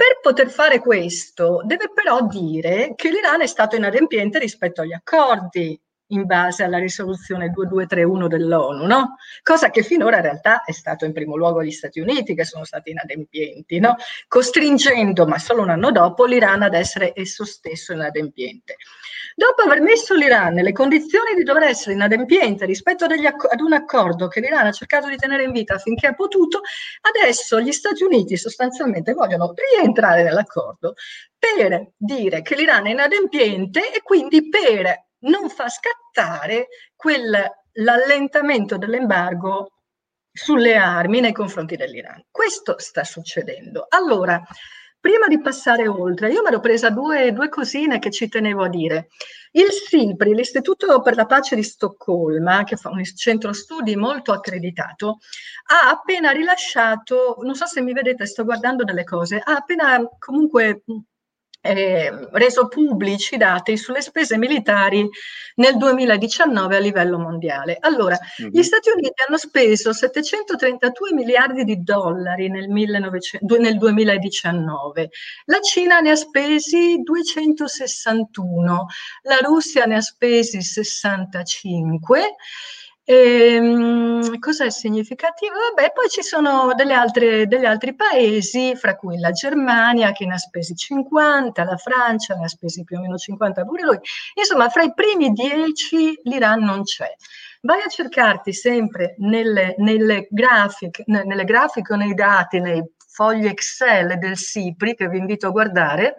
Per 0.00 0.20
poter 0.22 0.48
fare 0.48 0.78
questo 0.78 1.60
deve 1.62 1.90
però 1.92 2.26
dire 2.26 2.94
che 2.96 3.10
l'Iran 3.10 3.42
è 3.42 3.46
stato 3.46 3.76
inadempiente 3.76 4.38
rispetto 4.38 4.80
agli 4.80 4.94
accordi 4.94 5.78
in 6.06 6.24
base 6.24 6.62
alla 6.62 6.78
risoluzione 6.78 7.50
2231 7.50 8.26
dell'ONU, 8.26 8.86
no? 8.86 9.16
cosa 9.42 9.68
che 9.68 9.82
finora 9.82 10.16
in 10.16 10.22
realtà 10.22 10.64
è 10.64 10.72
stato 10.72 11.04
in 11.04 11.12
primo 11.12 11.36
luogo 11.36 11.62
gli 11.62 11.70
Stati 11.70 12.00
Uniti 12.00 12.34
che 12.34 12.46
sono 12.46 12.64
stati 12.64 12.92
inadempienti, 12.92 13.78
no? 13.78 13.96
costringendo, 14.26 15.26
ma 15.26 15.38
solo 15.38 15.60
un 15.60 15.68
anno 15.68 15.90
dopo, 15.90 16.24
l'Iran 16.24 16.62
ad 16.62 16.72
essere 16.72 17.12
esso 17.14 17.44
stesso 17.44 17.92
inadempiente. 17.92 18.76
Dopo 19.40 19.62
aver 19.62 19.80
messo 19.80 20.14
l'Iran 20.14 20.52
nelle 20.52 20.72
condizioni 20.72 21.32
di 21.34 21.44
dover 21.44 21.62
essere 21.62 21.94
inadempiente 21.94 22.66
rispetto 22.66 23.06
acc- 23.06 23.50
ad 23.50 23.60
un 23.60 23.72
accordo 23.72 24.28
che 24.28 24.38
l'Iran 24.38 24.66
ha 24.66 24.70
cercato 24.70 25.08
di 25.08 25.16
tenere 25.16 25.44
in 25.44 25.52
vita 25.52 25.78
finché 25.78 26.08
ha 26.08 26.14
potuto, 26.14 26.60
adesso 27.00 27.58
gli 27.58 27.72
Stati 27.72 28.02
Uniti 28.02 28.36
sostanzialmente 28.36 29.14
vogliono 29.14 29.54
rientrare 29.54 30.24
nell'accordo 30.24 30.92
per 31.38 31.92
dire 31.96 32.42
che 32.42 32.54
l'Iran 32.54 32.88
è 32.88 32.90
inadempiente 32.90 33.94
e 33.94 34.02
quindi 34.02 34.46
per 34.50 35.06
non 35.20 35.48
far 35.48 35.70
scattare 35.70 36.66
quel, 36.94 37.34
l'allentamento 37.72 38.76
dell'embargo 38.76 39.72
sulle 40.30 40.76
armi 40.76 41.20
nei 41.20 41.32
confronti 41.32 41.76
dell'Iran. 41.76 42.26
Questo 42.30 42.74
sta 42.76 43.04
succedendo. 43.04 43.86
Allora, 43.88 44.38
Prima 45.00 45.28
di 45.28 45.40
passare 45.40 45.88
oltre, 45.88 46.30
io 46.30 46.42
mi 46.42 46.48
ero 46.48 46.60
presa 46.60 46.90
due, 46.90 47.32
due 47.32 47.48
cosine 47.48 47.98
che 47.98 48.10
ci 48.10 48.28
tenevo 48.28 48.64
a 48.64 48.68
dire. 48.68 49.08
Il 49.52 49.70
SIPRI, 49.70 50.34
l'Istituto 50.34 51.00
per 51.00 51.16
la 51.16 51.24
Pace 51.24 51.56
di 51.56 51.62
Stoccolma, 51.62 52.64
che 52.64 52.76
fa 52.76 52.90
un 52.90 53.02
centro 53.02 53.54
studi 53.54 53.96
molto 53.96 54.32
accreditato, 54.32 55.20
ha 55.68 55.88
appena 55.88 56.32
rilasciato, 56.32 57.38
non 57.40 57.54
so 57.54 57.64
se 57.64 57.80
mi 57.80 57.94
vedete, 57.94 58.26
sto 58.26 58.44
guardando 58.44 58.84
delle 58.84 59.04
cose, 59.04 59.40
ha 59.42 59.56
appena 59.56 60.06
comunque 60.18 60.82
eh, 61.62 62.28
reso 62.32 62.68
pubblici 62.68 63.34
i 63.34 63.38
dati 63.38 63.76
sulle 63.76 64.00
spese 64.00 64.38
militari 64.38 65.06
nel 65.56 65.76
2019 65.76 66.76
a 66.76 66.78
livello 66.78 67.18
mondiale. 67.18 67.76
Allora, 67.80 68.18
mm-hmm. 68.18 68.50
gli 68.52 68.62
Stati 68.62 68.90
Uniti 68.90 69.22
hanno 69.26 69.36
speso 69.36 69.92
732 69.92 71.12
miliardi 71.12 71.64
di 71.64 71.82
dollari 71.82 72.48
nel, 72.48 72.68
1900, 72.68 73.58
nel 73.58 73.76
2019, 73.76 75.10
la 75.46 75.60
Cina 75.60 76.00
ne 76.00 76.10
ha 76.10 76.16
spesi 76.16 77.00
261, 77.02 78.86
la 79.22 79.38
Russia 79.42 79.84
ne 79.84 79.96
ha 79.96 80.00
spesi 80.00 80.62
65 80.62 82.36
Ehm, 83.12 84.38
cosa 84.38 84.66
è 84.66 84.70
significativo? 84.70 85.54
Vabbè, 85.74 85.90
poi 85.92 86.08
ci 86.08 86.22
sono 86.22 86.70
altre, 86.70 87.48
degli 87.48 87.64
altri 87.64 87.96
paesi, 87.96 88.76
fra 88.76 88.94
cui 88.94 89.18
la 89.18 89.32
Germania 89.32 90.12
che 90.12 90.26
ne 90.26 90.34
ha 90.34 90.38
spesi 90.38 90.76
50, 90.76 91.64
la 91.64 91.76
Francia 91.76 92.36
ne 92.36 92.44
ha 92.44 92.48
spesi 92.48 92.84
più 92.84 92.98
o 92.98 93.00
meno 93.00 93.16
50 93.16 93.64
pure 93.64 93.82
lui. 93.82 93.98
Insomma, 94.34 94.68
fra 94.68 94.84
i 94.84 94.94
primi 94.94 95.30
10 95.32 96.20
l'Iran 96.22 96.62
non 96.62 96.84
c'è. 96.84 97.12
Vai 97.62 97.80
a 97.82 97.88
cercarti 97.88 98.52
sempre 98.52 99.16
nelle, 99.18 99.74
nelle, 99.78 100.28
grafiche, 100.30 101.02
nelle 101.06 101.44
grafiche 101.44 101.94
o 101.94 101.96
nei 101.96 102.14
dati, 102.14 102.60
nei 102.60 102.80
fogli 103.08 103.46
Excel 103.46 104.18
del 104.20 104.36
SIPRI, 104.36 104.94
che 104.94 105.08
vi 105.08 105.18
invito 105.18 105.48
a 105.48 105.50
guardare, 105.50 106.18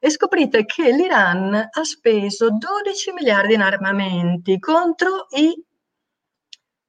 e 0.00 0.08
scoprite 0.08 0.64
che 0.64 0.92
l'Iran 0.92 1.52
ha 1.54 1.84
speso 1.84 2.48
12 2.48 3.12
miliardi 3.12 3.52
in 3.52 3.60
armamenti 3.60 4.58
contro 4.58 5.26
i 5.36 5.62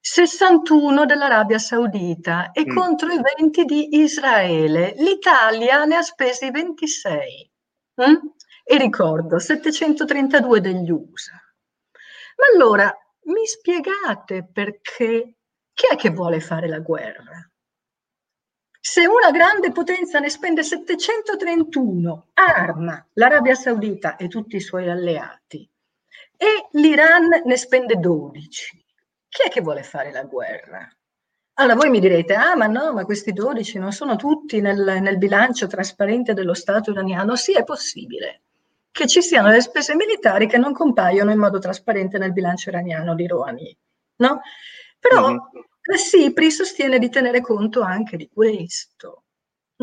61 0.05 1.05
dell'Arabia 1.05 1.57
Saudita 1.59 2.51
e 2.51 2.65
mm. 2.65 2.75
contro 2.75 3.09
i 3.09 3.21
20 3.21 3.63
di 3.63 3.99
Israele. 3.99 4.95
L'Italia 4.97 5.85
ne 5.85 5.95
ha 5.95 6.01
spesi 6.01 6.51
26. 6.51 7.51
Mm? 8.01 8.15
E 8.65 8.77
ricordo 8.77 9.39
732 9.39 10.59
degli 10.59 10.91
USA. 10.91 11.41
Ma 12.35 12.45
allora 12.53 12.93
mi 13.27 13.45
spiegate 13.45 14.45
perché 14.51 15.35
chi 15.73 15.87
è 15.89 15.95
che 15.95 16.09
vuole 16.09 16.41
fare 16.41 16.67
la 16.67 16.79
guerra? 16.79 17.49
Se 18.81 19.05
una 19.05 19.31
grande 19.31 19.71
potenza 19.71 20.19
ne 20.19 20.29
spende 20.29 20.63
731, 20.63 22.31
arma 22.33 23.07
l'Arabia 23.13 23.55
Saudita 23.55 24.17
e 24.17 24.27
tutti 24.27 24.57
i 24.57 24.61
suoi 24.61 24.89
alleati, 24.89 25.65
e 26.35 26.67
l'Iran 26.71 27.43
ne 27.45 27.55
spende 27.55 27.95
12, 27.95 28.82
chi 29.33 29.47
è 29.47 29.49
che 29.49 29.61
vuole 29.61 29.81
fare 29.81 30.11
la 30.11 30.23
guerra? 30.23 30.87
Allora 31.55 31.75
voi 31.75 31.89
mi 31.89 31.99
direte, 31.99 32.35
ah 32.35 32.55
ma 32.55 32.67
no, 32.67 32.93
ma 32.93 33.03
questi 33.03 33.33
12 33.33 33.79
non 33.79 33.91
sono 33.91 34.15
tutti 34.15 34.61
nel, 34.61 34.99
nel 35.01 35.17
bilancio 35.17 35.65
trasparente 35.65 36.33
dello 36.33 36.53
Stato 36.53 36.91
iraniano? 36.91 37.35
Sì, 37.35 37.53
è 37.53 37.63
possibile 37.63 38.41
che 38.91 39.07
ci 39.07 39.23
siano 39.23 39.49
le 39.49 39.59
spese 39.59 39.95
militari 39.95 40.47
che 40.47 40.59
non 40.59 40.71
compaiono 40.71 41.31
in 41.31 41.39
modo 41.39 41.57
trasparente 41.57 42.19
nel 42.19 42.31
bilancio 42.31 42.69
iraniano 42.69 43.15
di 43.15 43.25
Rouhani, 43.25 43.75
no? 44.17 44.41
Però 44.99 45.29
mm-hmm. 45.29 45.39
la 45.81 45.97
SIPRI 45.97 46.51
sostiene 46.51 46.99
di 46.99 47.09
tenere 47.09 47.41
conto 47.41 47.81
anche 47.81 48.17
di 48.17 48.29
questo. 48.31 49.23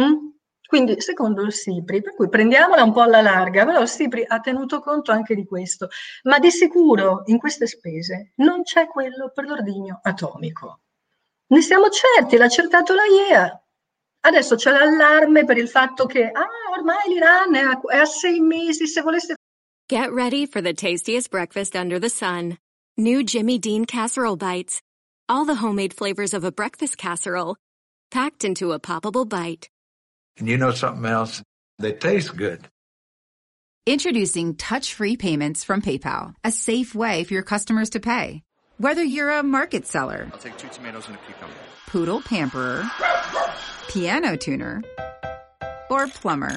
Mm? 0.00 0.28
Quindi, 0.70 1.00
secondo 1.00 1.42
il 1.42 1.52
SIPRI, 1.52 2.00
per 2.00 2.14
cui 2.14 2.28
prendiamola 2.28 2.84
un 2.84 2.92
po' 2.92 3.00
alla 3.00 3.20
larga, 3.20 3.64
però 3.64 3.80
il 3.80 3.88
SIPRI 3.88 4.22
ha 4.28 4.38
tenuto 4.38 4.78
conto 4.78 5.10
anche 5.10 5.34
di 5.34 5.44
questo, 5.44 5.88
ma 6.22 6.38
di 6.38 6.48
sicuro 6.52 7.24
in 7.24 7.38
queste 7.38 7.66
spese 7.66 8.34
non 8.36 8.62
c'è 8.62 8.86
quello 8.86 9.32
per 9.34 9.46
l'ordigno 9.46 9.98
atomico. 10.00 10.82
Ne 11.48 11.60
siamo 11.60 11.88
certi, 11.88 12.36
l'ha 12.36 12.44
accertato 12.44 12.94
la 12.94 13.02
IEA. 13.02 13.64
Adesso 14.20 14.54
c'è 14.54 14.70
l'allarme 14.70 15.44
per 15.44 15.56
il 15.56 15.68
fatto 15.68 16.06
che 16.06 16.30
ah, 16.30 16.46
ormai 16.70 17.08
l'Iran 17.08 17.52
è 17.56 17.62
a, 17.62 17.80
è 17.92 17.96
a 17.96 18.04
sei 18.04 18.38
mesi, 18.38 18.86
se 18.86 19.00
volesse... 19.00 19.34
Get 19.88 20.12
ready 20.12 20.46
for 20.46 20.62
the 20.62 20.72
tastiest 20.72 21.30
breakfast 21.30 21.74
under 21.74 21.98
the 21.98 22.08
sun. 22.08 22.56
New 22.96 23.24
Jimmy 23.24 23.58
Dean 23.58 23.86
Casserole 23.86 24.36
Bites. 24.36 24.80
All 25.28 25.44
the 25.44 25.56
homemade 25.56 25.92
flavors 25.92 26.32
of 26.32 26.44
a 26.44 26.52
breakfast 26.52 26.96
casserole, 26.96 27.56
packed 28.12 28.44
into 28.44 28.70
a 28.70 28.78
poppable 28.78 29.28
bite. 29.28 29.68
And 30.40 30.48
you 30.48 30.56
know 30.56 30.72
something 30.72 31.04
else? 31.04 31.42
They 31.78 31.92
taste 31.92 32.34
good. 32.36 32.66
Introducing 33.86 34.56
touch-free 34.56 35.16
payments 35.18 35.64
from 35.64 35.82
PayPal, 35.82 36.34
a 36.42 36.50
safe 36.50 36.94
way 36.94 37.24
for 37.24 37.34
your 37.34 37.42
customers 37.42 37.90
to 37.90 38.00
pay. 38.00 38.42
Whether 38.78 39.04
you're 39.04 39.30
a 39.30 39.42
market 39.42 39.86
seller, 39.86 40.30
I'll 40.32 40.38
take 40.38 40.56
two 40.56 40.68
tomatoes 40.68 41.06
and 41.08 41.16
a 41.16 41.18
cucumber. 41.26 41.54
poodle 41.86 42.22
pamperer, 42.22 42.90
piano 43.90 44.36
tuner, 44.36 44.82
or 45.90 46.06
plumber. 46.06 46.56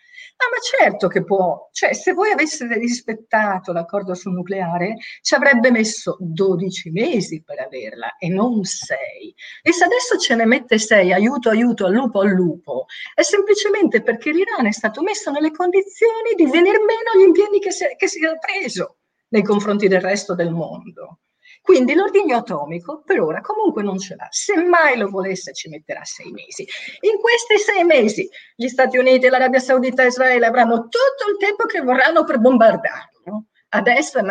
Ah, 0.41 0.49
ma 0.49 0.57
certo 0.59 1.07
che 1.07 1.23
può. 1.23 1.69
Cioè, 1.71 1.93
se 1.93 2.13
voi 2.13 2.31
aveste 2.31 2.65
rispettato 2.65 3.71
l'accordo 3.71 4.15
sul 4.15 4.33
nucleare, 4.33 4.95
ci 5.21 5.35
avrebbe 5.35 5.69
messo 5.69 6.17
12 6.19 6.89
mesi 6.89 7.43
per 7.43 7.59
averla 7.59 8.15
e 8.17 8.27
non 8.27 8.63
6. 8.63 9.35
E 9.61 9.71
se 9.71 9.83
adesso 9.83 10.17
ce 10.17 10.33
ne 10.33 10.45
mette 10.45 10.79
6, 10.79 11.13
aiuto, 11.13 11.49
aiuto, 11.49 11.85
al 11.85 11.93
lupo, 11.93 12.21
al 12.21 12.29
lupo, 12.29 12.85
è 13.13 13.21
semplicemente 13.21 14.01
perché 14.01 14.31
l'Iran 14.31 14.65
è 14.65 14.71
stato 14.71 15.03
messo 15.03 15.29
nelle 15.29 15.51
condizioni 15.51 16.33
di 16.35 16.45
venir 16.45 16.79
meno 16.79 17.11
agli 17.13 17.27
impegni 17.27 17.59
che 17.59 17.71
si, 17.71 17.85
che 17.95 18.07
si 18.07 18.23
era 18.23 18.35
preso 18.39 18.97
nei 19.27 19.43
confronti 19.43 19.87
del 19.87 20.01
resto 20.01 20.33
del 20.33 20.49
mondo. 20.49 21.19
Quindi 21.61 21.93
l'ordigno 21.93 22.37
atomico 22.37 23.03
per 23.05 23.21
ora 23.21 23.39
comunque 23.39 23.83
non 23.83 23.99
ce 23.99 24.15
l'ha. 24.15 24.27
Se 24.31 24.55
mai 24.55 24.97
lo 24.97 25.09
volesse 25.09 25.53
ci 25.53 25.69
metterà 25.69 26.03
sei 26.03 26.31
mesi. 26.31 26.67
In 27.01 27.19
questi 27.19 27.57
sei 27.59 27.83
mesi 27.83 28.27
gli 28.55 28.67
Stati 28.67 28.97
Uniti, 28.97 29.29
l'Arabia 29.29 29.59
Saudita 29.59 30.03
e 30.03 30.07
Israele 30.07 30.47
avranno 30.47 30.81
tutto 30.81 31.29
il 31.31 31.37
tempo 31.37 31.65
che 31.65 31.81
vorranno 31.81 32.23
per 32.23 32.39
bombardarlo. 32.39 33.45
A 33.73 33.81
destra, 33.81 34.21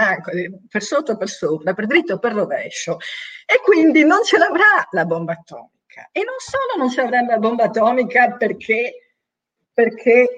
per 0.69 0.83
sotto, 0.83 1.17
per 1.17 1.29
sopra, 1.29 1.73
per 1.73 1.87
dritto, 1.87 2.19
per 2.19 2.33
rovescio. 2.33 2.99
E 3.47 3.61
quindi 3.63 4.05
non 4.05 4.23
ce 4.25 4.37
l'avrà 4.37 4.87
la 4.91 5.07
bomba 5.07 5.33
atomica. 5.33 6.09
E 6.13 6.23
non 6.25 6.37
solo 6.39 6.77
non 6.77 6.91
ce 6.91 7.03
l'avrà 7.03 7.23
la 7.23 7.39
bomba 7.39 7.65
atomica 7.65 8.33
perché, 8.33 9.15
perché 9.73 10.29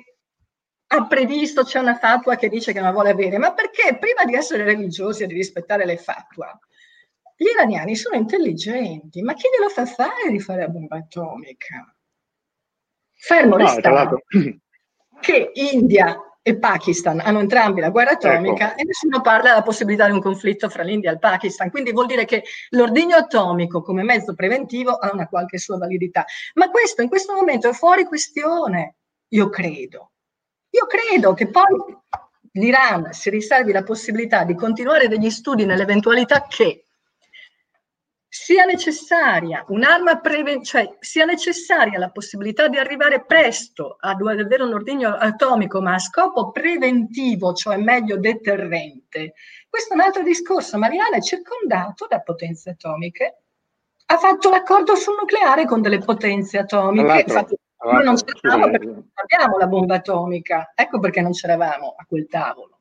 ha 0.86 1.07
previsto, 1.07 1.64
c'è 1.64 1.78
una 1.78 1.97
fatua 1.97 2.36
che 2.36 2.49
dice 2.49 2.72
che 2.72 2.78
non 2.78 2.88
la 2.88 2.95
vuole 2.95 3.11
avere, 3.11 3.38
ma 3.38 3.53
perché 3.55 3.97
prima 3.99 4.24
di 4.24 4.34
essere 4.34 4.62
religiosi 4.62 5.22
e 5.22 5.26
di 5.26 5.34
rispettare 5.34 5.86
le 5.86 5.97
fatua, 5.97 6.57
gli 7.37 7.47
iraniani 7.47 7.97
sono 7.97 8.16
intelligenti, 8.16 9.22
ma 9.22 9.35
chi 9.35 9.49
glielo 9.49 9.68
fa 9.68 9.87
fare 9.87 10.30
di 10.30 10.41
fare 10.41 10.62
la 10.62 10.68
bomba 10.68 10.97
atomica? 10.97 11.95
Fermo 13.12 13.57
no, 13.57 13.64
restando 13.64 14.22
che 15.20 15.51
India 15.55 16.16
e 16.45 16.59
Pakistan 16.59 17.20
hanno 17.20 17.39
entrambi 17.39 17.80
la 17.80 17.91
guerra 17.91 18.12
atomica 18.12 18.72
ecco. 18.72 18.80
e 18.80 18.85
nessuno 18.85 19.20
parla 19.20 19.51
della 19.51 19.62
possibilità 19.62 20.07
di 20.07 20.12
un 20.12 20.20
conflitto 20.20 20.68
fra 20.68 20.83
l'India 20.83 21.11
e 21.11 21.12
il 21.14 21.20
Pakistan. 21.20 21.70
Quindi 21.70 21.93
vuol 21.93 22.07
dire 22.07 22.24
che 22.24 22.43
l'ordigno 22.70 23.14
atomico 23.14 23.80
come 23.80 24.03
mezzo 24.03 24.35
preventivo 24.35 24.91
ha 24.91 25.12
una 25.12 25.28
qualche 25.28 25.59
sua 25.59 25.78
validità. 25.78 26.24
Ma 26.55 26.68
questo 26.68 27.03
in 27.03 27.09
questo 27.09 27.33
momento 27.33 27.68
è 27.68 27.72
fuori 27.72 28.05
questione, 28.05 28.97
io 29.28 29.49
credo. 29.49 30.11
Io 30.70 30.87
credo 30.87 31.33
che 31.35 31.49
poi 31.49 31.97
l'Iran 32.53 33.12
si 33.12 33.30
riservi 33.30 33.70
la 33.70 33.85
possibilità 33.85 34.43
di 34.43 34.55
continuare 34.55 35.07
degli 35.07 35.30
studi 35.30 35.64
nell'eventualità 35.64 36.47
che 36.49 36.82
sia 38.35 38.64
necessaria 38.64 39.62
un'arma 39.68 40.18
preventiva, 40.20 40.64
cioè 40.64 40.97
sia 41.01 41.26
necessaria 41.26 41.99
la 41.99 42.09
possibilità 42.09 42.66
di 42.66 42.78
arrivare 42.78 43.26
presto 43.26 43.99
ad 44.01 44.22
avere 44.22 44.62
un 44.62 44.72
ordigno 44.72 45.14
atomico, 45.14 45.83
ma 45.83 45.93
a 45.93 45.99
scopo 45.99 46.51
preventivo, 46.51 47.53
cioè 47.53 47.76
meglio 47.76 48.16
deterrente. 48.16 49.35
Questo 49.68 49.93
è 49.93 49.97
un 49.97 50.05
altro 50.05 50.22
discorso. 50.22 50.78
Mariana 50.78 51.18
è 51.18 51.20
circondato 51.20 52.07
da 52.09 52.22
potenze 52.22 52.70
atomiche, 52.70 53.43
ha 54.07 54.16
fatto 54.16 54.49
l'accordo 54.49 54.95
sul 54.95 55.16
nucleare 55.20 55.66
con 55.66 55.83
delle 55.83 55.99
potenze 55.99 56.57
atomiche. 56.57 57.24
Infatti, 57.26 57.55
noi 57.85 58.03
non 58.03 58.14
c'eravamo 58.14 58.70
perché 58.70 58.87
non 58.87 59.12
abbiamo 59.12 59.59
la 59.59 59.66
bomba 59.66 59.97
atomica, 59.97 60.72
ecco 60.74 61.01
perché 61.01 61.20
non 61.20 61.33
c'eravamo 61.33 61.97
a 61.99 62.05
quel 62.09 62.26
tavolo 62.28 62.72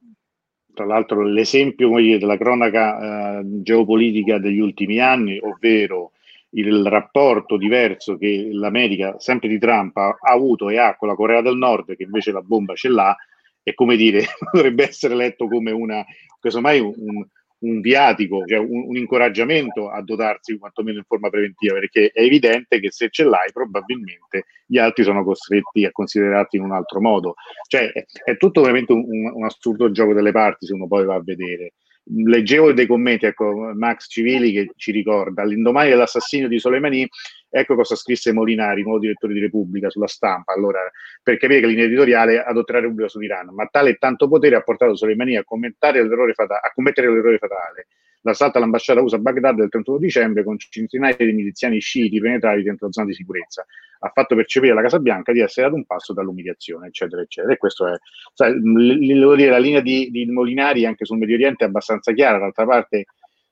tra 0.73 0.85
l'altro 0.85 1.23
l'esempio 1.23 1.95
dire, 1.97 2.17
della 2.17 2.37
cronaca 2.37 3.39
eh, 3.39 3.41
geopolitica 3.61 4.37
degli 4.37 4.59
ultimi 4.59 4.99
anni, 4.99 5.39
ovvero 5.41 6.11
il 6.51 6.85
rapporto 6.85 7.57
diverso 7.57 8.17
che 8.17 8.49
l'America, 8.51 9.19
sempre 9.19 9.47
di 9.47 9.57
Trump, 9.57 9.95
ha, 9.97 10.17
avuto 10.21 10.69
e 10.69 10.77
ha 10.77 10.95
con 10.95 11.07
la 11.07 11.15
Corea 11.15 11.41
del 11.41 11.55
Nord, 11.55 11.95
che 11.95 12.03
invece 12.03 12.31
la 12.31 12.41
bomba 12.41 12.73
ce 12.75 12.89
l'ha, 12.89 13.15
è 13.63 13.73
come 13.73 13.95
dire, 13.95 14.25
dovrebbe 14.51 14.87
essere 14.87 15.15
letto 15.15 15.47
come 15.47 15.71
una, 15.71 16.03
casomai 16.39 16.79
un, 16.79 17.25
un 17.61 17.79
viatico, 17.81 18.43
cioè 18.45 18.59
un, 18.59 18.85
un, 18.87 18.97
incoraggiamento 18.97 19.89
a 19.89 20.01
dotarsi 20.01 20.57
quantomeno 20.57 20.99
in 20.99 21.03
forma 21.05 21.29
preventiva, 21.29 21.73
perché 21.73 22.11
è 22.13 22.21
evidente 22.21 22.79
che 22.79 22.91
se 22.91 23.09
ce 23.09 23.23
l'hai 23.23 23.51
probabilmente 23.51 24.45
gli 24.65 24.77
altri 24.77 25.03
sono 25.03 25.23
costretti 25.23 25.85
a 25.85 25.91
considerarti 25.91 26.57
in 26.57 26.63
un 26.63 26.71
altro 26.71 27.01
modo. 27.01 27.35
Cioè 27.67 27.91
è, 27.91 28.05
è 28.23 28.37
tutto 28.37 28.61
veramente 28.61 28.93
un, 28.93 29.03
un, 29.33 29.43
assurdo 29.43 29.91
gioco 29.91 30.13
delle 30.13 30.31
parti 30.31 30.65
se 30.65 30.73
uno 30.73 30.87
poi 30.87 31.05
va 31.05 31.15
a 31.15 31.21
vedere. 31.23 31.73
Leggevo 32.03 32.73
dei 32.73 32.87
commenti, 32.87 33.27
ecco, 33.27 33.71
Max 33.75 34.07
Civili 34.09 34.51
che 34.51 34.71
ci 34.75 34.91
ricorda, 34.91 35.43
all'indomani 35.43 35.89
dell'assassinio 35.89 36.47
di 36.47 36.59
Soleimani 36.59 37.07
Ecco 37.53 37.75
cosa 37.75 37.95
scrisse 37.95 38.31
Molinari, 38.31 38.81
nuovo 38.81 38.99
direttore 38.99 39.33
di 39.33 39.41
Repubblica, 39.41 39.89
sulla 39.89 40.07
stampa, 40.07 40.53
allora, 40.53 40.79
per 41.21 41.37
capire 41.37 41.59
che 41.59 41.67
linea 41.67 41.83
editoriale 41.83 42.41
adotterà 42.41 42.79
Repubblica 42.79 43.09
sull'Iran. 43.09 43.53
Ma 43.53 43.65
tale 43.65 43.89
e 43.89 43.95
tanto 43.95 44.29
potere 44.29 44.55
ha 44.55 44.61
portato 44.61 44.95
Soleimani 44.95 45.35
a, 45.35 45.41
a 45.41 45.43
commettere 45.43 46.01
l'errore 46.01 46.33
fatale. 46.33 47.87
L'assalto 48.23 48.57
all'ambasciata 48.57 49.01
USA 49.01 49.15
a 49.15 49.19
Baghdad 49.19 49.55
del 49.55 49.69
31 49.69 49.97
dicembre 49.97 50.43
con 50.43 50.57
centinaia 50.57 51.15
di 51.17 51.33
miliziani 51.33 51.79
sciiti 51.79 52.19
penetrati 52.19 52.61
dentro 52.61 52.85
la 52.85 52.91
zona 52.91 53.07
di 53.07 53.15
sicurezza. 53.15 53.65
Ha 53.99 54.11
fatto 54.13 54.35
percepire 54.35 54.71
alla 54.71 54.83
Casa 54.83 54.99
Bianca 54.99 55.31
di 55.31 55.41
essere 55.41 55.67
ad 55.67 55.73
un 55.73 55.85
passo 55.85 56.13
dall'umiliazione, 56.13 56.87
eccetera, 56.87 57.21
eccetera. 57.21 57.53
E 57.53 57.57
questo 57.57 57.87
è, 57.87 57.95
sai, 58.33 58.53
l- 58.53 59.35
dire, 59.35 59.49
la 59.49 59.57
linea 59.57 59.81
di, 59.81 60.09
di 60.11 60.25
Molinari 60.27 60.85
anche 60.85 61.05
sul 61.05 61.17
Medio 61.17 61.35
Oriente 61.35 61.65
è 61.65 61.67
abbastanza 61.67 62.13
chiara. 62.13 62.37
D'altra 62.37 62.65
parte, 62.65 63.05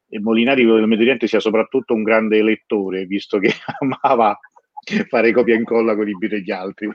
e 0.09 0.19
Molinari 0.19 0.65
del 0.65 0.87
Medio 0.87 1.03
Oriente 1.03 1.27
sia 1.27 1.39
soprattutto 1.39 1.93
un 1.93 2.03
grande 2.03 2.41
lettore, 2.41 3.05
visto 3.05 3.37
che 3.37 3.51
amava 3.79 4.37
fare 5.07 5.31
copia 5.31 5.53
e 5.53 5.57
incolla 5.57 5.95
con 5.95 6.07
i 6.07 6.11
libri 6.11 6.27
degli 6.27 6.51
altri. 6.51 6.87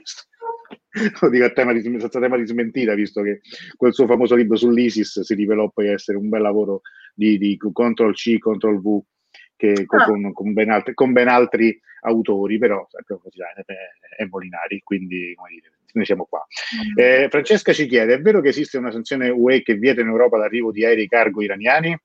Lo 1.21 1.29
dico 1.29 1.45
a 1.45 1.51
tema 1.51 1.73
di, 1.73 1.81
senza 1.81 2.09
tema 2.09 2.37
di 2.37 2.47
smentita, 2.47 2.95
visto 2.95 3.23
che 3.23 3.41
quel 3.77 3.95
suo 3.95 4.07
famoso 4.07 4.35
libro 4.35 4.57
sull'ISIS 4.57 5.21
si 5.21 5.35
rivelò 5.35 5.69
poi 5.71 5.89
essere 5.89 6.19
un 6.19 6.29
bel 6.29 6.43
lavoro 6.43 6.83
di, 7.15 7.39
di 7.39 7.57
Ctrl 7.57 8.13
C, 8.13 8.39
Ctrl 8.39 8.81
V, 8.81 9.01
che, 9.57 9.87
ah. 9.87 10.05
con, 10.05 10.33
con, 10.33 10.53
ben 10.53 10.71
altri, 10.71 10.95
con, 10.95 11.13
ben 11.13 11.29
altri, 11.29 11.79
autori, 12.01 12.59
però 12.59 12.87
è, 12.87 14.23
è 14.23 14.25
Molinari, 14.27 14.81
quindi 14.83 15.35
dire, 15.49 15.73
noi 15.93 16.05
siamo 16.05 16.27
qua. 16.27 16.45
Mm. 16.77 16.99
Eh, 16.99 17.29
Francesca 17.29 17.73
ci 17.73 17.87
chiede, 17.87 18.15
è 18.15 18.21
vero 18.21 18.41
che 18.41 18.49
esiste 18.49 18.79
una 18.79 18.91
sanzione 18.91 19.29
UE 19.29 19.63
che 19.63 19.75
vieta 19.75 20.01
in 20.01 20.09
Europa 20.09 20.37
l'arrivo 20.37 20.71
di 20.71 20.85
aerei 20.85 21.09
cargo 21.09 21.43
iraniani? 21.43 21.97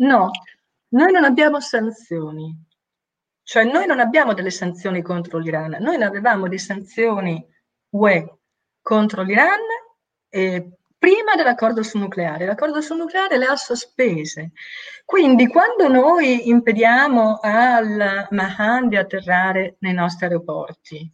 No. 0.00 0.30
Noi 0.88 1.12
non 1.12 1.24
abbiamo 1.24 1.60
sanzioni, 1.60 2.52
cioè 3.42 3.64
noi 3.64 3.86
non 3.86 4.00
abbiamo 4.00 4.34
delle 4.34 4.50
sanzioni 4.50 5.02
contro 5.02 5.38
l'Iran, 5.38 5.76
noi 5.80 5.98
ne 5.98 6.04
avevamo 6.04 6.48
di 6.48 6.58
sanzioni 6.58 7.44
UE 7.90 8.38
contro 8.82 9.22
l'Iran 9.22 9.60
eh, 10.28 10.68
prima 10.98 11.34
dell'accordo 11.36 11.82
sul 11.82 12.00
nucleare. 12.00 12.44
L'accordo 12.44 12.80
sul 12.80 12.98
nucleare 12.98 13.38
le 13.38 13.46
ha 13.46 13.56
sospese. 13.56 14.52
Quindi 15.04 15.46
quando 15.46 15.88
noi 15.88 16.48
impediamo 16.48 17.38
al 17.40 18.26
Mahan 18.30 18.88
di 18.88 18.96
atterrare 18.96 19.76
nei 19.80 19.94
nostri 19.94 20.26
aeroporti, 20.26 21.12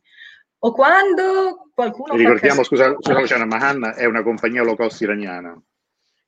o 0.58 0.72
quando 0.72 1.70
qualcuno... 1.72 2.14
Ricordiamo, 2.14 2.62
scusa, 2.64 2.94
scusa 2.98 3.20
Luciana, 3.20 3.46
Mahan 3.46 3.94
è 3.96 4.04
una 4.06 4.22
compagnia 4.22 4.62
low 4.62 4.74
cost 4.74 5.00
iraniana. 5.02 5.56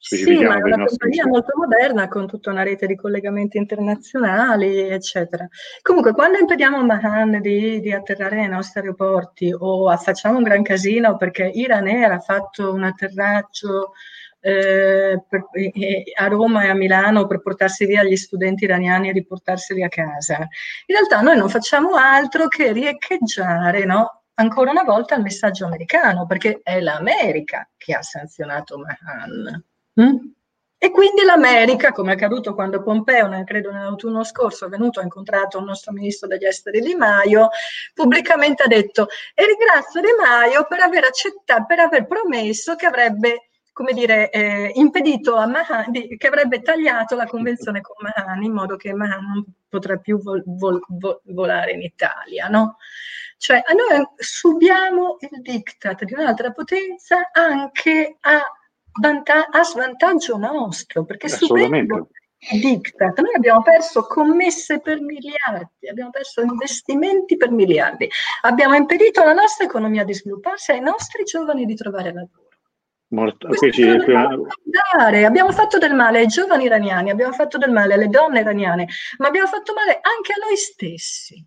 Sì, 0.01 0.39
ma 0.45 0.59
è 0.59 0.63
una 0.63 0.85
compagnia 0.85 1.27
molto 1.27 1.53
moderna 1.57 2.07
con 2.09 2.29
tutta 2.29 2.51
una 2.51 2.63
rete 2.63 2.87
di 2.87 2.95
collegamenti 2.95 3.59
internazionali, 3.59 4.89
eccetera. 4.89 5.47
Comunque, 5.83 6.13
quando 6.13 6.39
impediamo 6.39 6.79
a 6.79 6.85
Mahan 6.85 7.41
di, 7.41 7.81
di, 7.81 7.93
atterrare 7.93 8.37
nei 8.37 8.49
nostri 8.49 8.81
aeroporti 8.81 9.53
o 9.59 9.95
facciamo 9.97 10.39
un 10.39 10.45
gran 10.45 10.63
casino 10.63 11.17
perché 11.17 11.51
Iran 11.53 11.89
ha 11.89 12.21
fatto 12.21 12.73
un 12.73 12.85
atterraggio 12.85 13.93
eh, 14.41 15.21
per, 15.29 15.47
eh, 15.53 16.05
a 16.15 16.29
Roma 16.29 16.65
e 16.65 16.69
a 16.69 16.75
Milano 16.75 17.27
per 17.27 17.41
portarsi 17.41 17.85
via 17.85 18.05
gli 18.05 18.17
studenti 18.17 18.65
iraniani 18.65 19.09
e 19.09 19.13
riportarseli 19.13 19.83
a 19.83 19.89
casa, 19.89 20.37
in 20.39 20.95
realtà 20.95 21.21
noi 21.21 21.37
non 21.37 21.49
facciamo 21.49 21.95
altro 21.97 22.47
che 22.47 22.73
riecheggiare, 22.73 23.85
no? 23.85 24.23
ancora 24.35 24.71
una 24.71 24.85
volta 24.85 25.17
il 25.17 25.23
messaggio 25.23 25.67
americano, 25.67 26.27
perché 26.27 26.61
è 26.63 26.81
l'America 26.81 27.69
che 27.77 27.95
ha 27.95 28.03
sanzionato 28.03 28.79
Mahan. 28.79 29.65
Mm? 30.01 30.17
E 30.81 30.93
quindi 30.93 31.25
l'America, 31.25 31.91
come 31.91 32.13
è 32.13 32.15
accaduto 32.15 32.55
quando 32.55 32.83
Pompeo, 32.83 33.29
credo 33.45 33.73
nell'autunno 33.73 34.23
scorso, 34.23 34.67
è 34.67 34.69
venuto, 34.69 35.01
ha 35.01 35.03
incontrato 35.03 35.59
il 35.59 35.65
nostro 35.65 35.93
ministro 35.93 36.29
degli 36.29 36.45
esteri 36.45 36.81
Di 36.81 36.95
Maio, 36.95 37.49
pubblicamente 37.95 38.63
ha 38.63 38.69
detto 38.69 39.09
e 39.35 39.45
ringrazio 39.45 40.01
Di 40.01 40.15
Maio 40.17 40.67
per 40.69 40.79
aver 40.79 41.03
accettato, 41.03 41.65
per 41.67 41.81
aver 41.81 42.07
promesso 42.07 42.77
che 42.77 42.87
avrebbe 42.87 43.49
come 43.73 43.93
dire, 43.93 44.31
eh, 44.31 44.73
impedito 44.75 45.37
a 45.37 45.47
Mahan, 45.47 45.93
di, 45.93 46.17
che 46.17 46.27
avrebbe 46.27 46.63
tagliato 46.63 47.15
la 47.15 47.27
convenzione 47.27 47.81
con 47.81 47.95
Mahan 48.01 48.43
in 48.43 48.53
modo 48.53 48.75
che 48.75 48.93
Mahan 48.93 49.25
non 49.25 49.45
potrà 49.69 49.97
più 49.99 50.21
vol, 50.21 50.43
vol, 50.45 50.81
vol, 50.89 51.21
volare 51.27 51.73
in 51.73 51.83
Italia, 51.83 52.49
no? 52.49 52.77
Cioè, 53.37 53.63
noi 53.77 54.05
subiamo 54.17 55.19
il 55.21 55.41
diktat 55.43 56.03
di 56.03 56.13
un'altra 56.13 56.51
potenza 56.51 57.31
anche 57.33 58.17
a 58.19 58.43
vanta- 59.01 59.49
a 59.51 59.63
svantaggio 59.63 60.37
nostro, 60.37 61.05
perché 61.05 61.29
subendo 61.29 62.09
diktat, 62.39 63.19
noi 63.21 63.35
abbiamo 63.35 63.63
perso 63.63 64.03
commesse 64.07 64.81
per 64.81 65.01
miliardi, 65.01 65.89
abbiamo 65.89 66.11
perso 66.11 66.41
investimenti 66.43 67.37
per 67.37 67.51
miliardi, 67.51 68.09
abbiamo 68.43 68.75
impedito 68.75 69.21
alla 69.21 69.33
nostra 69.33 69.65
economia 69.65 70.05
di 70.05 70.15
svilupparsi, 70.15 70.71
ai 70.71 70.81
nostri 70.81 71.25
giovani 71.25 71.65
di 71.65 71.75
trovare 71.75 72.13
lavoro. 72.13 72.47
Molto, 73.11 73.49
abbiamo 75.25 75.51
fatto 75.51 75.79
del 75.79 75.95
male 75.95 76.19
ai 76.19 76.27
giovani 76.27 76.65
iraniani, 76.65 77.09
abbiamo 77.09 77.33
fatto 77.33 77.57
del 77.57 77.71
male 77.73 77.95
alle 77.95 78.09
donne 78.09 78.41
iraniane, 78.41 78.87
ma 79.17 79.29
abbiamo 79.29 79.49
fatto 79.49 79.73
male 79.73 79.99
anche 80.03 80.33
a 80.33 80.45
noi 80.45 80.57
stessi. 80.57 81.43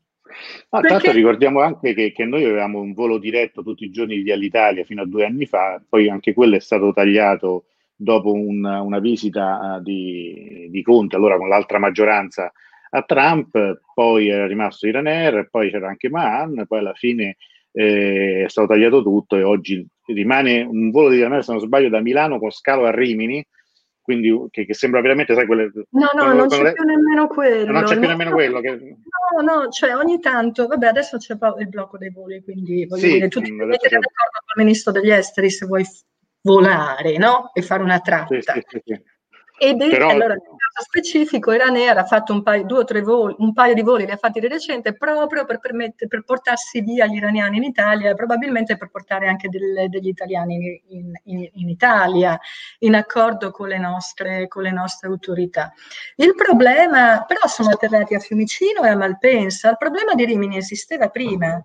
Ah, 0.70 0.80
Perché... 0.80 0.88
Tanto 0.88 1.12
ricordiamo 1.12 1.62
anche 1.62 1.94
che, 1.94 2.12
che, 2.12 2.26
noi 2.26 2.44
avevamo 2.44 2.80
un 2.80 2.94
volo 2.94 3.18
diretto 3.18 3.64
tutti 3.64 3.86
i 3.86 3.92
giorni 3.92 4.22
di 4.22 4.32
Alitalia 4.32 4.84
fino 4.84 5.02
a 5.02 5.08
due 5.08 5.26
anni 5.26 5.46
fa, 5.46 5.82
poi 5.88 6.10
anche 6.10 6.34
quello 6.34 6.56
è 6.56 6.60
stato 6.60 6.94
tagliato 6.94 7.66
dopo 7.96 8.34
un, 8.34 8.64
una 8.64 9.00
visita 9.00 9.78
uh, 9.78 9.82
di, 9.82 10.68
di, 10.70 10.82
Conte, 10.82 11.16
allora 11.16 11.38
con 11.38 11.48
l'altra 11.48 11.78
maggioranza 11.78 12.52
a 12.94 13.02
Trump, 13.04 13.82
poi 13.94 14.30
era 14.30 14.48
rimasto 14.48 14.88
Iranair, 14.88 15.48
poi 15.50 15.70
c'era 15.70 15.88
anche 15.88 16.10
Mahan, 16.10 16.66
poi 16.68 16.80
alla 16.80 16.94
fine 16.94 17.38
eh, 17.72 18.44
è 18.46 18.50
stato 18.50 18.68
tagliato 18.68 19.04
tutto 19.04 19.38
e 19.38 19.44
oggi 19.44 19.86
rimane 20.08 20.62
un 20.62 20.90
volo 20.90 21.10
di 21.10 21.18
Iranair, 21.18 21.44
se 21.44 21.52
non 21.52 21.62
sbaglio, 21.62 21.90
da 21.90 22.02
Milano 22.02 22.40
con 22.40 22.50
scalo 22.50 22.86
a 22.86 22.92
Rimini, 22.92 23.46
quindi 24.02 24.48
che, 24.50 24.66
che, 24.66 24.74
sembra 24.74 25.02
veramente, 25.02 25.34
sai, 25.36 25.46
quelle... 25.46 25.72
No, 25.92 26.10
no, 26.14 26.34
non 26.34 26.48
c'è 26.48 26.64
le... 26.64 26.74
più 26.74 26.84
nemmeno 26.84 27.28
quello. 27.28 27.72
Non 27.72 27.84
c'è 27.84 27.98
più 27.98 28.08
nemmeno 28.08 28.32
quello. 28.32 28.60
Che... 28.60 28.70
No, 28.72 29.42
no, 29.44 29.70
cioè 29.70 29.96
ogni 29.96 30.20
tanto, 30.20 30.68
vabbè, 30.68 30.88
adesso 30.88 31.18
c'è 31.18 31.38
il 31.60 31.70
blocco 31.70 31.98
dei 31.98 32.10
voli, 32.10 32.44
quindi 32.44 32.86
voglio 32.86 33.02
sì, 33.02 33.12
dire, 33.14 33.28
tu 33.28 33.42
ti 33.42 33.52
metti 33.52 33.88
d'accordo 33.90 34.10
con 34.46 34.56
il 34.56 34.64
ministro 34.66 34.92
degli 34.92 35.12
esteri 35.12 35.50
se 35.50 35.66
vuoi 35.66 35.86
volare, 36.42 37.18
no? 37.18 37.52
E 37.54 37.62
fare 37.62 37.84
una 37.84 38.00
tratta. 38.00 38.54
Sì, 38.54 38.82
sì, 38.84 39.02
ed 39.64 39.80
è, 39.80 39.90
Però... 39.90 40.10
allora, 40.10 40.34
nel 40.34 40.42
caso 40.74 40.88
specifico, 40.88 41.52
Ryanair 41.52 41.96
ha 41.96 42.04
fatto 42.04 42.34
un 42.34 42.42
paio, 42.42 42.64
due 42.64 42.80
o 42.80 42.84
tre 42.84 43.02
voli, 43.02 43.36
un 43.38 43.54
paio 43.54 43.76
di 43.76 43.84
voli, 43.84 44.06
li 44.06 44.12
ha 44.12 44.18
fatti 44.18 44.40
di 44.40 44.48
recente, 44.48 44.96
proprio 44.96 45.46
per, 45.46 45.60
per 45.60 46.24
portarsi 46.26 46.82
via 46.82 47.06
gli 47.06 47.18
iraniani 47.18 47.58
in 47.58 47.64
Italia 47.66 48.10
e 48.10 48.16
probabilmente 48.16 48.76
per 48.76 48.90
portare 48.90 49.28
anche 49.28 49.50
del, 49.50 49.88
degli 49.88 50.08
italiani 50.08 50.82
in, 50.88 51.12
in, 51.26 51.50
in, 51.54 51.70
Italia, 51.70 52.40
in 52.80 52.96
accordo 52.96 53.52
con 53.52 53.68
le, 53.68 53.78
nostre, 53.78 54.48
con 54.48 54.64
le 54.64 54.72
nostre 54.72 55.10
autorità. 55.10 55.72
Il 56.16 56.34
problema, 56.34 57.24
però 57.28 57.46
sono 57.46 57.70
atterrati 57.70 58.16
a 58.16 58.20
Fiumicino 58.20 58.82
e 58.82 58.90
a 58.90 58.96
Malpensa, 58.96 59.70
il 59.70 59.78
problema 59.78 60.16
di 60.16 60.26
Rimini 60.26 60.58
esisteva 60.58 61.10
prima. 61.10 61.64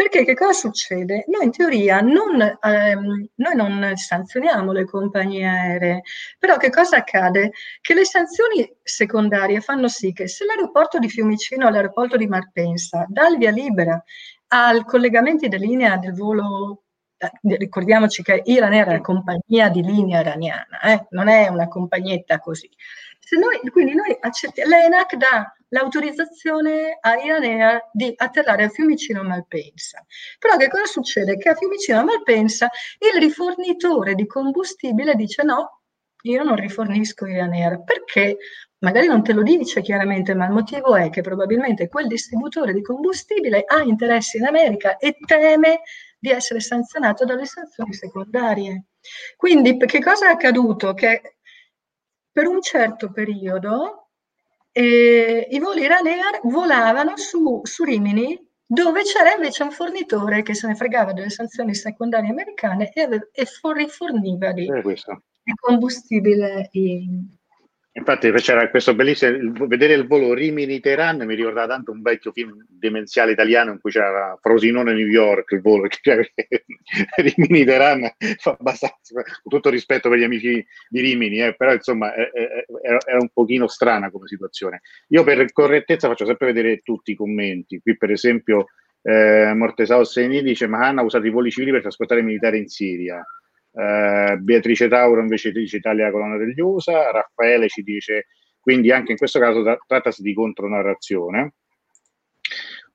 Perché 0.00 0.24
che 0.24 0.34
cosa 0.34 0.52
succede? 0.52 1.24
Noi 1.26 1.44
in 1.44 1.50
teoria 1.50 2.00
non, 2.00 2.40
ehm, 2.40 3.28
noi 3.34 3.54
non 3.54 3.92
sanzioniamo 3.96 4.72
le 4.72 4.86
compagnie 4.86 5.46
aeree, 5.46 6.00
però 6.38 6.56
che 6.56 6.70
cosa 6.70 6.96
accade? 6.96 7.29
Che 7.30 7.94
le 7.94 8.04
sanzioni 8.04 8.68
secondarie 8.82 9.60
fanno 9.60 9.88
sì 9.88 10.12
che 10.12 10.28
se 10.28 10.44
l'aeroporto 10.44 10.98
di 10.98 11.08
Fiumicino 11.08 11.66
o 11.66 11.70
l'aeroporto 11.70 12.16
di 12.16 12.26
Marpensa 12.26 13.04
dà 13.08 13.28
il 13.28 13.38
via 13.38 13.50
libera 13.50 14.02
ai 14.48 14.84
collegamenti 14.84 15.48
di 15.48 15.58
linea 15.58 15.96
del 15.96 16.14
volo 16.14 16.82
eh, 17.22 17.56
ricordiamoci 17.56 18.22
che 18.22 18.40
Iran 18.46 18.72
era 18.72 18.92
una 18.92 19.00
compagnia 19.02 19.68
di 19.68 19.82
linea 19.82 20.20
iraniana, 20.20 20.80
eh? 20.80 21.06
non 21.10 21.28
è 21.28 21.48
una 21.48 21.68
compagnetta 21.68 22.38
così. 22.38 22.68
Noi, 23.38 23.60
quindi 23.70 23.94
noi 23.94 24.16
accettiamo, 24.18 24.70
l'ENAC 24.70 25.14
dà 25.16 25.54
l'autorizzazione 25.68 26.98
a 27.00 27.14
Ryanair 27.14 27.90
di 27.92 28.12
atterrare 28.16 28.64
a 28.64 28.68
Fiumicino 28.68 29.22
Malpensa. 29.22 30.04
Però 30.38 30.56
che 30.56 30.68
cosa 30.68 30.86
succede? 30.86 31.36
Che 31.36 31.50
a 31.50 31.54
Fiumicino 31.54 32.02
Malpensa 32.02 32.68
il 32.98 33.20
rifornitore 33.20 34.14
di 34.14 34.26
combustibile 34.26 35.14
dice 35.14 35.42
no, 35.42 35.79
io 36.22 36.42
non 36.42 36.56
rifornisco 36.56 37.24
Ryanair 37.24 37.82
perché 37.82 38.36
magari 38.78 39.06
non 39.06 39.22
te 39.22 39.32
lo 39.32 39.42
dice 39.42 39.82
chiaramente, 39.82 40.34
ma 40.34 40.46
il 40.46 40.52
motivo 40.52 40.96
è 40.96 41.10
che 41.10 41.20
probabilmente 41.20 41.88
quel 41.88 42.06
distributore 42.06 42.72
di 42.72 42.82
combustibile 42.82 43.64
ha 43.66 43.82
interessi 43.82 44.38
in 44.38 44.46
America 44.46 44.96
e 44.96 45.16
teme 45.26 45.82
di 46.18 46.30
essere 46.30 46.60
sanzionato 46.60 47.24
dalle 47.24 47.46
sanzioni 47.46 47.92
secondarie. 47.94 48.84
Quindi 49.36 49.76
che 49.76 50.00
cosa 50.00 50.28
è 50.28 50.32
accaduto? 50.32 50.92
Che 50.92 51.36
per 52.30 52.46
un 52.46 52.60
certo 52.60 53.10
periodo 53.10 54.10
eh, 54.72 55.48
i 55.50 55.58
voli 55.58 55.86
Ryanair 55.86 56.40
volavano 56.44 57.16
su, 57.16 57.60
su 57.64 57.84
Rimini 57.84 58.38
dove 58.64 59.02
c'era 59.02 59.34
invece 59.34 59.64
un 59.64 59.72
fornitore 59.72 60.42
che 60.42 60.54
se 60.54 60.68
ne 60.68 60.76
fregava 60.76 61.12
delle 61.12 61.30
sanzioni 61.30 61.74
secondarie 61.74 62.30
americane 62.30 62.92
e, 62.92 63.30
e 63.32 63.46
riforniva 63.74 64.52
di, 64.52 64.68
di 65.50 65.54
combustibile 65.58 66.68
in, 66.72 67.26
Infatti 67.92 68.30
c'era 68.30 68.70
questo 68.70 68.94
bellissimo, 68.94 69.66
vedere 69.66 69.94
il 69.94 70.06
volo 70.06 70.32
Rimini-Teheran 70.32 71.24
mi 71.26 71.34
ricordava 71.34 71.66
tanto 71.66 71.90
un 71.90 72.02
vecchio 72.02 72.30
film 72.30 72.64
demenziale 72.68 73.32
italiano 73.32 73.72
in 73.72 73.80
cui 73.80 73.90
c'era 73.90 74.38
Frosinone-New 74.40 75.08
York, 75.08 75.50
il 75.50 75.60
volo, 75.60 75.88
Rimini-Teheran 77.16 78.08
fa 78.38 78.56
abbastanza, 78.56 79.14
con 79.14 79.52
tutto 79.52 79.70
rispetto 79.70 80.08
per 80.08 80.18
gli 80.18 80.22
amici 80.22 80.64
di 80.88 81.00
Rimini, 81.00 81.42
eh, 81.42 81.56
però 81.56 81.72
insomma 81.72 82.14
era 82.14 83.18
un 83.18 83.28
pochino 83.32 83.66
strana 83.66 84.08
come 84.08 84.28
situazione. 84.28 84.82
Io 85.08 85.24
per 85.24 85.50
correttezza 85.52 86.06
faccio 86.06 86.26
sempre 86.26 86.46
vedere 86.46 86.82
tutti 86.84 87.10
i 87.10 87.16
commenti, 87.16 87.80
qui 87.80 87.96
per 87.96 88.12
esempio 88.12 88.66
eh, 89.02 89.52
Mortesao 89.52 90.04
Seni 90.04 90.42
dice 90.42 90.68
ma 90.68 90.86
Hanna 90.86 91.00
ha 91.00 91.04
usato 91.04 91.26
i 91.26 91.30
voli 91.30 91.50
civili 91.50 91.72
per 91.72 91.80
trasportare 91.80 92.22
militari 92.22 92.58
in 92.58 92.68
Siria. 92.68 93.20
Eh, 93.72 94.36
Beatrice 94.38 94.88
Tauro 94.88 95.20
invece 95.20 95.52
dice 95.52 95.76
Italia 95.76 96.10
colonna 96.10 96.36
degli 96.36 96.60
USA, 96.60 97.10
Raffaele 97.10 97.68
ci 97.68 97.82
dice 97.82 98.26
quindi 98.60 98.90
anche 98.92 99.12
in 99.12 99.18
questo 99.18 99.38
caso 99.38 99.62
tra- 99.62 99.78
trattasi 99.86 100.22
di 100.22 100.34
contronarrazione. 100.34 101.54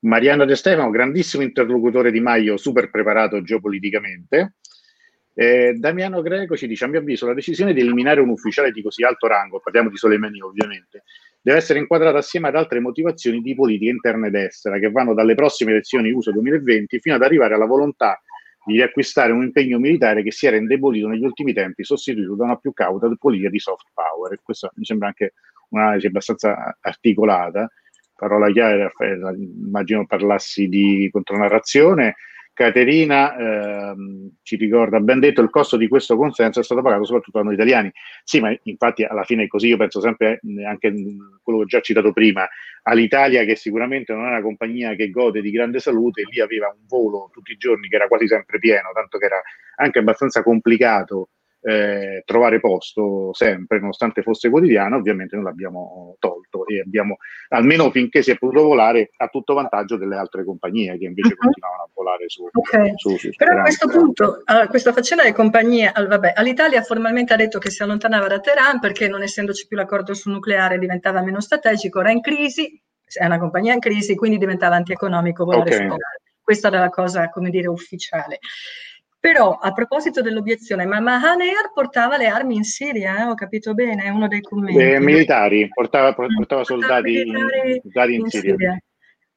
Mariano 0.00 0.44
De 0.44 0.54
Stefano, 0.54 0.90
grandissimo 0.90 1.42
interlocutore 1.42 2.10
di 2.10 2.20
Maio, 2.20 2.56
super 2.56 2.90
preparato 2.90 3.42
geopoliticamente. 3.42 4.54
Eh, 5.34 5.74
Damiano 5.74 6.22
Greco 6.22 6.56
ci 6.56 6.66
dice: 6.66 6.84
A 6.84 6.88
mio 6.88 7.00
avviso, 7.00 7.26
la 7.26 7.34
decisione 7.34 7.72
di 7.74 7.80
eliminare 7.80 8.20
un 8.20 8.28
ufficiale 8.28 8.70
di 8.70 8.82
così 8.82 9.02
alto 9.02 9.26
rango, 9.26 9.60
parliamo 9.60 9.90
di 9.90 9.96
Soleimani 9.96 10.40
ovviamente, 10.40 11.02
deve 11.42 11.58
essere 11.58 11.78
inquadrata 11.78 12.18
assieme 12.18 12.48
ad 12.48 12.56
altre 12.56 12.80
motivazioni 12.80 13.40
di 13.40 13.54
politica 13.54 13.90
interna 13.90 14.28
ed 14.28 14.34
estera 14.34 14.78
che 14.78 14.90
vanno 14.90 15.14
dalle 15.14 15.34
prossime 15.34 15.72
elezioni 15.72 16.12
USA 16.12 16.30
2020 16.30 17.00
fino 17.00 17.16
ad 17.16 17.22
arrivare 17.22 17.54
alla 17.54 17.66
volontà 17.66 18.20
di 18.66 18.74
riacquistare 18.74 19.30
un 19.30 19.44
impegno 19.44 19.78
militare 19.78 20.24
che 20.24 20.32
si 20.32 20.46
era 20.46 20.56
indebolito 20.56 21.06
negli 21.06 21.24
ultimi 21.24 21.52
tempi, 21.52 21.84
sostituito 21.84 22.34
da 22.34 22.44
una 22.44 22.56
più 22.56 22.72
cauta 22.72 23.08
politica 23.16 23.48
di 23.48 23.60
soft 23.60 23.86
power. 23.94 24.32
E 24.32 24.40
questo 24.42 24.72
mi 24.74 24.84
sembra 24.84 25.06
anche 25.06 25.34
un'analisi 25.68 26.08
abbastanza 26.08 26.76
articolata, 26.80 27.70
parola 28.16 28.50
chiave, 28.50 28.90
immagino 29.36 30.04
parlassi 30.04 30.66
di 30.66 31.08
contronarrazione, 31.12 32.16
Caterina 32.56 33.36
ehm, 33.36 34.36
ci 34.42 34.56
ricorda, 34.56 34.98
ben 34.98 35.20
detto, 35.20 35.42
il 35.42 35.50
costo 35.50 35.76
di 35.76 35.88
questo 35.88 36.16
consenso 36.16 36.60
è 36.60 36.62
stato 36.62 36.80
pagato 36.80 37.04
soprattutto 37.04 37.36
da 37.36 37.44
noi 37.44 37.52
italiani. 37.52 37.92
Sì, 38.24 38.40
ma 38.40 38.50
infatti 38.62 39.04
alla 39.04 39.24
fine 39.24 39.42
è 39.42 39.46
così, 39.46 39.68
io 39.68 39.76
penso 39.76 40.00
sempre 40.00 40.40
anche 40.66 40.90
quello 41.42 41.58
che 41.58 41.64
ho 41.64 41.66
già 41.66 41.80
citato 41.80 42.14
prima, 42.14 42.48
all'Italia 42.84 43.44
che 43.44 43.56
sicuramente 43.56 44.14
non 44.14 44.24
è 44.24 44.28
una 44.28 44.40
compagnia 44.40 44.94
che 44.94 45.10
gode 45.10 45.42
di 45.42 45.50
grande 45.50 45.80
salute, 45.80 46.22
lì 46.30 46.40
aveva 46.40 46.68
un 46.68 46.86
volo 46.88 47.28
tutti 47.30 47.52
i 47.52 47.58
giorni 47.58 47.88
che 47.88 47.96
era 47.96 48.08
quasi 48.08 48.26
sempre 48.26 48.58
pieno, 48.58 48.88
tanto 48.94 49.18
che 49.18 49.26
era 49.26 49.42
anche 49.76 49.98
abbastanza 49.98 50.42
complicato 50.42 51.28
eh, 51.66 52.22
trovare 52.24 52.60
posto 52.60 53.30
sempre, 53.32 53.80
nonostante 53.80 54.22
fosse 54.22 54.50
quotidiano, 54.50 54.96
ovviamente 54.96 55.34
non 55.34 55.44
l'abbiamo 55.44 56.14
tolto 56.20 56.64
e 56.64 56.78
abbiamo, 56.78 57.16
almeno 57.48 57.90
finché 57.90 58.22
si 58.22 58.30
è 58.30 58.38
potuto 58.38 58.62
volare, 58.62 59.10
a 59.16 59.26
tutto 59.26 59.54
vantaggio 59.54 59.96
delle 59.96 60.14
altre 60.14 60.44
compagnie 60.44 60.96
che 60.96 61.06
invece 61.06 61.32
uh-huh. 61.32 61.40
continuavano 61.40 61.82
a 61.82 61.88
volare 61.92 62.28
su, 62.28 62.48
okay. 62.52 62.92
su, 62.94 63.16
su 63.16 63.30
Però 63.36 63.58
a 63.58 63.62
questo 63.62 63.88
punto, 63.88 64.44
uh, 64.44 64.68
questa 64.68 64.92
faccenda 64.92 65.24
delle 65.24 65.34
compagnie, 65.34 65.92
uh, 65.92 66.06
vabbè, 66.06 66.34
all'Italia 66.36 66.82
formalmente 66.82 67.32
ha 67.32 67.36
detto 67.36 67.58
che 67.58 67.70
si 67.70 67.82
allontanava 67.82 68.28
da 68.28 68.38
Teheran 68.38 68.78
perché 68.78 69.08
non 69.08 69.22
essendoci 69.22 69.66
più 69.66 69.76
l'accordo 69.76 70.14
sul 70.14 70.34
nucleare 70.34 70.78
diventava 70.78 71.20
meno 71.20 71.40
strategico, 71.40 71.98
era 71.98 72.12
in 72.12 72.20
crisi, 72.20 72.80
è 73.12 73.24
una 73.24 73.40
compagnia 73.40 73.74
in 73.74 73.80
crisi, 73.80 74.14
quindi 74.14 74.38
diventava 74.38 74.76
antieconomico 74.76 75.44
volare 75.44 75.62
okay. 75.62 75.72
su 75.72 75.78
Teheran. 75.78 75.98
Questa 76.46 76.68
era 76.68 76.78
la 76.78 76.90
cosa, 76.90 77.28
come 77.28 77.50
dire, 77.50 77.66
ufficiale. 77.66 78.38
Però 79.26 79.58
a 79.60 79.72
proposito 79.72 80.22
dell'obiezione, 80.22 80.86
ma 80.86 81.00
Mahan 81.00 81.40
Air 81.40 81.72
portava 81.74 82.16
le 82.16 82.28
armi 82.28 82.54
in 82.54 82.62
Siria, 82.62 83.18
eh? 83.18 83.24
ho 83.24 83.34
capito 83.34 83.74
bene, 83.74 84.04
è 84.04 84.08
uno 84.08 84.28
dei 84.28 84.40
commenti. 84.40 84.78
Eh, 84.78 85.00
militari, 85.00 85.66
portava, 85.66 86.14
portava 86.14 86.62
soldati, 86.62 87.24
militari 87.24 87.80
soldati 87.82 88.14
in, 88.14 88.20
in, 88.20 88.30
Siria. 88.30 88.54
Siria. 88.54 88.78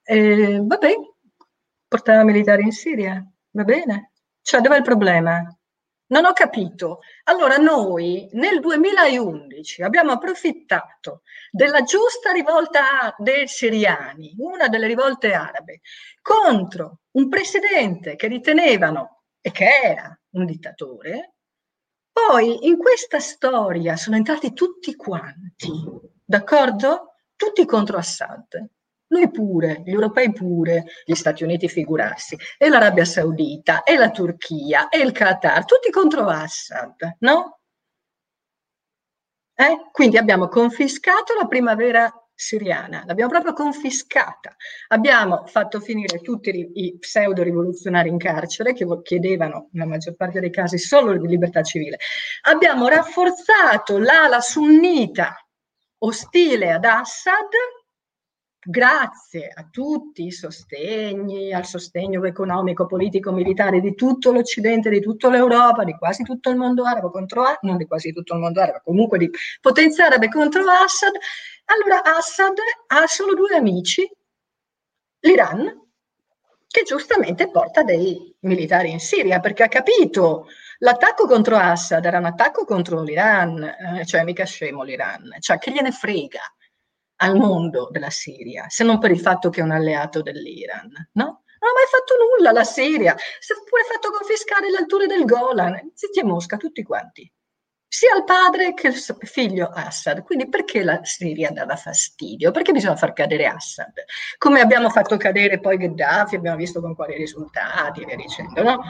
Eh, 0.04 0.62
vabbè, 0.62 0.94
portava 1.88 2.24
militari 2.24 2.62
in 2.62 2.72
Siria, 2.72 3.28
va 3.50 3.64
bene. 3.64 4.12
Cioè, 4.44 4.62
dov'è 4.62 4.78
il 4.78 4.84
problema? 4.84 5.42
Non 6.10 6.26
ho 6.26 6.34
capito. 6.34 7.00
Allora 7.24 7.58
noi 7.58 8.30
nel 8.34 8.60
2011 8.60 9.82
abbiamo 9.82 10.12
approfittato 10.12 11.24
della 11.50 11.82
giusta 11.82 12.32
rivolta 12.32 13.16
dei 13.18 13.48
siriani, 13.48 14.36
una 14.38 14.68
delle 14.68 14.86
rivolte 14.86 15.34
arabe, 15.34 15.82
contro 16.22 17.00
un 17.14 17.28
presidente 17.28 18.16
che 18.16 18.28
ritenevano 18.28 19.19
e 19.42 19.52
che 19.52 19.66
era 19.84 20.18
un 20.32 20.46
dittatore, 20.46 21.34
poi 22.12 22.68
in 22.68 22.78
questa 22.78 23.20
storia 23.20 23.96
sono 23.96 24.16
entrati 24.16 24.54
tutti 24.54 24.96
quanti, 24.96 25.72
d'accordo? 26.24 27.16
Tutti 27.36 27.66
contro 27.66 27.98
Assad. 27.98 28.70
Noi 29.08 29.32
pure, 29.32 29.82
gli 29.86 29.92
europei 29.92 30.32
pure, 30.34 30.86
gli 31.06 31.16
Stati 31.16 31.44
Uniti 31.44 31.68
figurarsi, 31.68 32.38
e 32.58 32.70
l'Arabia 32.70 33.06
Saudita, 33.06 33.84
e 33.84 33.98
la 33.98 34.12
Turchia, 34.12 34.90
e 34.90 35.00
il 35.00 35.12
Qatar, 35.12 35.66
tutti 35.66 35.90
contro 35.90 36.28
Assad, 36.28 37.16
no? 37.20 37.60
Eh? 39.56 39.90
Quindi 39.92 40.18
abbiamo 40.18 40.48
confiscato 40.48 41.34
la 41.34 41.48
primavera 41.48 42.12
siriana, 42.40 43.04
l'abbiamo 43.06 43.32
proprio 43.32 43.52
confiscata. 43.52 44.56
Abbiamo 44.88 45.44
fatto 45.46 45.82
finire 45.82 46.22
tutti 46.22 46.72
i 46.74 46.98
pseudo 46.98 47.44
rivoluzionari 47.44 48.08
in 48.08 48.18
carcere 48.18 48.74
che 48.74 48.86
chiedevano, 49.04 49.68
nella 49.74 49.90
maggior 49.90 50.16
parte 50.16 50.40
dei 50.40 50.50
casi, 50.50 50.78
solo 50.78 51.12
libertà 51.12 51.62
civile. 51.64 51.98
Abbiamo 52.44 52.88
rafforzato 52.88 53.98
l'ala 53.98 54.40
sunnita 54.40 55.36
ostile 55.98 56.72
ad 56.72 56.86
Assad 56.86 57.50
grazie 58.62 59.52
a 59.54 59.68
tutti 59.70 60.26
i 60.26 60.32
sostegni, 60.32 61.54
al 61.54 61.66
sostegno 61.66 62.24
economico, 62.26 62.86
politico, 62.86 63.32
militare 63.32 63.80
di 63.80 63.96
tutto 63.96 64.32
l'Occidente, 64.32 64.90
di 64.90 65.00
tutta 65.02 65.30
l'Europa, 65.30 65.84
di 65.84 65.96
quasi 65.98 66.24
tutto 66.24 66.50
il 66.50 66.58
mondo 66.58 66.84
arabo 66.84 67.10
contro 67.10 67.44
non 67.62 67.78
di 67.78 67.86
quasi 67.86 68.14
tutto 68.14 68.34
il 68.34 68.42
mondo 68.42 68.62
arabo, 68.62 68.82
comunque 68.84 69.18
di 69.18 69.30
potenza 69.62 70.06
arabe 70.06 70.28
contro 70.30 70.62
Assad, 70.62 71.14
allora 71.70 72.04
Assad 72.04 72.58
ha 72.88 73.08
solo 73.08 73.34
due 73.34 73.56
amici, 73.56 74.10
l'Iran, 75.22 75.88
che 76.68 76.84
giustamente 76.84 77.50
porta 77.50 77.84
dei 77.84 78.36
militari 78.42 78.92
in 78.92 79.00
Siria, 79.00 79.40
perché 79.40 79.64
ha 79.64 79.68
capito 79.68 80.48
l'attacco 80.80 81.28
contro 81.28 81.58
Assad 81.58 82.06
era 82.06 82.20
un 82.20 82.26
attacco 82.26 82.66
contro 82.66 83.02
l'Iran, 83.02 83.64
eh, 83.64 84.06
cioè 84.06 84.24
mica 84.24 84.46
scemo 84.46 84.84
l'Iran, 84.84 85.36
cioè 85.40 85.58
che 85.58 85.72
gliene 85.72 85.92
frega 85.92 86.42
al 87.22 87.36
mondo 87.36 87.90
della 87.92 88.10
Siria, 88.10 88.66
se 88.70 88.84
non 88.84 89.00
per 89.00 89.12
il 89.12 89.20
fatto 89.20 89.50
che 89.50 89.62
è 89.62 89.64
un 89.64 89.72
alleato 89.72 90.22
dell'Iran, 90.22 90.90
no? 91.14 91.44
Non 91.62 91.72
ha 91.72 91.74
mai 91.74 91.88
fatto 91.92 92.16
nulla 92.16 92.52
la 92.54 92.64
Siria, 92.64 93.16
si 93.40 93.52
è 93.52 93.56
pure 93.68 93.84
fatto 93.84 94.12
confiscare 94.12 94.70
le 94.70 94.78
alture 94.78 95.08
del 95.08 95.26
Golan, 95.26 95.92
zitti 95.94 96.20
e 96.20 96.24
Mosca, 96.24 96.56
tutti 96.56 96.84
quanti. 96.84 97.30
Sia 97.92 98.16
il 98.16 98.24
padre 98.24 98.76
che 98.76 98.90
il 98.90 98.94
figlio 98.94 99.68
Assad. 99.74 100.22
Quindi 100.22 100.48
perché 100.48 100.84
la 100.84 101.00
Siria 101.02 101.50
dava 101.50 101.76
fastidio? 101.76 102.52
Perché 102.52 102.72
bisogna 102.72 102.96
far 102.96 103.14
cadere 103.14 103.48
Assad? 103.48 103.94
Come 104.38 104.62
abbiamo 104.62 104.92
fatto 104.92 105.18
cadere 105.18 105.60
poi 105.60 105.78
Gheddafi, 105.78 106.36
abbiamo 106.36 106.58
visto 106.58 106.82
con 106.82 106.94
quali 106.94 107.16
risultati, 107.16 108.06
via 108.06 108.16
dicendo, 108.16 108.62
no? 108.62 108.84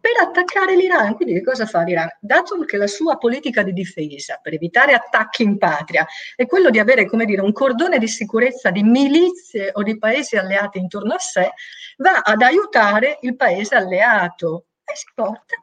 per 0.00 0.12
attaccare 0.26 0.74
l'Iran. 0.74 1.14
Quindi 1.14 1.34
che 1.34 1.42
cosa 1.42 1.66
fa 1.66 1.82
l'Iran? 1.82 2.08
Dato 2.18 2.58
che 2.64 2.78
la 2.78 2.86
sua 2.86 3.18
politica 3.18 3.62
di 3.62 3.74
difesa 3.74 4.40
per 4.42 4.54
evitare 4.54 4.94
attacchi 4.94 5.42
in 5.42 5.58
patria 5.58 6.06
è 6.34 6.46
quello 6.46 6.70
di 6.70 6.78
avere, 6.78 7.06
come 7.06 7.26
dire, 7.26 7.42
un 7.42 7.52
cordone 7.52 7.98
di 7.98 8.08
sicurezza 8.08 8.70
di 8.70 8.82
milizie 8.82 9.70
o 9.74 9.82
di 9.82 9.98
paesi 9.98 10.36
alleati 10.36 10.78
intorno 10.78 11.12
a 11.12 11.18
sé, 11.18 11.52
va 11.98 12.20
ad 12.24 12.40
aiutare 12.40 13.18
il 13.20 13.36
paese 13.36 13.74
alleato 13.74 14.64
e 14.82 14.96
si 14.96 15.06
porta 15.14 15.56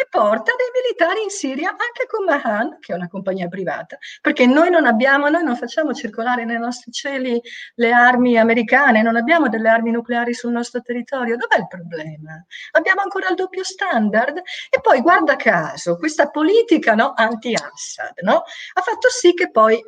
e 0.00 0.06
porta 0.08 0.52
dei 0.56 0.68
militari 0.82 1.22
in 1.22 1.28
Siria 1.28 1.68
anche 1.68 2.06
con 2.08 2.24
Mahan, 2.24 2.78
che 2.80 2.92
è 2.92 2.96
una 2.96 3.08
compagnia 3.08 3.48
privata, 3.48 3.98
perché 4.22 4.46
noi 4.46 4.70
non 4.70 4.86
abbiamo, 4.86 5.28
noi 5.28 5.42
non 5.42 5.56
facciamo 5.56 5.92
circolare 5.92 6.46
nei 6.46 6.58
nostri 6.58 6.90
cieli 6.90 7.38
le 7.74 7.92
armi 7.92 8.38
americane, 8.38 9.02
non 9.02 9.16
abbiamo 9.16 9.48
delle 9.48 9.68
armi 9.68 9.90
nucleari 9.90 10.32
sul 10.32 10.52
nostro 10.52 10.80
territorio. 10.80 11.36
Dov'è 11.36 11.58
il 11.58 11.66
problema? 11.66 12.42
Abbiamo 12.72 13.02
ancora 13.02 13.28
il 13.28 13.34
doppio 13.34 13.62
standard? 13.62 14.38
E 14.70 14.80
poi, 14.80 15.02
guarda 15.02 15.36
caso, 15.36 15.96
questa 15.98 16.30
politica 16.30 16.94
no, 16.94 17.12
anti-Assad 17.14 18.20
no, 18.22 18.36
ha 18.74 18.80
fatto 18.80 19.08
sì 19.10 19.34
che 19.34 19.50
poi 19.50 19.78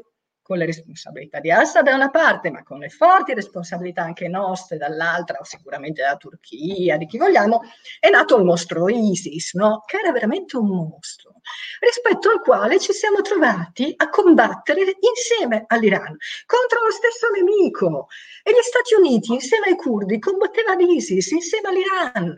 con 0.43 0.59
le 0.59 0.67
responsabilità 0.67 1.39
di 1.39 1.51
Assad 1.51 1.85
da 1.85 1.95
una 1.95 2.11
parte, 2.11 2.51
ma 2.51 2.63
con 2.63 2.81
le 2.81 2.89
forti 2.89 3.33
responsabilità 3.33 4.03
anche 4.03 4.29
nostre 4.29 4.77
dall'altra, 4.77 5.39
o 5.39 5.45
sicuramente 5.45 6.03
della 6.03 6.17
Turchia, 6.17 6.97
di 6.97 7.07
chi 7.07 7.17
vogliamo, 7.17 7.63
è 8.01 8.11
nato 8.11 8.37
il 8.37 8.45
mostro 8.45 8.89
ISIS, 8.89 9.55
no? 9.55 9.85
che 9.87 9.99
era 9.99 10.11
veramente 10.11 10.57
un 10.57 10.67
mostro, 10.67 11.35
rispetto 11.81 12.31
al 12.31 12.41
quale 12.41 12.81
ci 12.81 12.93
siamo 12.93 13.21
trovati 13.21 13.93
a 13.97 14.09
combattere 14.09 14.97
insieme 14.99 15.65
all'Iran 15.69 16.17
contro 16.47 16.85
lo 16.85 16.91
stesso 16.91 17.29
nemico. 17.31 18.09
E 18.43 18.51
gli 18.51 18.63
Stati 18.63 18.95
Uniti, 18.95 19.33
insieme 19.33 19.67
ai 19.67 19.77
curdi, 19.77 20.19
combattevano 20.19 20.85
l'ISIS 20.85 21.31
insieme 21.31 21.69
all'Iran. 21.69 22.35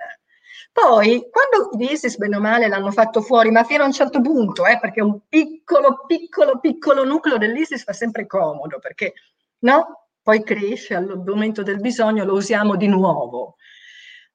Poi, 0.75 1.31
quando 1.31 1.71
l'ISIS, 1.77 2.17
bene 2.17 2.35
o 2.35 2.41
male, 2.41 2.67
l'hanno 2.67 2.91
fatto 2.91 3.21
fuori, 3.21 3.53
ma 3.53 3.63
fino 3.63 3.85
a 3.85 3.87
un 3.87 3.93
certo 3.93 4.21
punto, 4.21 4.67
eh, 4.67 4.81
perché 4.81 5.01
un 5.01 5.21
piccolo, 5.29 6.05
piccolo, 6.05 6.59
piccolo 6.59 7.05
nucleo 7.05 7.39
dell'ISIS 7.39 7.85
fa 7.85 7.93
sempre 7.93 8.27
comodo, 8.27 8.81
perché 8.81 9.13
no? 9.61 10.09
Poi 10.21 10.43
cresce 10.43 10.97
al 10.97 11.23
momento 11.25 11.63
del 11.63 11.79
bisogno, 11.79 12.25
lo 12.25 12.33
usiamo 12.33 12.75
di 12.75 12.89
nuovo. 12.89 13.55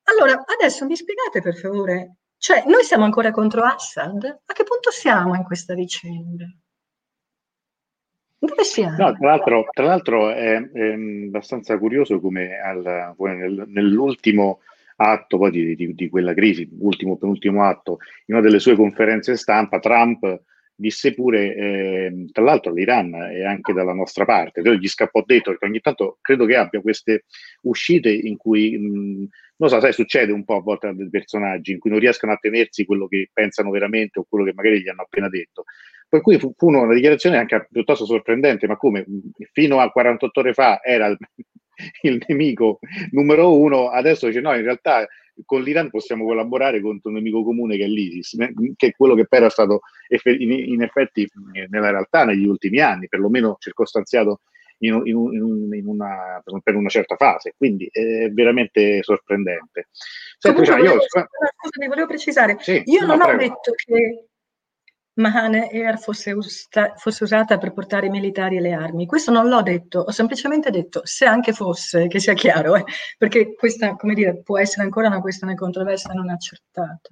Allora, 0.03 0.41
adesso 0.45 0.85
mi 0.85 0.95
spiegate 0.95 1.41
per 1.41 1.57
favore, 1.57 2.19
cioè 2.37 2.63
noi 2.67 2.83
siamo 2.85 3.03
ancora 3.03 3.31
contro 3.31 3.65
Assad? 3.65 4.23
A 4.45 4.53
che 4.53 4.63
punto 4.63 4.91
siamo 4.91 5.35
in 5.35 5.43
questa 5.43 5.73
vicenda? 5.73 6.45
Dove 8.37 8.63
siamo? 8.63 8.95
No, 8.95 9.13
tra 9.13 9.27
l'altro, 9.27 9.65
tra 9.71 9.85
l'altro 9.85 10.29
è, 10.29 10.71
è, 10.71 10.93
abbastanza 11.27 11.77
curioso 11.77 12.21
come 12.21 12.57
al, 12.61 13.13
nell'ultimo 13.67 14.61
atto 15.01 15.37
poi 15.37 15.51
di, 15.51 15.75
di, 15.75 15.93
di 15.93 16.09
quella 16.09 16.33
crisi, 16.33 16.67
ultimo 16.79 17.17
penultimo 17.17 17.63
atto, 17.63 17.99
in 18.25 18.35
una 18.35 18.43
delle 18.43 18.59
sue 18.59 18.75
conferenze 18.75 19.37
stampa, 19.37 19.79
Trump 19.79 20.41
disse 20.75 21.13
pure, 21.13 21.55
eh, 21.55 22.25
tra 22.31 22.43
l'altro 22.43 22.73
l'Iran 22.73 23.13
è 23.13 23.43
anche 23.43 23.73
dalla 23.73 23.93
nostra 23.93 24.25
parte, 24.25 24.61
gli 24.77 24.87
scappò 24.87 25.23
dentro 25.25 25.51
perché 25.51 25.65
ogni 25.65 25.79
tanto 25.81 26.17
credo 26.21 26.45
che 26.45 26.55
abbia 26.55 26.81
queste 26.81 27.25
uscite 27.63 28.09
in 28.09 28.37
cui, 28.37 28.77
mh, 28.77 29.27
non 29.57 29.69
so, 29.69 29.79
sai, 29.79 29.91
succede 29.91 30.31
un 30.31 30.45
po' 30.45 30.55
a 30.55 30.61
volte 30.61 30.87
a 30.87 30.93
dei 30.93 31.09
personaggi 31.09 31.73
in 31.73 31.79
cui 31.79 31.89
non 31.89 31.99
riescono 31.99 32.31
a 32.31 32.37
tenersi 32.37 32.85
quello 32.85 33.07
che 33.07 33.29
pensano 33.33 33.71
veramente 33.71 34.19
o 34.19 34.25
quello 34.27 34.45
che 34.45 34.53
magari 34.53 34.81
gli 34.81 34.87
hanno 34.87 35.01
appena 35.01 35.27
detto. 35.27 35.65
Per 36.07 36.21
cui 36.21 36.39
fu, 36.39 36.53
fu 36.57 36.69
una 36.69 36.93
dichiarazione 36.93 37.37
anche 37.37 37.67
piuttosto 37.71 38.05
sorprendente, 38.05 38.65
ma 38.65 38.77
come 38.77 39.05
fino 39.51 39.79
a 39.79 39.91
48 39.91 40.39
ore 40.39 40.53
fa 40.53 40.81
era 40.81 41.15
il 42.03 42.23
nemico 42.27 42.79
numero 43.11 43.57
uno, 43.57 43.89
adesso 43.89 44.27
dice 44.27 44.41
no, 44.41 44.55
in 44.55 44.63
realtà 44.63 45.07
con 45.45 45.61
l'Iran 45.61 45.89
possiamo 45.89 46.25
collaborare 46.25 46.81
contro 46.81 47.09
un 47.09 47.15
nemico 47.15 47.43
comune 47.43 47.77
che 47.77 47.85
è 47.85 47.87
l'ISIS, 47.87 48.35
che 48.75 48.87
è 48.87 48.91
quello 48.91 49.15
che 49.15 49.25
poi 49.25 49.39
era 49.39 49.49
stato 49.49 49.81
in 50.09 50.81
effetti 50.81 51.29
nella 51.69 51.91
realtà 51.91 52.25
negli 52.25 52.45
ultimi 52.45 52.79
anni, 52.79 53.07
perlomeno 53.07 53.55
circostanziato 53.59 54.41
in, 54.79 55.01
in, 55.05 55.69
in 55.73 55.87
una, 55.87 56.41
per 56.63 56.75
una 56.75 56.89
certa 56.89 57.15
fase, 57.15 57.53
quindi 57.57 57.87
è 57.91 58.29
veramente 58.31 59.01
sorprendente. 59.03 59.87
Senti, 60.37 60.65
cioè, 60.65 60.79
io... 60.81 61.01
Scusa, 61.01 61.27
mi 61.79 61.87
volevo 61.87 62.07
precisare, 62.07 62.57
sì, 62.59 62.81
io 62.85 63.01
no, 63.01 63.15
non 63.15 63.17
prego. 63.19 63.33
ho 63.33 63.37
detto 63.37 63.71
che 63.75 64.28
Mahan 65.19 65.53
Air 65.53 65.99
fosse, 65.99 66.31
usta, 66.31 66.93
fosse, 66.95 67.23
usata 67.25 67.57
per 67.57 67.73
portare 67.73 68.07
i 68.07 68.09
militari 68.09 68.57
e 68.57 68.61
le 68.61 68.71
armi. 68.71 69.05
Questo 69.05 69.31
non 69.31 69.47
l'ho 69.47 69.61
detto, 69.61 69.99
ho 69.99 70.11
semplicemente 70.11 70.71
detto 70.71 71.01
se 71.03 71.25
anche 71.25 71.51
fosse, 71.51 72.07
che 72.07 72.19
sia 72.19 72.33
chiaro, 72.33 72.77
eh, 72.77 72.83
perché 73.17 73.53
questa, 73.53 73.95
come 73.95 74.13
dire, 74.13 74.41
può 74.41 74.57
essere 74.57 74.83
ancora 74.83 75.07
una 75.07 75.21
questione 75.21 75.55
controversa 75.55 76.13
non 76.13 76.29
accertata. 76.29 77.09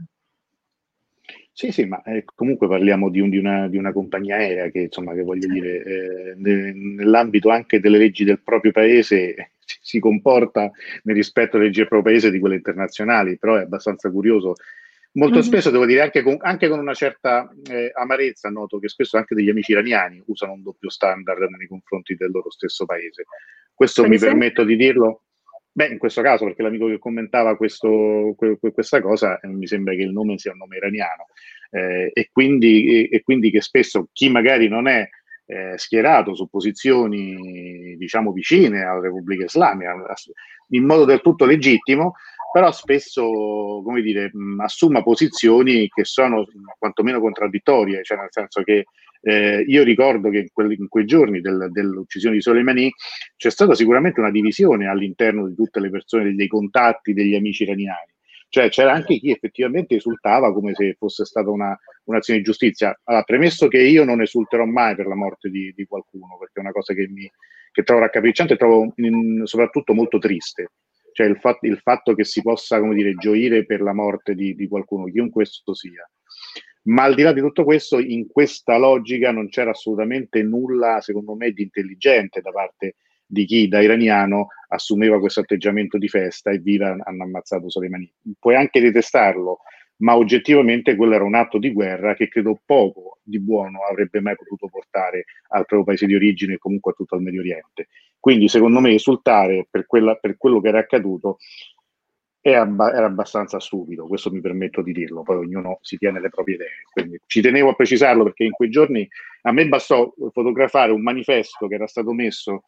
Sì, 1.52 1.72
sì, 1.72 1.86
ma 1.86 2.02
eh, 2.04 2.24
comunque 2.24 2.68
parliamo 2.68 3.10
di, 3.10 3.20
un, 3.20 3.30
di, 3.30 3.38
una, 3.38 3.68
di, 3.68 3.78
una, 3.78 3.92
compagnia 3.92 4.38
aerea 4.38 4.70
che, 4.70 4.82
insomma, 4.82 5.14
che 5.14 5.24
voglio 5.24 5.48
dire, 5.48 5.84
eh, 5.84 6.34
nell'ambito 6.38 7.50
anche 7.50 7.80
delle 7.80 7.98
leggi 7.98 8.24
del 8.24 8.42
proprio 8.42 8.72
paese 8.72 9.54
si 9.82 10.00
comporta 10.00 10.70
nel 11.04 11.16
rispetto 11.16 11.54
delle 11.54 11.66
leggi 11.66 11.80
del 11.80 11.88
proprio 11.88 12.14
paese 12.14 12.32
di 12.32 12.40
quelle 12.40 12.56
internazionali, 12.56 13.38
però 13.38 13.56
è 13.56 13.64
abbastanza 13.64 14.10
curioso. 14.12 14.54
Molto 15.18 15.40
mm-hmm. 15.40 15.46
spesso, 15.46 15.72
devo 15.72 15.86
dire, 15.86 16.02
anche 16.02 16.22
con, 16.22 16.38
anche 16.40 16.68
con 16.68 16.78
una 16.80 16.94
certa 16.94 17.50
eh, 17.70 17.92
amarezza, 17.94 18.50
noto 18.50 18.78
che 18.78 18.88
spesso 18.88 19.18
anche 19.18 19.34
degli 19.34 19.50
amici 19.50 19.72
iraniani 19.72 20.22
usano 20.28 20.54
un 20.54 20.62
doppio 20.62 20.90
standard 20.90 21.42
nei 21.42 21.68
confronti 21.68 22.16
del 22.16 22.30
loro 22.32 22.52
stesso 22.52 22.86
paese. 22.86 23.26
Questo 23.74 24.08
mi 24.08 24.20
permetto 24.20 24.64
di 24.64 24.76
dirlo 24.76 25.24
Beh, 25.78 25.90
in 25.90 26.00
questo 26.00 26.24
caso, 26.24 26.46
perché 26.46 26.64
l'amico 26.64 26.88
che 26.88 26.98
commentava 26.98 27.56
questo, 27.56 28.36
questa 28.60 29.00
cosa, 29.00 29.40
eh, 29.40 29.48
mi 29.48 29.68
sembra 29.68 29.94
che 29.94 30.02
il 30.02 30.12
nome 30.12 30.40
sia 30.40 30.52
un 30.52 30.58
nome 30.58 30.78
iraniano 30.78 31.28
eh, 31.70 32.10
e, 32.12 32.30
quindi, 32.32 32.88
e, 32.88 33.10
e, 33.12 33.22
quindi, 33.22 33.52
che 33.52 33.62
spesso 33.62 34.10
chi 34.12 34.28
magari 34.28 34.68
non 34.68 34.88
è 34.88 35.08
eh, 35.46 35.78
schierato 35.78 36.34
su 36.34 36.50
posizioni, 36.50 37.96
diciamo, 37.96 38.32
vicine 38.32 38.86
alla 38.86 39.02
Repubblica 39.02 39.46
Islamica, 39.46 39.94
in 40.70 40.84
modo 40.84 41.06
del 41.06 41.22
tutto 41.22 41.46
legittimo, 41.46 42.16
però 42.52 42.72
spesso, 42.72 43.24
come 43.84 44.02
dire, 44.02 44.32
assuma 44.64 45.04
posizioni 45.04 45.88
che 45.90 46.06
sono 46.06 46.46
quantomeno 46.78 47.20
contraddittorie, 47.20 48.04
cioè 48.04 48.18
nel 48.18 48.30
senso 48.32 48.64
che 48.64 48.86
eh, 49.22 49.64
io 49.68 49.84
ricordo 49.84 50.30
che 50.30 50.40
in, 50.40 50.48
quelli, 50.52 50.76
in 50.80 50.88
quei 50.88 51.06
giorni 51.06 51.42
del, 51.42 51.68
dell'uccisione 51.72 52.36
di 52.36 52.42
Soleimani 52.42 52.92
c'è 53.36 53.50
stata 53.50 53.74
sicuramente 53.74 54.20
una 54.20 54.32
divisione 54.32 54.88
all'interno 54.88 55.48
di 55.48 55.56
tutte 55.56 55.80
le 55.80 55.90
persone, 55.90 56.34
dei 56.34 56.48
contatti 56.48 57.14
degli 57.14 57.36
amici 57.36 57.64
iraniani. 57.64 58.14
Cioè 58.50 58.70
c'era 58.70 58.94
anche 58.94 59.18
chi 59.18 59.30
effettivamente 59.30 59.96
esultava 59.96 60.54
come 60.54 60.74
se 60.74 60.96
fosse 60.98 61.26
stata 61.26 61.50
una, 61.50 61.78
un'azione 62.06 62.40
di 62.40 62.46
giustizia. 62.46 62.98
Allora, 63.04 63.24
premesso 63.24 63.68
che 63.68 63.80
io 63.80 64.06
non 64.06 64.22
esulterò 64.22 64.64
mai 64.66 64.96
per 64.96 65.08
la 65.08 65.16
morte 65.16 65.50
di, 65.50 65.74
di 65.76 65.86
qualcuno, 65.86 66.38
perché 66.40 66.54
è 66.56 66.60
una 66.62 66.72
cosa 66.72 66.94
che, 66.94 67.10
mi, 67.10 67.30
che 67.72 67.84
trovo 67.84 68.02
raccapricciante 68.02 68.54
e 68.54 68.58
trovo 68.58 68.94
in, 68.96 69.42
soprattutto 69.44 69.94
molto 69.94 70.18
triste. 70.18 70.70
Cioè 71.18 71.26
il, 71.26 71.40
fat, 71.40 71.58
il, 71.64 71.80
fatto 71.80 72.14
che 72.14 72.24
si 72.24 72.44
possa, 72.44 72.80
come 72.80 72.94
dire, 72.94 73.16
gioire 73.16 73.66
per 73.66 73.82
la 73.82 73.92
morte 73.92 74.36
di, 74.36 74.54
di 74.54 74.68
qualcuno, 74.68 75.06
chiunque 75.06 75.42
esso 75.42 75.74
sia. 75.74 76.08
Ma 76.84 77.06
al 77.06 77.16
di 77.16 77.24
là 77.24 77.34
di 77.34 77.42
tutto 77.42 77.64
questo, 77.64 77.98
in 77.98 78.28
questa 78.28 78.78
logica 78.78 79.32
non 79.32 79.50
c'era 79.50 79.72
assolutamente 79.72 80.44
nulla, 80.44 81.02
secondo 81.02 81.34
me, 81.34 81.54
di 81.54 81.64
intelligente 81.64 82.40
da 82.40 82.52
parte 82.52 82.98
di 83.26 83.46
chi 83.46 83.68
da 83.68 83.82
iraniano 83.82 84.50
assumeva 84.68 85.20
questo 85.20 85.40
atteggiamento 85.40 85.98
di 85.98 86.08
festa 86.08 86.52
e 86.52 86.60
viva 86.60 86.96
hanno 87.04 87.24
ammazzato 87.24 87.68
Soleimani. 87.68 88.14
Puoi 88.38 88.54
anche 88.54 88.80
detestarlo, 88.80 89.62
ma 89.98 90.16
oggettivamente 90.16 90.96
quello 90.96 91.16
era 91.16 91.24
un 91.24 91.36
atto 91.36 91.58
di 91.58 91.72
guerra 91.72 92.14
che 92.14 92.28
credo 92.28 92.60
poco 92.66 93.20
di 93.24 93.40
buono 93.40 93.80
avrebbe 93.90 94.20
mai 94.22 94.36
potuto 94.36 94.68
portare 94.68 95.26
al 95.50 95.66
proprio 95.66 95.84
paese 95.84 96.06
di 96.06 96.16
origine 96.16 96.54
e 96.54 96.58
comunque 96.58 96.92
a 96.92 96.96
tutto 96.96 97.16
il 97.16 97.22
Medio 97.22 97.42
Oriente. 97.42 97.88
Quindi 98.20 98.48
secondo 98.48 98.80
me 98.80 98.94
esultare 98.94 99.68
per, 99.70 99.86
quella, 99.86 100.16
per 100.16 100.38
quello 100.38 100.60
che 100.62 100.68
era 100.68 100.80
accaduto 100.80 101.38
abba- 102.56 102.94
era 102.94 103.06
abbastanza 103.06 103.60
stupido, 103.60 104.08
questo 104.08 104.32
mi 104.32 104.40
permetto 104.40 104.82
di 104.82 104.94
dirlo, 104.94 105.24
poi 105.24 105.38
ognuno 105.38 105.80
si 105.82 105.98
tiene 105.98 106.20
le 106.20 106.30
proprie 106.30 106.56
idee. 106.56 106.84
Quindi 106.92 107.20
ci 107.26 107.42
tenevo 107.42 107.70
a 107.70 107.76
precisarlo 107.76 108.24
perché 108.24 108.46
in 108.46 108.52
quei 108.52 108.70
giorni 108.70 109.08
a 109.44 109.52
me 109.52 109.68
bastò 109.68 110.14
fotografare 110.32 110.92
un 110.92 111.02
manifesto 111.02 111.68
che 111.68 111.76
era 111.76 111.88
stato 111.88 112.14
messo 112.14 112.64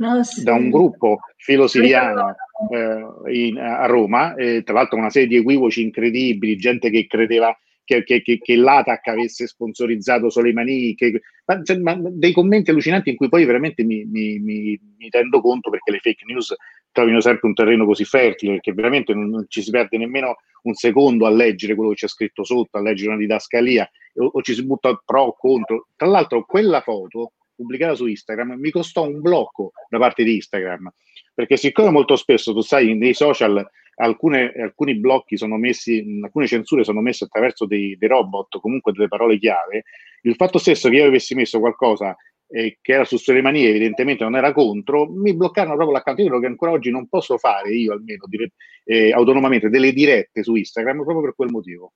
No, 0.00 0.22
sì. 0.22 0.42
da 0.42 0.54
un 0.54 0.70
gruppo 0.70 1.18
filosiriano 1.36 2.34
eh, 2.70 3.34
in, 3.34 3.58
a 3.58 3.84
Roma, 3.84 4.34
eh, 4.34 4.62
tra 4.62 4.72
l'altro 4.74 4.96
una 4.96 5.10
serie 5.10 5.28
di 5.28 5.36
equivoci 5.36 5.82
incredibili, 5.82 6.56
gente 6.56 6.88
che 6.88 7.06
credeva 7.06 7.54
che, 7.84 8.02
che, 8.04 8.22
che, 8.22 8.38
che 8.38 8.56
l'ATAC 8.56 9.08
avesse 9.08 9.46
sponsorizzato 9.46 10.30
Soleimani, 10.30 10.94
che, 10.94 11.20
ma, 11.44 11.62
cioè, 11.62 11.76
ma, 11.78 11.98
dei 12.00 12.32
commenti 12.32 12.70
allucinanti 12.70 13.10
in 13.10 13.16
cui 13.16 13.28
poi 13.28 13.44
veramente 13.44 13.82
mi, 13.84 14.04
mi, 14.06 14.38
mi, 14.38 14.80
mi, 14.96 15.08
rendo 15.10 15.42
conto 15.42 15.68
perché 15.68 15.90
le 15.90 15.98
fake 15.98 16.24
news 16.24 16.54
trovino 16.92 17.20
sempre 17.20 17.48
un 17.48 17.54
terreno 17.54 17.84
così 17.84 18.04
fertile, 18.04 18.52
perché 18.52 18.72
veramente 18.72 19.12
non, 19.12 19.28
non, 19.28 19.44
ci 19.48 19.60
si 19.60 19.70
perde 19.70 19.98
nemmeno 19.98 20.36
un 20.62 20.72
secondo 20.72 21.26
a 21.26 21.30
leggere 21.30 21.74
quello 21.74 21.90
che 21.90 21.96
c'è 21.96 22.08
scritto 22.08 22.42
sotto, 22.42 22.78
a 22.78 22.80
leggere 22.80 23.10
una 23.10 23.18
didascalia, 23.18 23.90
o, 24.14 24.30
o 24.32 24.40
ci 24.40 24.54
si 24.54 24.64
butta 24.64 24.98
pro 25.04 25.22
o 25.24 25.36
contro. 25.36 25.88
Tra 25.94 26.08
l'altro 26.08 26.46
quella 26.46 26.80
foto 26.80 27.32
pubblicata 27.60 27.94
su 27.94 28.06
Instagram 28.06 28.54
mi 28.58 28.70
costò 28.70 29.06
un 29.06 29.20
blocco 29.20 29.72
da 29.88 29.98
parte 29.98 30.24
di 30.24 30.36
Instagram, 30.36 30.90
perché 31.34 31.56
siccome 31.56 31.90
molto 31.90 32.16
spesso 32.16 32.54
tu 32.54 32.60
sai 32.60 32.94
nei 32.94 33.12
social 33.12 33.68
alcune, 33.96 34.52
alcuni 34.52 34.96
blocchi 34.96 35.36
sono 35.36 35.56
messi, 35.58 36.20
alcune 36.22 36.46
censure 36.46 36.84
sono 36.84 37.00
messe 37.00 37.24
attraverso 37.24 37.66
dei, 37.66 37.96
dei 37.98 38.08
robot, 38.08 38.60
comunque 38.60 38.92
delle 38.92 39.08
parole 39.08 39.38
chiave, 39.38 39.84
il 40.22 40.34
fatto 40.36 40.58
stesso 40.58 40.88
che 40.88 40.96
io 40.96 41.06
avessi 41.06 41.34
messo 41.34 41.58
qualcosa 41.58 42.16
eh, 42.52 42.78
che 42.80 42.92
era 42.92 43.04
su 43.04 43.16
Soleimani 43.16 43.64
evidentemente 43.64 44.24
non 44.24 44.36
era 44.36 44.52
contro, 44.52 45.06
mi 45.08 45.34
bloccarono 45.34 45.76
proprio 45.76 45.96
l'account. 45.96 46.18
Io 46.18 46.40
che 46.40 46.46
ancora 46.46 46.72
oggi 46.72 46.90
non 46.90 47.08
posso 47.08 47.38
fare, 47.38 47.70
io 47.70 47.92
almeno, 47.92 48.24
dire, 48.26 48.52
eh, 48.84 49.12
autonomamente, 49.12 49.68
delle 49.68 49.92
dirette 49.92 50.42
su 50.42 50.54
Instagram 50.56 51.02
proprio 51.02 51.22
per 51.22 51.34
quel 51.34 51.50
motivo. 51.50 51.92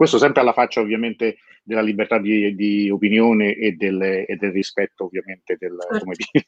Questo 0.00 0.16
sempre 0.16 0.40
alla 0.40 0.54
faccia 0.54 0.80
ovviamente 0.80 1.36
della 1.62 1.82
libertà 1.82 2.18
di, 2.18 2.54
di 2.54 2.88
opinione 2.88 3.52
e 3.52 3.72
del, 3.72 4.00
e 4.00 4.34
del, 4.40 4.50
rispetto 4.50 5.04
ovviamente 5.04 5.58
del, 5.60 5.76
certo. 5.78 5.98
come 5.98 6.14
dire, 6.16 6.44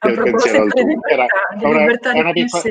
del 0.00 0.22
pensiero 0.22 0.62
altrui. 0.64 0.98
Era, 1.10 1.24
una, 1.62 1.86
una 2.12 2.32
piccola, 2.32 2.62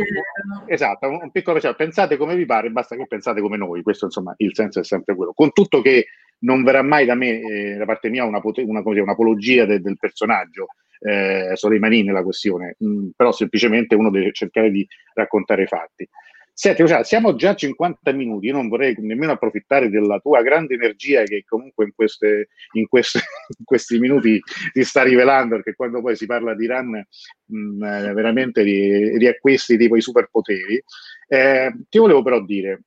esatto, 0.68 1.08
un, 1.10 1.32
piccolo 1.32 1.54
pensiero. 1.54 1.76
Pensate 1.76 2.18
come 2.18 2.36
vi 2.36 2.46
pare, 2.46 2.70
basta 2.70 2.96
che 2.96 3.08
pensate 3.08 3.42
come 3.42 3.58
noi. 3.58 3.82
Questo 3.82 4.06
insomma 4.06 4.36
il 4.38 4.54
senso 4.54 4.82
è 4.82 4.84
sempre 4.84 5.16
quello. 5.16 5.34
Con 5.34 5.52
tutto 5.52 5.82
che 5.82 6.06
non 6.42 6.62
verrà 6.62 6.84
mai 6.84 7.08
da 7.08 7.16
me, 7.16 7.40
eh, 7.42 7.74
da 7.78 7.86
parte 7.86 8.10
mia, 8.12 8.24
una, 8.24 8.40
una, 8.44 8.84
un'apologia 8.86 9.66
de, 9.66 9.82
del 9.82 9.98
personaggio 9.98 10.68
eh, 11.00 11.54
Soleimani 11.56 12.04
nella 12.04 12.22
questione, 12.22 12.76
mm, 12.86 13.10
però 13.16 13.32
semplicemente 13.32 13.96
uno 13.96 14.12
deve 14.12 14.32
cercare 14.32 14.70
di 14.70 14.88
raccontare 15.16 15.64
i 15.64 15.68
fatti. 15.68 16.08
Senti, 16.56 16.86
cioè, 16.86 17.04
siamo 17.04 17.34
già 17.34 17.50
a 17.52 17.56
50 17.56 18.12
minuti, 18.12 18.46
io 18.46 18.54
non 18.54 18.70
vorrei 18.70 18.94
nemmeno 19.00 19.32
approfittare 19.32 19.90
della 19.90 20.20
tua 20.20 20.44
grande 20.44 20.76
energia 20.76 21.24
che 21.24 21.44
comunque 21.48 21.86
in, 21.86 21.94
queste, 21.96 22.50
in, 22.74 22.88
queste, 22.88 23.20
in 23.58 23.66
questi 23.66 23.98
minuti 23.98 24.40
ti 24.72 24.84
sta 24.84 25.02
rivelando, 25.02 25.56
perché 25.56 25.74
quando 25.74 26.00
poi 26.02 26.16
si 26.16 26.28
parla 26.28 26.54
di 26.54 26.66
Iran 26.66 26.90
mh, 26.90 27.58
mm, 27.58 27.84
eh, 27.84 28.14
veramente 28.14 28.62
riacquisti 28.62 29.78
tipo 29.78 29.96
i 29.96 30.02
superpoteri. 30.02 30.84
Eh, 31.28 31.74
ti 31.90 31.98
volevo 31.98 32.22
però 32.22 32.40
dire, 32.44 32.84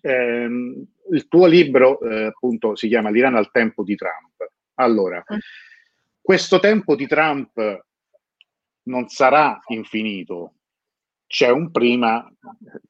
ehm, 0.00 0.84
il 1.12 1.28
tuo 1.28 1.46
libro 1.46 2.00
eh, 2.00 2.24
appunto 2.24 2.74
si 2.74 2.88
chiama 2.88 3.10
L'Iran 3.10 3.36
al 3.36 3.52
tempo 3.52 3.84
di 3.84 3.94
Trump. 3.94 4.50
Allora, 4.74 5.22
mm. 5.32 5.38
questo 6.20 6.58
tempo 6.58 6.96
di 6.96 7.06
Trump 7.06 7.84
non 8.84 9.08
sarà 9.08 9.60
infinito, 9.68 10.54
c'è 11.32 11.48
un 11.48 11.70
prima, 11.70 12.30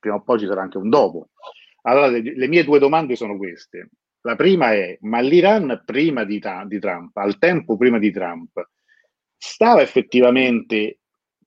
prima 0.01 0.17
o 0.17 0.23
poi 0.23 0.41
ci 0.41 0.47
sarà 0.47 0.63
anche 0.63 0.77
un 0.77 0.89
dopo. 0.89 1.29
Allora, 1.83 2.09
le, 2.09 2.23
le 2.23 2.49
mie 2.49 2.65
due 2.65 2.81
domande 2.81 3.15
sono 3.15 3.37
queste. 3.37 3.91
La 4.23 4.35
prima 4.35 4.73
è, 4.73 4.99
ma 5.03 5.21
l'Iran 5.21 5.83
prima 5.87 6.25
di, 6.25 6.43
di 6.67 6.79
Trump, 6.81 7.17
al 7.19 7.39
tempo 7.39 7.77
prima 7.77 8.01
di 8.01 8.11
Trump, 8.11 8.69
stava 9.37 9.81
effettivamente 9.81 10.99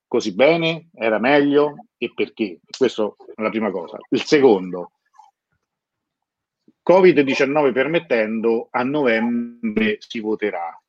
così 0.08 0.34
bene? 0.34 0.88
Era 0.94 1.20
meglio? 1.20 1.88
E 1.98 2.14
perché? 2.14 2.62
Questa 2.66 3.04
è 3.04 3.42
la 3.42 3.50
prima 3.50 3.72
cosa. 3.72 3.98
Il 4.12 4.22
secondo, 4.22 4.92
Covid-19 6.90 7.74
permettendo, 7.74 8.70
a 8.72 8.84
novembre 8.84 9.98
si 10.00 10.22
voterà. 10.22 10.82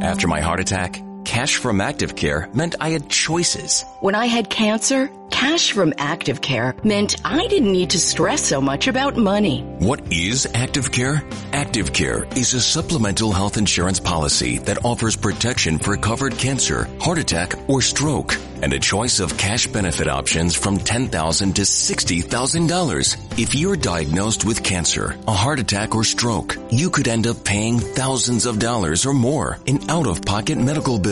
After 0.00 0.28
my 0.28 0.40
heart 0.40 0.60
attack, 0.60 1.11
Cash 1.24 1.56
from 1.56 1.80
Active 1.80 2.14
Care 2.16 2.48
meant 2.52 2.74
I 2.80 2.90
had 2.90 3.08
choices. 3.08 3.84
When 4.00 4.14
I 4.14 4.26
had 4.26 4.50
cancer, 4.50 5.10
cash 5.30 5.72
from 5.72 5.94
Active 5.96 6.40
Care 6.40 6.74
meant 6.84 7.16
I 7.24 7.46
didn't 7.48 7.72
need 7.72 7.90
to 7.90 7.98
stress 8.00 8.42
so 8.44 8.60
much 8.60 8.86
about 8.88 9.16
money. 9.16 9.62
What 9.78 10.12
is 10.12 10.46
Active 10.54 10.92
Care? 10.92 11.22
Active 11.52 11.92
Care 11.92 12.24
is 12.36 12.54
a 12.54 12.60
supplemental 12.60 13.32
health 13.32 13.56
insurance 13.56 14.00
policy 14.00 14.58
that 14.58 14.84
offers 14.84 15.16
protection 15.16 15.78
for 15.78 15.96
covered 15.96 16.36
cancer, 16.38 16.88
heart 17.00 17.18
attack, 17.18 17.54
or 17.68 17.80
stroke. 17.80 18.36
and 18.62 18.72
a 18.72 18.78
choice 18.78 19.18
of 19.18 19.36
cash 19.36 19.66
benefit 19.66 20.06
options 20.06 20.54
from 20.54 20.78
10,000 20.78 21.56
to 21.56 21.62
$60,000. 21.62 23.16
If 23.36 23.56
you're 23.56 23.74
diagnosed 23.76 24.44
with 24.44 24.62
cancer, 24.62 25.16
a 25.26 25.32
heart 25.32 25.58
attack 25.58 25.96
or 25.96 26.04
stroke, 26.04 26.56
you 26.70 26.88
could 26.88 27.08
end 27.08 27.26
up 27.26 27.42
paying 27.44 27.80
thousands 27.80 28.46
of 28.46 28.60
dollars 28.60 29.04
or 29.04 29.14
more 29.14 29.58
in 29.66 29.90
out-of-pocket 29.90 30.58
medical 30.58 31.00
bills. 31.00 31.11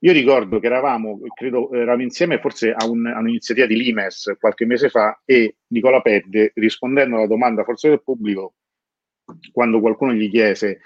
Io 0.00 0.12
ricordo 0.12 0.60
che 0.60 0.66
eravamo, 0.66 1.18
credo, 1.34 1.72
eravamo 1.72 2.02
insieme 2.02 2.38
forse 2.38 2.72
a, 2.72 2.86
un, 2.86 3.06
a 3.06 3.18
un'iniziativa 3.18 3.66
di 3.66 3.76
Limes 3.76 4.36
qualche 4.38 4.64
mese 4.64 4.90
fa 4.90 5.20
e 5.24 5.56
Nicola 5.68 6.00
Pedde, 6.00 6.52
rispondendo 6.54 7.16
alla 7.16 7.26
domanda 7.26 7.64
forse 7.64 7.88
del 7.88 8.02
pubblico, 8.02 8.54
quando 9.52 9.80
qualcuno 9.80 10.12
gli 10.12 10.30
chiese 10.30 10.80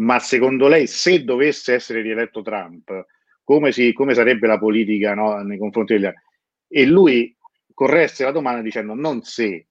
ma 0.00 0.18
secondo 0.18 0.68
lei 0.68 0.86
se 0.86 1.24
dovesse 1.24 1.74
essere 1.74 2.00
rieletto 2.00 2.42
Trump, 2.42 3.06
come, 3.44 3.72
si, 3.72 3.92
come 3.92 4.14
sarebbe 4.14 4.46
la 4.46 4.58
politica 4.58 5.14
no, 5.14 5.42
nei 5.42 5.58
confronti 5.58 5.94
degli 5.94 6.06
altri? 6.06 6.22
E 6.68 6.86
lui 6.86 7.36
corresse 7.72 8.24
la 8.24 8.30
domanda 8.30 8.62
dicendo 8.62 8.94
non 8.94 9.22
se, 9.22 9.68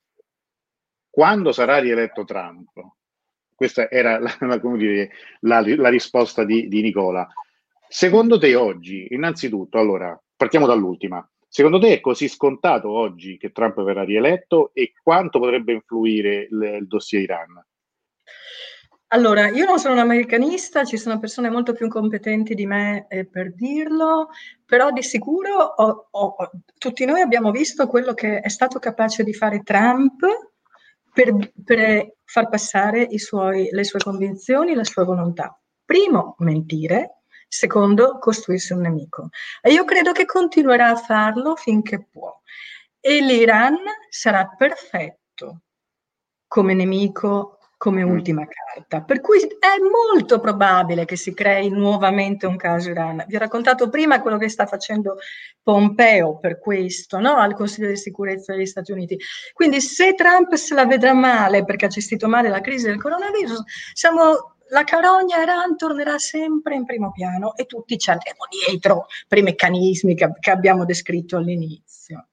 quando 1.10 1.52
sarà 1.52 1.80
rieletto 1.80 2.26
Trump? 2.26 2.70
Questa 3.56 3.90
era 3.90 4.20
la, 4.20 4.36
la, 4.40 4.58
dire, 4.76 5.12
la, 5.42 5.64
la 5.66 5.90
risposta 5.90 6.44
di, 6.44 6.68
di 6.68 6.82
Nicola. 6.82 7.28
Secondo 7.92 8.38
te 8.38 8.54
oggi, 8.54 9.08
innanzitutto, 9.10 9.80
allora, 9.80 10.18
partiamo 10.36 10.68
dall'ultima. 10.68 11.28
Secondo 11.48 11.80
te 11.80 11.94
è 11.94 12.00
così 12.00 12.28
scontato 12.28 12.92
oggi 12.92 13.36
che 13.38 13.52
Trump 13.52 13.82
verrà 13.82 14.04
rieletto 14.04 14.70
e 14.74 14.94
quanto 15.02 15.40
potrebbe 15.40 15.74
influire 15.74 16.48
il, 16.52 16.78
il 16.82 16.88
dossier 16.88 17.24
Iran? 17.24 17.66
Allora, 19.08 19.50
io 19.50 19.66
non 19.66 19.80
sono 19.80 19.96
un 19.96 20.02
americanista, 20.02 20.84
ci 20.84 20.98
sono 20.98 21.18
persone 21.18 21.50
molto 21.50 21.74
più 21.74 21.88
competenti 21.88 22.54
di 22.54 22.68
me 22.68 23.08
eh, 23.10 23.26
per 23.26 23.56
dirlo, 23.56 24.30
però 24.64 24.92
di 24.92 25.02
sicuro 25.02 25.56
ho, 25.56 26.10
ho, 26.12 26.36
tutti 26.78 27.06
noi 27.06 27.22
abbiamo 27.22 27.50
visto 27.50 27.88
quello 27.88 28.14
che 28.14 28.40
è 28.40 28.50
stato 28.50 28.78
capace 28.78 29.24
di 29.24 29.34
fare 29.34 29.64
Trump 29.64 30.24
per, 31.12 31.54
per 31.66 32.18
far 32.24 32.50
passare 32.50 33.08
suoi, 33.18 33.70
le 33.72 33.84
sue 33.84 34.00
convinzioni, 34.00 34.76
la 34.76 34.84
sua 34.84 35.06
volontà. 35.06 35.60
Primo, 35.84 36.36
mentire, 36.38 37.19
Secondo, 37.52 38.20
costruirsi 38.20 38.74
un 38.74 38.82
nemico. 38.82 39.30
E 39.62 39.72
io 39.72 39.84
credo 39.84 40.12
che 40.12 40.26
continuerà 40.26 40.89
a 40.89 40.95
farlo 40.95 41.56
finché 41.56 42.06
può. 42.10 42.39
E 43.00 43.22
l'Iran 43.22 43.76
sarà 44.10 44.47
perfetto 44.56 45.62
come 46.47 46.76
nemico, 46.76 47.58
come 47.76 48.04
mm. 48.04 48.10
ultima 48.10 48.45
carta. 48.45 49.02
Per 49.02 49.22
cui 49.22 49.39
è 49.39 49.80
molto 49.82 50.39
probabile 50.39 51.06
che 51.06 51.16
si 51.16 51.34
crei 51.34 51.70
nuovamente 51.70 52.45
un 52.45 52.58
caso 52.58 52.89
Iran. 52.89 53.24
Vi 53.26 53.36
ho 53.36 53.39
raccontato 53.39 53.89
prima 53.89 54.22
quello 54.22 54.38
che 54.38 54.50
sta 54.50 54.66
facendo 54.66 55.18
Pompeo 55.64 56.38
per 56.39 56.60
questo, 56.60 57.20
no? 57.20 57.38
al 57.38 57.56
Consiglio 57.56 57.88
di 57.88 57.95
sicurezza 57.95 58.54
degli 58.54 58.66
Stati 58.66 58.91
Uniti. 58.91 59.18
Quindi 59.54 59.80
se 59.80 60.14
Trump 60.14 60.54
se 60.56 60.74
la 60.76 60.86
vedrà 60.86 61.14
male 61.14 61.64
perché 61.64 61.86
ha 61.86 61.89
gestito 61.89 62.28
male 62.28 62.50
la 62.50 62.62
crisi 62.62 62.86
del 62.86 63.02
coronavirus, 63.02 63.64
siamo 63.93 64.58
la 64.70 64.84
carogna 64.84 65.42
Iran 65.42 65.78
tornerà 65.78 66.18
sempre 66.18 66.76
in 66.76 66.86
primo 66.86 67.12
piano 67.12 67.56
e 67.56 67.66
tutti 67.66 67.98
ci 67.98 68.10
andremo 68.10 68.46
dietro 68.68 69.08
per 69.28 69.38
i 69.38 69.44
meccanismi 69.44 70.16
che, 70.16 70.32
che 70.40 70.52
abbiamo 70.52 70.86
descritto 70.86 71.38
all'inizio. 71.38 72.28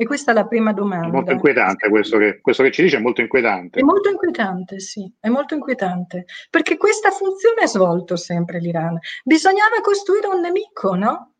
E 0.00 0.06
questa 0.06 0.30
è 0.30 0.34
la 0.34 0.46
prima 0.46 0.72
domanda. 0.72 1.08
È 1.08 1.10
molto 1.10 1.32
inquietante 1.32 1.88
questo 1.88 2.18
che, 2.18 2.40
questo 2.40 2.62
che, 2.62 2.70
ci 2.70 2.82
dice, 2.82 2.98
è 2.98 3.00
molto 3.00 3.20
inquietante. 3.20 3.80
È 3.80 3.82
molto 3.82 4.08
inquietante, 4.08 4.78
sì, 4.78 5.12
è 5.18 5.28
molto 5.28 5.54
inquietante, 5.54 6.24
perché 6.50 6.76
questa 6.76 7.10
funzione 7.10 7.62
ha 7.62 7.66
svolto 7.66 8.14
sempre 8.14 8.60
l'Iran. 8.60 8.96
Bisognava 9.24 9.80
costruire 9.82 10.28
un 10.28 10.40
nemico, 10.40 10.94
no? 10.94 11.32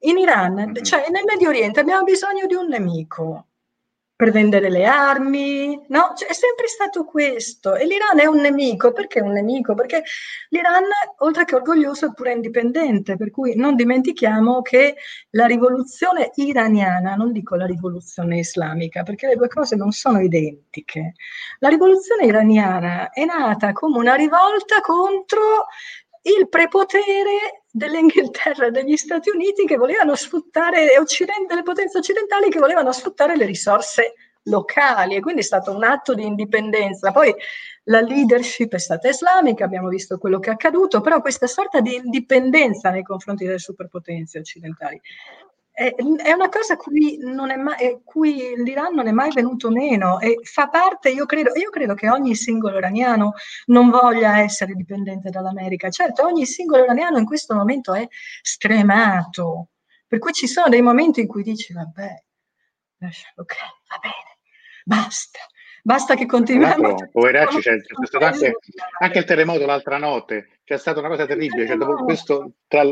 In 0.00 0.18
Iran, 0.18 0.52
mm-hmm. 0.52 0.82
cioè 0.82 1.08
nel 1.10 1.24
Medio 1.24 1.48
Oriente 1.48 1.80
abbiamo 1.80 2.04
bisogno 2.04 2.44
di 2.44 2.54
un 2.54 2.68
nemico 2.68 3.46
per 4.16 4.30
vendere 4.30 4.70
le 4.70 4.86
armi, 4.86 5.78
no? 5.88 6.14
Cioè, 6.16 6.28
è 6.28 6.32
sempre 6.32 6.66
stato 6.68 7.04
questo. 7.04 7.74
E 7.76 7.84
l'Iran 7.84 8.18
è 8.18 8.24
un 8.24 8.40
nemico. 8.40 8.92
Perché 8.92 9.20
un 9.20 9.32
nemico? 9.32 9.74
Perché 9.74 10.02
l'Iran, 10.48 10.84
oltre 11.18 11.44
che 11.44 11.54
orgoglioso, 11.54 12.06
è 12.06 12.12
pure 12.14 12.32
indipendente. 12.32 13.16
Per 13.16 13.30
cui 13.30 13.54
non 13.56 13.76
dimentichiamo 13.76 14.62
che 14.62 14.96
la 15.30 15.44
rivoluzione 15.44 16.30
iraniana, 16.36 17.14
non 17.14 17.30
dico 17.30 17.56
la 17.56 17.66
rivoluzione 17.66 18.38
islamica, 18.38 19.02
perché 19.02 19.26
le 19.26 19.36
due 19.36 19.48
cose 19.48 19.76
non 19.76 19.92
sono 19.92 20.18
identiche. 20.20 21.12
La 21.58 21.68
rivoluzione 21.68 22.24
iraniana 22.24 23.10
è 23.10 23.24
nata 23.26 23.72
come 23.72 23.98
una 23.98 24.14
rivolta 24.14 24.80
contro 24.80 25.66
il 26.22 26.48
prepotere 26.48 27.64
dell'Inghilterra 27.76 28.66
e 28.66 28.70
degli 28.70 28.96
Stati 28.96 29.28
Uniti 29.28 29.66
che 29.66 29.76
volevano 29.76 30.14
sfruttare, 30.14 30.86
le 30.86 31.62
potenze 31.62 31.98
occidentali 31.98 32.48
che 32.48 32.58
volevano 32.58 32.90
sfruttare 32.90 33.36
le 33.36 33.44
risorse 33.44 34.14
locali 34.44 35.16
e 35.16 35.20
quindi 35.20 35.42
è 35.42 35.44
stato 35.44 35.72
un 35.72 35.84
atto 35.84 36.14
di 36.14 36.24
indipendenza. 36.24 37.12
Poi 37.12 37.34
la 37.84 38.00
leadership 38.00 38.72
è 38.72 38.78
stata 38.78 39.08
islamica, 39.08 39.66
abbiamo 39.66 39.88
visto 39.88 40.16
quello 40.16 40.38
che 40.38 40.48
è 40.48 40.52
accaduto, 40.54 41.02
però 41.02 41.20
questa 41.20 41.46
sorta 41.46 41.80
di 41.80 41.96
indipendenza 41.96 42.88
nei 42.88 43.02
confronti 43.02 43.44
delle 43.44 43.58
superpotenze 43.58 44.38
occidentali 44.38 44.98
è, 45.76 46.32
una 46.32 46.48
cosa 46.48 46.74
cui, 46.76 47.18
mai, 47.20 48.00
cui, 48.02 48.54
l'Iran 48.56 48.94
non 48.94 49.08
è 49.08 49.12
mai 49.12 49.30
venuto 49.30 49.68
meno 49.68 50.18
e 50.20 50.38
fa 50.42 50.68
parte, 50.68 51.10
io 51.10 51.26
credo, 51.26 51.54
io 51.54 51.68
credo 51.68 51.92
che 51.92 52.08
ogni 52.08 52.34
singolo 52.34 52.78
iraniano 52.78 53.34
non 53.66 53.90
voglia 53.90 54.38
essere 54.38 54.72
dipendente 54.72 55.28
dall'America. 55.28 55.90
Certo, 55.90 56.24
ogni 56.24 56.46
singolo 56.46 56.84
iraniano 56.84 57.18
in 57.18 57.26
questo 57.26 57.54
momento 57.54 57.92
è 57.92 58.08
stremato, 58.40 59.68
per 60.06 60.18
cui 60.18 60.32
ci 60.32 60.46
sono 60.46 60.70
dei 60.70 60.80
momenti 60.80 61.20
in 61.20 61.26
cui 61.26 61.42
dici, 61.42 61.74
vabbè, 61.74 62.22
ok, 63.34 63.54
va 63.88 63.98
bene, 64.00 64.38
basta. 64.82 65.40
Basta 65.82 66.16
che 66.16 66.26
continuiamo. 66.26 67.10
Poveracci, 67.12 67.60
c'è, 67.60 67.76
c'è 67.76 68.06
stato 68.06 68.24
anche, 68.24 68.56
anche, 68.98 69.18
il 69.18 69.24
terremoto 69.24 69.66
l'altra 69.66 69.98
notte, 69.98 70.58
c'è 70.64 70.78
stata 70.78 70.98
una 70.98 71.10
cosa 71.10 71.26
terribile. 71.26 71.64
Cioè, 71.64 71.76
dopo 71.76 72.02
questo, 72.02 72.54
tra 72.66 72.82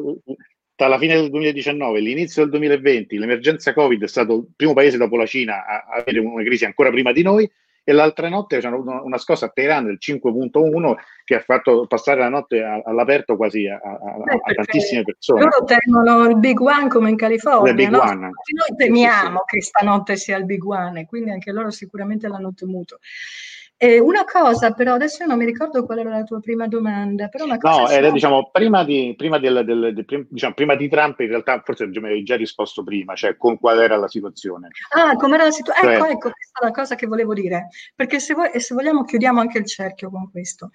tra 0.76 0.88
la 0.88 0.98
fine 0.98 1.14
del 1.14 1.30
2019 1.30 1.98
e 1.98 2.00
l'inizio 2.00 2.42
del 2.42 2.50
2020 2.50 3.18
l'emergenza 3.18 3.72
Covid 3.72 4.02
è 4.02 4.08
stato 4.08 4.34
il 4.34 4.46
primo 4.56 4.72
paese 4.72 4.96
dopo 4.96 5.16
la 5.16 5.26
Cina 5.26 5.64
a 5.64 5.84
avere 6.00 6.18
una 6.18 6.42
crisi 6.42 6.64
ancora 6.64 6.90
prima 6.90 7.12
di 7.12 7.22
noi 7.22 7.50
e 7.86 7.92
l'altra 7.92 8.30
notte 8.30 8.58
c'è 8.58 8.68
una, 8.68 9.02
una 9.02 9.18
scossa 9.18 9.46
a 9.46 9.48
Teheran 9.50 9.84
del 9.84 9.98
5.1 10.00 10.94
che 11.22 11.34
ha 11.34 11.40
fatto 11.40 11.86
passare 11.86 12.20
la 12.20 12.30
notte 12.30 12.62
all'aperto 12.62 13.36
quasi 13.36 13.68
a, 13.68 13.76
a, 13.76 13.90
a, 13.92 14.54
tantissime 14.54 15.02
persone. 15.02 15.42
Loro 15.42 15.64
temono 15.64 16.26
il 16.26 16.38
Big 16.38 16.58
One 16.58 16.88
come 16.88 17.10
in 17.10 17.16
California. 17.16 17.74
Big 17.74 17.90
no? 17.90 18.00
One. 18.00 18.30
Noi 18.30 18.76
temiamo 18.76 19.44
sì, 19.44 19.44
sì. 19.48 19.56
che 19.56 19.62
stanotte 19.62 20.16
sia 20.16 20.38
il 20.38 20.46
Big 20.46 20.64
One, 20.64 21.04
quindi 21.04 21.30
anche 21.30 21.52
loro 21.52 21.70
sicuramente 21.70 22.26
l'hanno 22.26 22.54
temuto. 22.54 23.00
Eh, 23.76 23.98
una 23.98 24.24
cosa, 24.24 24.72
però, 24.72 24.94
adesso 24.94 25.22
io 25.22 25.28
non 25.28 25.38
mi 25.38 25.44
ricordo 25.44 25.84
qual 25.84 25.98
era 25.98 26.10
la 26.10 26.22
tua 26.22 26.40
prima 26.40 26.66
domanda. 26.68 27.28
Però 27.28 27.44
una 27.44 27.58
cosa 27.58 27.82
no, 27.82 27.88
era, 27.88 28.10
diciamo, 28.10 28.50
prima 28.50 28.84
di, 28.84 29.14
prima, 29.16 29.38
del, 29.38 29.64
del, 29.64 29.92
del, 29.92 30.26
diciamo, 30.30 30.54
prima 30.54 30.74
di 30.76 30.88
Trump, 30.88 31.18
in 31.20 31.28
realtà, 31.28 31.60
forse 31.64 31.86
mi 31.86 31.96
avevi 31.98 32.22
già 32.22 32.36
risposto 32.36 32.84
prima, 32.84 33.14
cioè 33.14 33.36
con 33.36 33.58
qual 33.58 33.80
era 33.80 33.96
la 33.96 34.08
situazione. 34.08 34.68
Ah, 34.94 35.16
com'era 35.16 35.44
la 35.44 35.50
situazione? 35.50 35.96
Cioè... 35.96 36.04
Ecco, 36.04 36.12
ecco, 36.12 36.30
questa 36.30 36.60
è 36.60 36.64
la 36.64 36.70
cosa 36.70 36.94
che 36.94 37.06
volevo 37.06 37.34
dire, 37.34 37.68
perché 37.94 38.20
se, 38.20 38.34
vuoi, 38.34 38.58
se 38.60 38.74
vogliamo 38.74 39.04
chiudiamo 39.04 39.40
anche 39.40 39.58
il 39.58 39.66
cerchio 39.66 40.08
con 40.08 40.30
questo. 40.30 40.70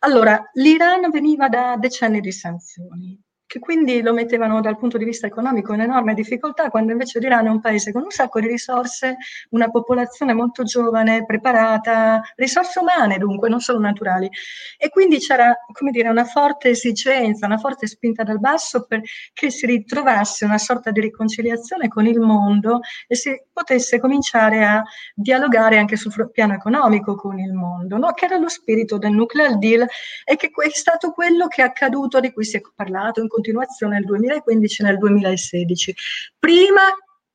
Allora, 0.00 0.50
l'Iran 0.54 1.08
veniva 1.10 1.48
da 1.48 1.76
decenni 1.78 2.20
di 2.20 2.32
sanzioni 2.32 3.18
che 3.50 3.58
quindi 3.58 4.00
lo 4.00 4.12
mettevano 4.12 4.60
dal 4.60 4.78
punto 4.78 4.96
di 4.96 5.04
vista 5.04 5.26
economico 5.26 5.74
in 5.74 5.80
enorme 5.80 6.14
difficoltà, 6.14 6.70
quando 6.70 6.92
invece 6.92 7.18
l'Iran 7.18 7.46
è 7.46 7.50
un 7.50 7.60
paese 7.60 7.90
con 7.90 8.02
un 8.04 8.10
sacco 8.12 8.38
di 8.38 8.46
risorse, 8.46 9.16
una 9.50 9.68
popolazione 9.68 10.34
molto 10.34 10.62
giovane, 10.62 11.24
preparata, 11.26 12.22
risorse 12.36 12.78
umane 12.78 13.18
dunque, 13.18 13.48
non 13.48 13.58
solo 13.58 13.80
naturali. 13.80 14.30
E 14.78 14.88
quindi 14.88 15.18
c'era, 15.18 15.52
come 15.72 15.90
dire, 15.90 16.08
una 16.08 16.24
forte 16.26 16.68
esigenza, 16.68 17.46
una 17.46 17.58
forte 17.58 17.88
spinta 17.88 18.22
dal 18.22 18.38
basso 18.38 18.86
perché 18.86 19.50
si 19.50 19.66
ritrovasse 19.66 20.44
una 20.44 20.58
sorta 20.58 20.92
di 20.92 21.00
riconciliazione 21.00 21.88
con 21.88 22.06
il 22.06 22.20
mondo 22.20 22.78
e 23.08 23.16
si 23.16 23.36
potesse 23.52 23.98
cominciare 23.98 24.64
a 24.64 24.80
dialogare 25.12 25.76
anche 25.76 25.96
sul 25.96 26.30
piano 26.30 26.54
economico 26.54 27.16
con 27.16 27.36
il 27.40 27.52
mondo, 27.52 27.96
no? 27.96 28.12
che 28.12 28.26
era 28.26 28.36
lo 28.36 28.48
spirito 28.48 28.96
del 28.96 29.10
nuclear 29.10 29.58
deal 29.58 29.84
e 30.24 30.36
che 30.36 30.52
è 30.54 30.68
stato 30.70 31.10
quello 31.10 31.48
che 31.48 31.62
è 31.62 31.64
accaduto, 31.64 32.20
di 32.20 32.32
cui 32.32 32.44
si 32.44 32.56
è 32.56 32.60
parlato 32.76 33.20
in 33.20 33.26
continuazione 33.40 33.94
nel 33.94 34.04
2015 34.04 34.82
e 34.82 34.84
nel 34.84 34.98
2016, 34.98 35.94
prima 36.38 36.82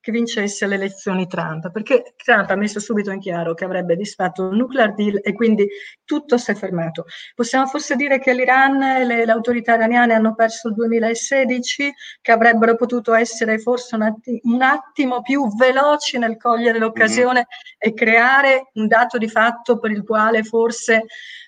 che 0.06 0.12
vincesse 0.12 0.68
le 0.68 0.76
elezioni 0.76 1.26
Trump, 1.26 1.72
perché 1.72 2.14
Trump 2.14 2.48
ha 2.48 2.54
messo 2.54 2.78
subito 2.78 3.10
in 3.10 3.18
chiaro 3.18 3.54
che 3.54 3.64
avrebbe 3.64 3.96
disfatto 3.96 4.48
il 4.48 4.56
nuclear 4.56 4.94
deal 4.94 5.18
e 5.20 5.32
quindi 5.32 5.66
tutto 6.04 6.38
si 6.38 6.52
è 6.52 6.54
fermato. 6.54 7.06
Possiamo 7.34 7.66
forse 7.66 7.96
dire 7.96 8.20
che 8.20 8.32
l'Iran 8.32 8.80
e 8.80 9.04
le, 9.04 9.24
le 9.24 9.32
autorità 9.32 9.74
iraniane 9.74 10.14
hanno 10.14 10.36
perso 10.36 10.68
il 10.68 10.74
2016, 10.74 11.92
che 12.22 12.30
avrebbero 12.30 12.76
potuto 12.76 13.14
essere 13.14 13.58
forse 13.58 13.96
un, 13.96 14.02
atti, 14.02 14.38
un 14.44 14.62
attimo 14.62 15.22
più 15.22 15.52
veloci 15.56 16.18
nel 16.18 16.36
cogliere 16.36 16.78
l'occasione 16.78 17.40
mm-hmm. 17.40 17.76
e 17.78 17.92
creare 17.92 18.70
un 18.74 18.86
dato 18.86 19.18
di 19.18 19.28
fatto 19.28 19.80
per 19.80 19.90
il 19.90 20.04
quale 20.04 20.44
forse 20.44 21.06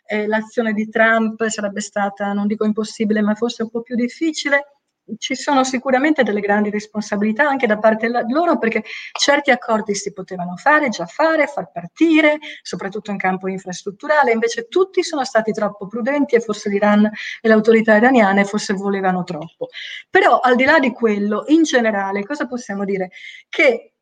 eh, 0.08 0.26
l'azione 0.26 0.72
di 0.72 0.88
Trump 0.88 1.46
sarebbe 1.48 1.80
stata, 1.80 2.32
non 2.32 2.46
dico 2.46 2.64
impossibile, 2.64 3.20
ma 3.20 3.34
forse 3.34 3.62
un 3.62 3.70
po' 3.70 3.82
più 3.82 3.94
difficile. 3.94 4.72
Ci 5.18 5.34
sono 5.34 5.64
sicuramente 5.64 6.22
delle 6.22 6.40
grandi 6.40 6.68
responsabilità 6.68 7.48
anche 7.48 7.66
da 7.66 7.78
parte 7.78 8.10
loro 8.28 8.58
perché 8.58 8.84
certi 9.18 9.50
accordi 9.50 9.94
si 9.94 10.12
potevano 10.12 10.56
fare, 10.56 10.90
già 10.90 11.06
fare, 11.06 11.46
far 11.46 11.70
partire, 11.72 12.38
soprattutto 12.62 13.10
in 13.10 13.16
campo 13.16 13.48
infrastrutturale, 13.48 14.32
invece 14.32 14.68
tutti 14.68 15.02
sono 15.02 15.24
stati 15.24 15.52
troppo 15.52 15.86
prudenti 15.86 16.34
e 16.34 16.40
forse 16.40 16.68
l'Iran 16.68 17.06
e 17.06 17.48
le 17.48 17.52
autorità 17.52 17.96
iraniane 17.96 18.44
forse 18.44 18.74
volevano 18.74 19.24
troppo. 19.24 19.68
Però 20.10 20.40
al 20.40 20.56
di 20.56 20.64
là 20.64 20.78
di 20.78 20.92
quello, 20.92 21.44
in 21.48 21.62
generale, 21.62 22.24
cosa 22.24 22.46
possiamo 22.46 22.84
dire? 22.84 23.10
Che 23.48 23.92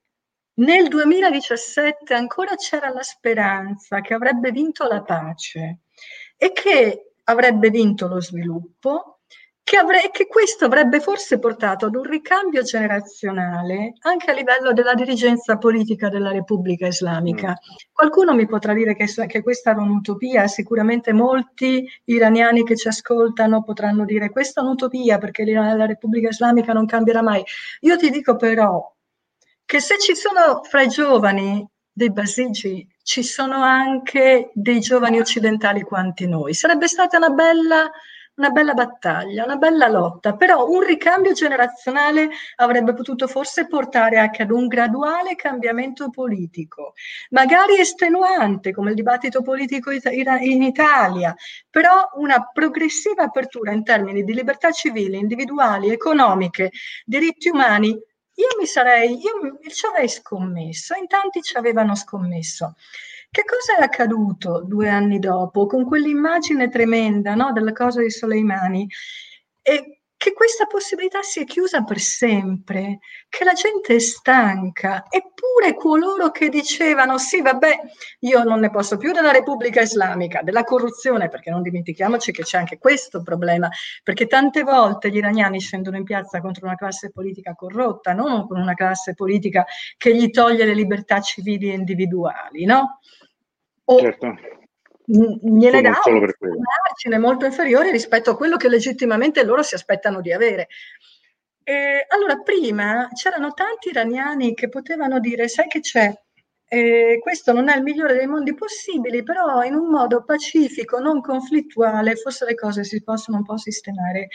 nel 0.55 0.89
2017 0.89 2.15
ancora 2.15 2.57
c'era 2.57 2.89
la 2.91 3.03
speranza 3.03 4.01
che 4.01 4.15
avrebbe 4.15 4.51
vinto 4.51 4.87
la 4.89 5.03
pace 5.03 5.81
e 6.37 6.53
che 6.53 7.13
avrebbe 7.25 7.71
vinto 7.71 8.07
lo 8.07 8.21
sviluppo, 8.21 9.17
che, 9.67 9.77
avre- 9.79 10.11
che 10.13 10.29
questo 10.29 10.67
avrebbe 10.67 11.01
forse 11.01 11.41
portato 11.41 11.87
ad 11.87 11.97
un 11.97 12.05
ricambio 12.05 12.63
generazionale 12.63 13.95
anche 14.03 14.31
a 14.31 14.33
livello 14.33 14.73
della 14.73 14.95
dirigenza 14.95 15.59
politica 15.59 16.09
della 16.09 16.31
Repubblica 16.31 16.87
Islamica. 16.87 17.49
Mm. 17.49 17.77
Qualcuno 17.93 18.33
mi 18.33 18.47
potrà 18.47 18.73
dire 18.75 18.95
che, 18.95 19.07
che 19.27 19.43
questa 19.43 19.71
era 19.71 19.83
un'utopia, 19.83 20.47
sicuramente 20.47 21.13
molti 21.13 21.85
iraniani 22.05 22.63
che 22.63 22.77
ci 22.77 22.87
ascoltano 22.87 23.65
potranno 23.65 24.05
dire 24.05 24.31
questa 24.31 24.61
è 24.61 24.65
un'utopia 24.65 25.19
perché 25.19 25.45
la 25.45 25.85
Repubblica 25.85 26.29
Islamica 26.29 26.73
non 26.73 26.87
cambierà 26.87 27.23
mai. 27.23 27.43
Io 27.81 27.97
ti 27.97 28.09
dico 28.11 28.37
però 28.37 28.95
che 29.65 29.81
se 29.81 29.99
ci 29.99 30.15
sono 30.15 30.63
fra 30.63 30.83
i 30.83 30.89
giovani 30.89 31.69
dei 31.91 32.13
basigi, 32.13 32.87
ci 33.07 33.23
sono 33.23 33.63
anche 33.63 34.51
dei 34.53 34.81
giovani 34.81 35.21
occidentali 35.21 35.83
quanti 35.83 36.27
noi. 36.27 36.55
Sarebbe 36.55 36.89
stata 36.89 37.19
una 37.19 37.29
bella, 37.29 37.89
una 38.35 38.51
bella 38.51 38.75
battaglia, 38.75 39.45
una 39.45 39.55
bella 39.55 39.87
lotta, 39.87 40.35
però 40.35 40.69
un 40.69 40.81
ricambio 40.81 41.31
generazionale 41.31 42.31
avrebbe 42.57 42.95
potuto 42.95 43.29
forse 43.29 43.69
portare 43.69 44.19
anche 44.19 44.43
ad 44.43 44.51
un 44.51 44.67
graduale 44.67 45.37
cambiamento 45.37 46.11
politico, 46.11 46.95
magari 47.31 47.79
estenuante 47.79 48.73
come 48.73 48.89
il 48.89 48.97
dibattito 48.97 49.41
politico 49.41 49.93
in 49.93 50.63
Italia, 50.63 51.33
però 51.71 52.11
una 52.15 52.51
progressiva 52.53 53.23
apertura 53.23 53.71
in 53.71 53.85
termini 53.85 54.25
di 54.25 54.35
libertà 54.35 54.73
civili, 54.73 55.17
individuali, 55.17 55.91
economiche, 55.91 56.73
diritti 57.05 57.51
umani 57.51 57.97
mi 58.59 58.67
sarei, 58.67 59.13
io 59.13 59.59
ci 59.71 59.87
avrei 59.87 60.09
scommesso, 60.09 60.95
in 60.95 61.07
tanti 61.07 61.43
ci 61.43 61.57
avevano 61.57 61.95
scommesso. 61.95 62.75
Che 63.31 63.45
cosa 63.45 63.79
è 63.79 63.83
accaduto 63.83 64.63
due 64.65 64.89
anni 64.89 65.19
dopo 65.19 65.67
con 65.67 65.85
quell'immagine 65.85 66.69
tremenda 66.69 67.35
no, 67.35 67.53
della 67.53 67.73
cosa 67.73 68.01
di 68.01 68.11
Soleimani? 68.11 68.89
E 69.63 69.96
che 70.27 70.33
questa 70.33 70.67
possibilità 70.67 71.23
si 71.23 71.39
è 71.39 71.45
chiusa 71.45 71.85
per 71.85 72.01
sempre, 72.01 72.99
che 73.29 73.45
la 73.45 73.53
gente 73.53 73.95
è 73.95 73.99
stanca, 74.01 75.05
eppure 75.09 75.77
coloro 75.77 76.33
che 76.33 76.49
dicevano 76.49 77.17
sì, 77.17 77.41
vabbè, 77.41 77.79
io 78.21 78.43
non 78.43 78.59
ne 78.59 78.71
posso 78.71 78.97
più 78.97 79.13
della 79.13 79.31
Repubblica 79.31 79.83
Islamica, 79.83 80.43
della 80.43 80.65
corruzione, 80.65 81.29
perché 81.29 81.51
non 81.51 81.63
dimentichiamoci 81.63 82.33
che 82.33 82.43
c'è 82.43 82.59
anche 82.59 82.77
questo 82.79 83.23
problema, 83.23 83.69
perché 84.03 84.27
tante 84.27 84.65
volte 84.65 85.11
gli 85.11 85.17
iraniani 85.19 85.61
scendono 85.61 85.97
in 85.97 86.03
piazza 86.03 86.41
contro 86.41 86.67
una 86.67 86.75
classe 86.75 87.13
politica 87.13 87.55
corrotta, 87.55 88.13
non 88.13 88.49
con 88.49 88.59
una 88.59 88.75
classe 88.75 89.15
politica 89.15 89.65
che 89.97 90.13
gli 90.13 90.29
toglie 90.31 90.65
le 90.65 90.75
libertà 90.75 91.21
civili 91.21 91.71
e 91.71 91.75
individuali, 91.75 92.65
no? 92.65 92.99
O, 93.85 94.01
certo 94.01 94.35
gliene 95.07 95.81
dà 95.83 96.01
un 96.05 96.33
margine 96.41 97.19
molto 97.19 97.45
inferiore 97.45 97.91
rispetto 97.91 98.31
a 98.31 98.37
quello 98.37 98.57
che 98.57 98.69
legittimamente 98.69 99.45
loro 99.45 99.63
si 99.63 99.75
aspettano 99.75 100.21
di 100.21 100.33
avere. 100.33 100.69
E 101.63 102.07
allora, 102.09 102.37
prima 102.43 103.09
c'erano 103.13 103.53
tanti 103.53 103.89
iraniani 103.89 104.55
che 104.55 104.69
potevano 104.69 105.19
dire: 105.21 105.49
Sai 105.49 105.67
che 105.69 105.81
c'è? 105.81 106.13
Eh, 106.69 107.19
questo 107.21 107.53
non 107.53 107.69
è 107.69 107.77
il 107.77 107.83
migliore 107.83 108.15
dei 108.15 108.27
mondi 108.27 108.55
possibili, 108.55 109.23
però 109.23 109.63
in 109.63 109.75
un 109.75 109.89
modo 109.89 110.25
pacifico, 110.25 110.99
non 110.99 111.21
conflittuale, 111.21 112.17
forse 112.17 112.45
le 112.45 112.55
cose 112.55 112.83
si 112.85 113.03
possono 113.03 113.39
un 113.39 113.45
po' 113.45 113.57
sistemare. 113.57 114.29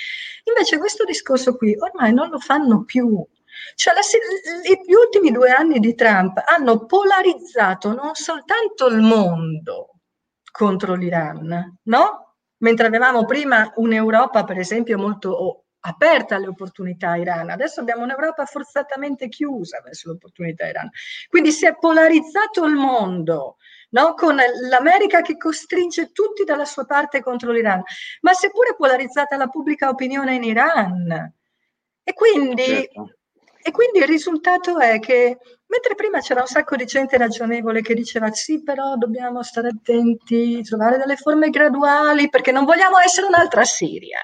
Invece 0.46 0.78
questo 0.78 1.04
discorso 1.04 1.56
qui 1.56 1.76
ormai 1.78 2.14
non 2.14 2.30
lo 2.30 2.40
fanno 2.40 2.84
più. 2.86 3.26
Cioè, 3.76 3.94
la, 3.94 4.02
gli 4.02 4.94
ultimi 4.94 5.32
due 5.32 5.52
anni 5.52 5.80
di 5.80 5.94
Trump 5.96 6.42
hanno 6.46 6.86
polarizzato 6.86 7.94
non 7.94 8.14
soltanto 8.14 8.88
il 8.88 9.02
mondo, 9.02 9.91
contro 10.52 10.96
l'Iran, 10.96 11.78
no? 11.84 12.36
Mentre 12.58 12.88
avevamo 12.88 13.26
prima 13.26 13.72
un'Europa, 13.76 14.44
per 14.44 14.60
esempio, 14.60 14.98
molto 14.98 15.64
aperta 15.82 16.36
alle 16.36 16.48
opportunità 16.48 17.16
Iran. 17.16 17.50
Adesso 17.50 17.80
abbiamo 17.80 18.04
un'Europa 18.04 18.46
forzatamente 18.46 19.30
chiusa 19.30 19.82
verso 19.84 20.10
le 20.10 20.16
opportunità 20.16 20.68
Iran. 20.68 20.90
Quindi 21.28 21.52
si 21.52 21.66
è 21.66 21.76
polarizzato 21.78 22.66
il 22.66 22.76
mondo, 22.76 23.58
no? 23.92 24.14
con 24.14 24.36
l'America 24.70 25.22
che 25.22 25.38
costringe 25.38 26.12
tutti 26.12 26.44
dalla 26.44 26.66
sua 26.66 26.86
parte 26.86 27.22
contro 27.22 27.52
l'Iran, 27.52 27.82
ma 28.22 28.34
si 28.34 28.48
è 28.48 28.52
pure 28.52 28.76
polarizzata 28.76 29.38
la 29.38 29.48
pubblica 29.48 29.90
opinione 29.90 30.36
in 30.36 30.44
Iran. 30.44 31.34
E 32.04 32.14
quindi 32.14 32.64
certo. 32.64 33.16
E 33.64 33.72
quindi 33.72 34.00
il 34.00 34.08
risultato 34.08 34.80
è 34.80 35.00
che, 35.00 35.38
mentre 35.68 35.96
prima 35.96 36.20
c'era 36.20 36.42
un 36.42 36.48
sacco 36.48 36.76
di 36.76 36.86
gente 36.86 37.18
ragionevole 37.18 37.82
che 37.82 37.94
diceva 37.94 38.32
sì, 38.32 38.64
però 38.64 38.96
dobbiamo 38.96 39.44
stare 39.44 39.70
attenti, 39.70 40.62
trovare 40.64 40.98
delle 40.98 41.16
forme 41.16 41.50
graduali, 41.50 42.30
perché 42.30 42.52
non 42.52 42.66
vogliamo 42.66 42.98
essere 43.00 43.28
un'altra 43.28 43.64
Siria. 43.64 44.20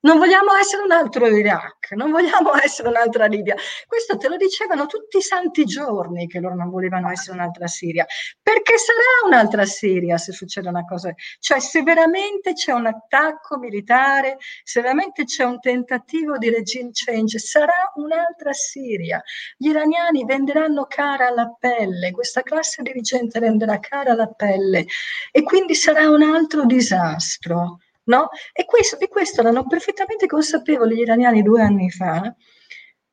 Non 0.00 0.18
vogliamo 0.18 0.54
essere 0.54 0.84
un 0.84 0.92
altro 0.92 1.26
Iraq, 1.26 1.90
non 1.96 2.12
vogliamo 2.12 2.54
essere 2.62 2.86
un'altra 2.88 3.26
Libia. 3.26 3.56
Questo 3.84 4.16
te 4.16 4.28
lo 4.28 4.36
dicevano 4.36 4.86
tutti 4.86 5.16
i 5.16 5.22
santi 5.22 5.64
giorni 5.64 6.28
che 6.28 6.38
loro 6.38 6.54
non 6.54 6.70
volevano 6.70 7.10
essere 7.10 7.36
un'altra 7.36 7.66
Siria. 7.66 8.06
Perché 8.40 8.78
sarà 8.78 9.26
un'altra 9.26 9.64
Siria 9.64 10.16
se 10.16 10.30
succede 10.30 10.68
una 10.68 10.84
cosa? 10.84 11.12
Cioè, 11.40 11.58
se 11.58 11.82
veramente 11.82 12.52
c'è 12.52 12.70
un 12.70 12.86
attacco 12.86 13.58
militare, 13.58 14.36
se 14.62 14.80
veramente 14.82 15.24
c'è 15.24 15.42
un 15.42 15.58
tentativo 15.58 16.38
di 16.38 16.48
regime 16.48 16.90
change, 16.92 17.40
sarà 17.40 17.90
un'altra 17.94 18.52
Siria. 18.52 19.20
Gli 19.56 19.70
iraniani 19.70 20.24
venderanno 20.24 20.84
cara 20.84 21.26
alla 21.26 21.52
pelle, 21.58 22.12
questa 22.12 22.42
classe 22.42 22.82
dirigente 22.82 23.40
renderà 23.40 23.80
cara 23.80 24.12
alla 24.12 24.28
pelle 24.28 24.86
e 25.32 25.42
quindi 25.42 25.74
sarà 25.74 26.08
un 26.08 26.22
altro 26.22 26.66
disastro 26.66 27.78
no? 28.08 28.28
E 28.52 28.64
questo, 28.64 28.96
di 28.96 29.06
questo 29.08 29.40
erano 29.40 29.66
perfettamente 29.66 30.26
consapevoli 30.26 30.96
gli 30.96 31.00
iraniani 31.00 31.42
due 31.42 31.62
anni 31.62 31.90
fa. 31.90 32.34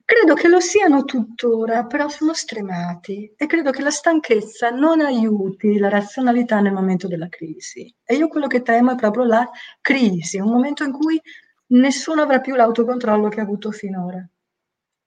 Credo 0.03 0.35
che 0.35 0.47
lo 0.47 0.59
siano 0.59 1.03
tuttora, 1.03 1.85
però 1.85 2.07
sono 2.09 2.33
stremati 2.33 3.33
e 3.35 3.45
credo 3.47 3.71
che 3.71 3.81
la 3.81 3.89
stanchezza 3.89 4.69
non 4.69 5.01
aiuti 5.01 5.79
la 5.79 5.89
razionalità 5.89 6.59
nel 6.59 6.73
momento 6.73 7.07
della 7.07 7.27
crisi. 7.27 7.91
E 8.03 8.15
io 8.15 8.27
quello 8.27 8.45
che 8.45 8.61
temo 8.61 8.91
è 8.91 8.95
proprio 8.95 9.23
la 9.23 9.49
crisi, 9.81 10.37
un 10.37 10.51
momento 10.51 10.83
in 10.83 10.91
cui 10.91 11.19
nessuno 11.67 12.21
avrà 12.21 12.39
più 12.39 12.53
l'autocontrollo 12.53 13.29
che 13.29 13.39
ha 13.39 13.43
avuto 13.43 13.71
finora. 13.71 14.23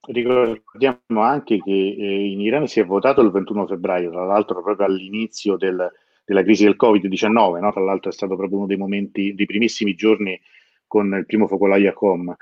Ricordiamo 0.01 1.21
anche 1.21 1.59
che 1.59 1.71
eh, 1.71 2.31
in 2.31 2.41
Iran 2.41 2.67
si 2.67 2.81
è 2.81 2.85
votato 2.85 3.21
il 3.21 3.31
21 3.31 3.67
febbraio, 3.67 4.11
tra 4.11 4.25
l'altro 4.25 4.61
proprio 4.61 4.85
all'inizio 4.85 5.55
del, 5.55 5.89
della 6.29 6.43
crisi 6.43 6.63
del 6.63 6.75
Covid-19, 6.79 7.59
no? 7.59 7.71
tra 7.71 7.81
l'altro 7.81 8.11
è 8.11 8.13
stato 8.13 8.35
proprio 8.35 8.59
uno 8.59 8.67
dei 8.67 8.77
momenti, 8.77 9.33
dei 9.33 9.47
primissimi 9.47 9.95
giorni 9.95 10.39
con 10.85 11.11
il 11.17 11.25
primo 11.25 11.47
focolaio 11.47 11.89
a 11.89 11.93
Com. 11.93 12.35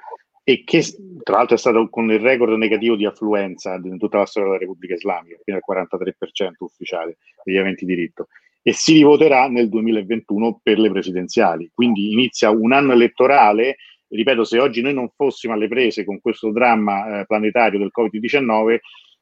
e 0.44 0.64
che 0.66 0.84
tra 1.24 1.38
l'altro 1.38 1.56
è 1.56 1.58
stato 1.58 1.88
con 1.90 2.12
il 2.12 2.20
record 2.20 2.58
negativo 2.58 2.98
di 2.98 3.06
affluenza 3.06 3.76
in 3.76 3.98
tutta 3.98 4.18
la 4.18 4.26
storia 4.26 4.50
della 4.50 4.60
Repubblica 4.60 4.94
Islamica, 4.94 5.38
fino 5.42 5.58
al 5.58 5.64
43% 5.66 6.52
ufficiale 6.60 7.18
degli 7.46 7.56
aventi 7.56 7.86
diritto, 7.86 8.28
e 8.62 8.74
si 8.74 8.92
rivoterà 8.94 9.48
nel 9.48 9.70
2021 9.70 10.60
per 10.62 10.80
le 10.80 10.92
presidenziali. 10.92 11.72
Quindi 11.74 12.12
inizia 12.12 12.50
un 12.50 12.74
anno 12.74 12.92
elettorale, 12.92 13.78
ripeto, 14.10 14.44
se 14.44 14.60
oggi 14.60 14.82
noi 14.82 14.94
non 14.94 15.10
fossimo 15.16 15.54
alle 15.54 15.70
prese 15.70 16.04
con 16.04 16.20
questo 16.20 16.52
dramma 16.52 17.22
eh, 17.22 17.26
planetario 17.26 17.80
del 17.80 17.92
Covid-19, 17.98 18.80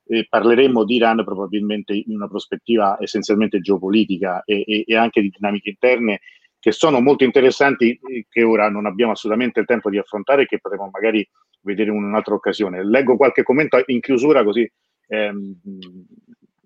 eh, 0.07 0.25
parleremmo 0.29 0.83
di 0.83 0.95
Iran 0.95 1.23
probabilmente 1.23 1.93
in 1.93 2.15
una 2.15 2.27
prospettiva 2.27 2.97
essenzialmente 2.99 3.59
geopolitica 3.59 4.43
e, 4.43 4.63
e, 4.65 4.83
e 4.85 4.95
anche 4.95 5.21
di 5.21 5.29
dinamiche 5.29 5.69
interne 5.69 6.19
che 6.65 6.71
sono 6.71 6.99
molto 6.99 7.23
interessanti, 7.23 7.99
che 8.27 8.41
ora 8.41 8.71
non 8.71 8.87
abbiamo 8.87 9.11
assolutamente 9.11 9.59
il 9.59 9.67
tempo 9.67 9.91
di 9.91 9.99
affrontare 9.99 10.43
e 10.43 10.45
che 10.47 10.59
potremo 10.59 10.89
magari 10.91 11.27
vedere 11.61 11.91
in 11.91 11.97
un'altra 11.97 12.33
occasione. 12.33 12.83
Leggo 12.83 13.17
qualche 13.17 13.43
commento 13.43 13.81
in 13.85 13.99
chiusura 13.99 14.43
così 14.43 14.67
ehm, 15.07 15.59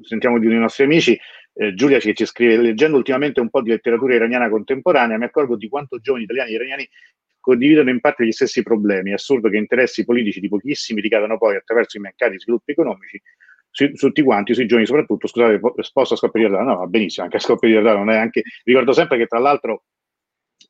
sentiamo 0.01 0.39
di 0.39 0.45
uno 0.45 0.53
dei 0.53 0.63
nostri 0.63 0.85
amici. 0.85 1.19
Eh, 1.53 1.73
Giulia 1.73 1.99
ci, 1.99 2.15
ci 2.15 2.25
scrive, 2.25 2.57
leggendo 2.57 2.95
ultimamente 2.95 3.41
un 3.41 3.49
po' 3.49 3.61
di 3.61 3.71
letteratura 3.71 4.15
iraniana 4.15 4.49
contemporanea, 4.49 5.17
mi 5.17 5.25
accorgo 5.25 5.57
di 5.57 5.67
quanto 5.67 5.99
giovani 5.99 6.23
italiani 6.23 6.51
e 6.51 6.53
iraniani 6.53 6.89
condividono 7.39 7.89
in 7.89 7.99
parte 7.99 8.25
gli 8.25 8.31
stessi 8.31 8.63
problemi. 8.63 9.11
È 9.11 9.13
assurdo 9.13 9.49
che 9.49 9.57
interessi 9.57 10.05
politici 10.05 10.39
di 10.39 10.49
pochissimi 10.49 11.01
ricadano 11.01 11.37
poi 11.37 11.55
attraverso 11.55 11.97
i 11.97 12.01
mercati 12.01 12.33
di 12.33 12.39
sviluppo 12.39 12.71
economici 12.71 13.21
su, 13.71 13.91
tutti 13.91 14.21
quanti, 14.21 14.53
sui 14.53 14.65
giovani 14.65 14.87
soprattutto, 14.87 15.27
scusate, 15.27 15.59
sposto 15.81 16.15
a 16.15 16.17
scoppio 16.17 16.41
di 16.41 16.47
realtà, 16.47 16.71
no, 16.71 16.77
va 16.77 16.87
benissimo, 16.87 17.25
anche 17.25 17.37
a 17.37 17.39
scoppio 17.39 17.67
di 17.67 17.75
realtà 17.75 17.93
non 17.93 18.09
è 18.09 18.17
anche, 18.17 18.43
ricordo 18.63 18.91
sempre 18.91 19.17
che 19.17 19.27
tra 19.27 19.39
l'altro 19.39 19.83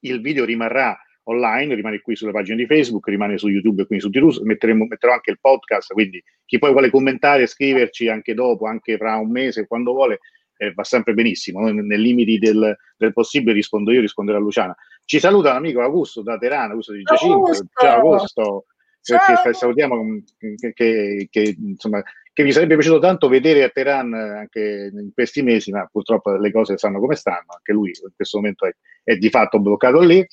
il 0.01 0.21
video 0.21 0.45
rimarrà 0.45 0.97
online, 1.23 1.75
rimane 1.75 2.01
qui 2.01 2.15
sulla 2.15 2.31
pagina 2.31 2.57
di 2.57 2.65
Facebook, 2.65 3.07
rimane 3.07 3.37
su 3.37 3.47
YouTube 3.47 3.83
e 3.83 3.85
quindi 3.85 4.03
su 4.03 4.09
Tirus, 4.09 4.39
metterò 4.39 5.13
anche 5.13 5.31
il 5.31 5.39
podcast, 5.39 5.93
quindi 5.93 6.23
chi 6.45 6.57
poi 6.57 6.71
vuole 6.71 6.89
commentare, 6.89 7.45
scriverci 7.45 8.07
anche 8.07 8.33
dopo, 8.33 8.65
anche 8.65 8.97
fra 8.97 9.17
un 9.17 9.29
mese, 9.29 9.67
quando 9.67 9.93
vuole, 9.93 10.19
eh, 10.59 10.73
va 10.73 10.83
sempre 10.83 11.13
benissimo, 11.13 11.69
nei 11.71 11.97
limiti 11.97 12.37
del, 12.37 12.77
del, 12.97 13.13
possibile 13.13 13.53
rispondo 13.53 13.91
io, 13.91 14.01
risponderò 14.01 14.37
a 14.37 14.41
Luciana. 14.41 14.75
Ci 15.05 15.19
saluta 15.19 15.53
l'amico 15.53 15.81
Augusto 15.81 16.21
da 16.21 16.37
Terano, 16.37 16.71
Augusto 16.71 16.91
di 16.91 17.03
Giacinto, 17.03 17.53
ciao 17.73 17.95
Augusto, 17.95 18.65
ciao. 19.01 19.41
Che, 19.41 19.53
salutiamo 19.53 20.21
che, 20.37 20.73
che, 20.73 21.27
che 21.31 21.55
insomma 21.57 22.03
che 22.33 22.43
mi 22.43 22.51
sarebbe 22.51 22.75
piaciuto 22.75 22.99
tanto 22.99 23.27
vedere 23.29 23.63
a 23.63 23.69
Teheran 23.69 24.13
anche 24.13 24.91
in 24.93 25.11
questi 25.13 25.41
mesi, 25.41 25.71
ma 25.71 25.87
purtroppo 25.91 26.35
le 26.35 26.51
cose 26.51 26.77
stanno 26.77 26.99
come 26.99 27.15
stanno, 27.15 27.53
anche 27.55 27.71
lui 27.71 27.89
in 27.89 28.11
questo 28.15 28.37
momento 28.37 28.65
è, 28.65 28.71
è 29.03 29.15
di 29.15 29.29
fatto 29.29 29.59
bloccato 29.59 29.99
lì. 30.01 30.25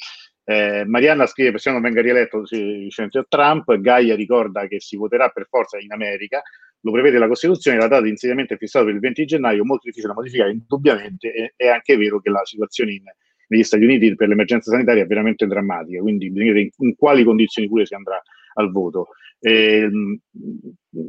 Eh, 0.45 0.85
Marianna 0.87 1.27
scrive: 1.27 1.59
Se 1.59 1.71
non 1.73 1.83
venga 1.83 2.01
rieletto 2.01 2.47
si 2.47 2.89
a 2.97 3.27
Trump. 3.29 3.77
Gaia 3.81 4.15
ricorda 4.15 4.67
che 4.69 4.81
si 4.81 4.97
voterà 4.97 5.29
per 5.31 5.47
forza 5.49 5.79
in 5.79 5.93
America. 5.93 6.43
Lo 6.87 6.93
prevede 6.93 7.19
la 7.19 7.27
Costituzione. 7.27 7.79
La 7.79 7.89
data 7.89 8.03
di 8.03 8.11
insediamento 8.11 8.55
è 8.55 8.57
fissata 8.57 8.85
per 8.85 8.95
il 8.95 9.01
20 9.01 9.25
gennaio, 9.25 9.65
molto 9.65 9.87
difficile 9.87 10.13
da 10.13 10.15
modificare, 10.15 10.53
indubbiamente. 10.53 11.33
È, 11.33 11.53
è 11.57 11.67
anche 11.67 11.97
vero 11.97 12.21
che 12.21 12.31
la 12.31 12.45
situazione 12.45 12.93
in, 12.93 13.03
negli 13.49 13.65
Stati 13.65 13.83
Uniti 13.83 14.15
per 14.15 14.29
l'emergenza 14.29 14.71
sanitaria 14.71 15.03
è 15.03 15.07
veramente 15.07 15.49
drammatica. 15.49 16.01
Quindi 16.01 16.31
bisogna 16.31 16.53
vedere 16.53 16.71
in, 16.77 16.87
in 16.87 16.95
quali 16.95 17.25
condizioni 17.25 17.67
pure 17.67 17.87
si 17.87 17.95
andrà 17.95 18.23
al 18.55 18.71
voto. 18.71 19.09
Eh, 19.41 19.91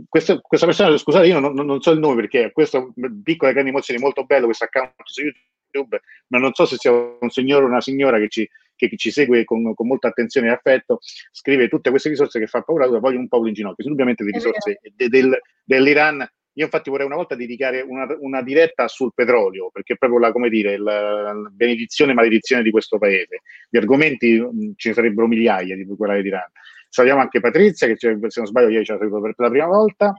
questa, 0.10 0.40
questa, 0.42 0.66
persona, 0.66 0.98
scusate, 0.98 1.28
io 1.28 1.40
non, 1.40 1.54
non, 1.54 1.80
so 1.80 1.92
il 1.92 2.00
nome 2.00 2.16
perché 2.16 2.52
questo 2.52 2.94
piccolo 3.24 3.52
grande 3.52 3.70
emozione 3.70 4.00
molto 4.00 4.26
bello, 4.26 4.46
questo 4.46 4.66
account 4.66 4.94
su 5.06 5.22
YouTube, 5.22 6.02
ma 6.28 6.40
non 6.40 6.54
so 6.54 6.66
se 6.66 6.76
sia 6.78 6.92
un 6.92 7.30
signore 7.30 7.64
o 7.64 7.68
una 7.68 7.82
signora 7.82 8.18
che 8.18 8.28
ci, 8.28 8.50
che 8.78 8.96
ci 8.96 9.12
segue 9.12 9.44
con, 9.44 9.74
con, 9.74 9.88
molta 9.88 10.08
attenzione 10.08 10.48
e 10.48 10.52
affetto, 10.52 11.00
scrive 11.32 11.68
tutte 11.68 11.90
queste 11.90 12.10
risorse 12.10 12.40
che 12.40 12.48
fa 12.48 12.62
paura, 12.62 12.88
voglio 12.88 13.20
un 13.20 13.28
po' 13.28 13.46
in 13.48 13.54
ginocchio. 13.54 13.84
Indubbiamente 13.84 14.24
le 14.24 14.32
risorse 14.32 14.80
de, 14.96 15.10
del, 15.10 15.38
dell'Iran 15.64 16.26
io 16.58 16.66
infatti 16.66 16.90
vorrei 16.90 17.06
una 17.06 17.16
volta 17.16 17.36
dedicare 17.36 17.82
una, 17.82 18.08
una, 18.20 18.42
diretta 18.42 18.88
sul 18.88 19.14
petrolio, 19.14 19.70
perché 19.72 19.94
è 19.94 19.98
proprio 19.98 20.20
la, 20.20 20.32
come 20.32 20.50
dire, 20.50 20.76
la, 20.78 21.34
benedizione 21.52 22.12
e 22.12 22.16
maledizione 22.16 22.64
di 22.64 22.72
questo 22.72 22.98
paese. 22.98 23.42
Gli 23.70 23.78
argomenti 23.78 24.40
mh, 24.40 24.74
ce 24.76 24.90
ne 24.90 24.96
sarebbero 24.96 25.28
migliaia 25.28 25.76
di 25.76 25.86
quella 25.96 26.16
dell'Iran. 26.16 26.50
Salutiamo 26.90 27.22
anche 27.22 27.40
Patrizia, 27.40 27.86
che 27.86 27.96
se 27.98 28.10
non 28.12 28.48
sbaglio 28.48 28.70
ieri 28.70 28.86
ci 28.86 28.92
ha 28.92 28.98
saluto 28.98 29.22
per 29.22 29.36
la 29.38 29.50
prima 29.50 29.68
volta. 29.68 30.14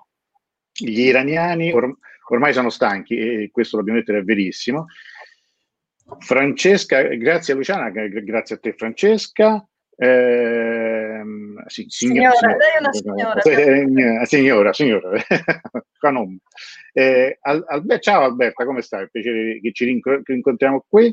Gli 0.73 1.01
iraniani 1.01 1.73
or- 1.73 1.97
ormai 2.29 2.53
sono 2.53 2.71
stanchi 2.71 3.17
e 3.17 3.51
questo 3.51 3.77
dobbiamo 3.77 3.99
mettere 3.99 4.19
è 4.19 4.23
verissimo. 4.23 4.87
Francesca, 6.19 7.03
grazie 7.03 7.55
Luciana, 7.55 7.91
grazie 7.91 8.57
a 8.57 8.59
te 8.59 8.73
Francesca. 8.73 9.67
Eh, 10.01 11.23
sì, 11.67 11.87
signora, 11.89 12.31
signora, 12.33 12.57
lei 12.57 12.75
è 12.75 12.79
una 12.79 12.93
signora. 12.93 14.21
Eh, 14.23 14.27
signora, 14.27 14.73
signora. 14.73 15.11
eh, 16.93 17.39
Alberta, 17.41 17.99
ciao 17.99 18.23
Alberta, 18.23 18.65
come 18.65 18.81
stai? 18.81 19.09
Piacere 19.11 19.61
che 19.61 19.73
ci 19.73 19.85
rincontriamo 20.25 20.85
qui. 20.89 21.13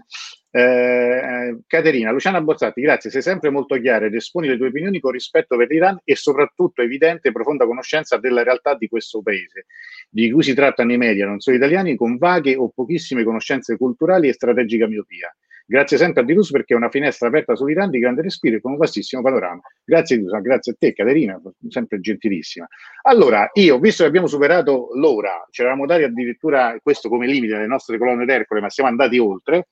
Eh, 0.58 1.64
Caterina, 1.68 2.12
Luciana 2.12 2.40
Bozzatti, 2.40 2.80
grazie, 2.80 3.10
sei 3.10 3.22
sempre 3.22 3.50
molto 3.50 3.76
chiara 3.76 4.06
ed 4.06 4.16
esponi 4.16 4.48
le 4.48 4.56
tue 4.56 4.70
opinioni 4.70 5.02
con 5.02 5.12
rispetto 5.12 5.58
per 5.58 5.68
l'Iran 5.68 6.00
e 6.06 6.16
soprattutto 6.16 6.82
evidente 6.82 7.28
e 7.28 7.32
profonda 7.34 7.66
conoscenza 7.66 8.16
della 8.16 8.42
realtà 8.42 8.74
di 8.74 8.88
questo 8.88 9.22
paese, 9.22 9.66
di 10.10 10.32
cui 10.32 10.44
si 10.44 10.54
trattano 10.54 10.94
i 10.94 10.98
media, 10.98 11.26
non 11.26 11.42
solo 11.42 11.58
italiani, 11.58 11.98
con 11.98 12.16
vaghe 12.16 12.56
o 12.56 12.72
pochissime 12.74 13.26
conoscenze 13.26 13.76
culturali 13.76 14.30
e 14.30 14.34
strategica 14.34 14.88
miopia. 14.88 15.30
Grazie 15.68 15.98
sempre 15.98 16.22
a 16.22 16.24
Dirus 16.24 16.52
perché 16.52 16.74
è 16.74 16.78
una 16.78 16.90
finestra 16.90 17.28
aperta 17.28 17.54
sull'Iran 17.54 17.90
di 17.90 18.00
grande 18.00 18.22
respiro 18.22 18.56
e 18.56 18.62
con 18.62 18.74
un 18.74 18.78
vastissimo 18.78 19.22
panorama. 19.22 19.60
Grazie 19.84 20.16
Dirus, 20.16 20.40
grazie 20.40 20.72
a 20.72 20.76
te 20.80 20.94
Caterina, 20.94 21.38
sempre 21.68 22.00
gentilissima. 22.00 22.66
Allora, 23.02 23.50
io, 23.56 23.78
visto 23.78 24.04
che 24.04 24.08
abbiamo 24.10 24.28
superato 24.28 24.92
l'ora, 24.94 25.46
ci 25.50 25.60
eravamo 25.60 25.86
dati 25.86 26.04
addirittura 26.04 26.78
questo 26.82 27.10
come 27.10 27.28
limite 27.28 27.56
nelle 27.56 27.68
nostre 27.68 27.98
colonne 27.98 28.24
d'Ercole, 28.24 28.62
ma 28.62 28.70
siamo 28.70 28.90
andati 28.90 29.18
oltre, 29.18 29.68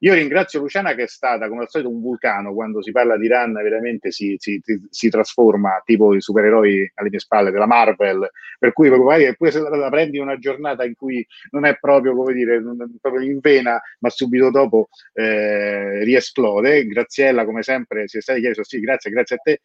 io 0.00 0.14
ringrazio 0.14 0.60
Luciana 0.60 0.94
che 0.94 1.04
è 1.04 1.06
stata 1.08 1.48
come 1.48 1.62
al 1.62 1.68
solito 1.68 1.90
un 1.90 2.00
vulcano, 2.00 2.54
quando 2.54 2.82
si 2.82 2.92
parla 2.92 3.16
di 3.16 3.24
Iran 3.26 3.52
veramente 3.52 4.10
si, 4.12 4.36
si, 4.38 4.60
si 4.88 5.08
trasforma 5.08 5.82
tipo 5.84 6.14
i 6.14 6.20
supereroi 6.20 6.92
alle 6.94 7.08
mie 7.10 7.18
spalle 7.18 7.50
della 7.50 7.66
Marvel, 7.66 8.28
per 8.58 8.72
cui 8.72 8.90
magari 8.90 9.34
pure 9.36 9.50
se 9.50 9.60
la, 9.60 9.88
prendi 9.90 10.18
una 10.18 10.38
giornata 10.38 10.84
in 10.84 10.94
cui 10.94 11.26
non 11.50 11.64
è 11.64 11.76
proprio 11.78 12.14
come 12.14 12.32
dire, 12.32 12.62
proprio 13.00 13.22
in 13.22 13.38
vena, 13.40 13.80
ma 14.00 14.08
subito 14.10 14.50
dopo 14.50 14.88
eh, 15.14 16.04
riesplode. 16.04 16.86
Graziella 16.86 17.44
come 17.44 17.62
sempre, 17.62 18.06
se 18.08 18.20
stai 18.20 18.40
chiesto, 18.40 18.64
sì, 18.64 18.80
grazie, 18.80 19.10
grazie 19.10 19.36
a 19.36 19.38
te. 19.42 19.60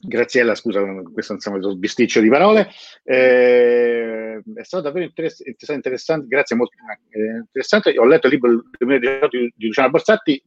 Graziella, 0.00 0.54
scusa, 0.54 0.80
questo 1.12 1.32
insomma 1.32 1.56
è 1.56 1.74
bisticcio 1.74 2.20
di 2.20 2.28
parole. 2.28 2.68
Eh, 3.02 4.40
è 4.54 4.62
stato 4.62 4.84
davvero 4.84 5.04
interessante, 5.06 5.72
interessante 5.72 6.26
grazie, 6.28 6.54
molto 6.54 6.76
eh, 7.10 7.38
interessante. 7.38 7.98
Ho 7.98 8.04
letto 8.04 8.28
il 8.28 8.34
libro 8.34 8.62
2018 8.78 9.36
di, 9.36 9.52
di 9.56 9.66
Luciana 9.66 9.88
Borsatti. 9.88 10.40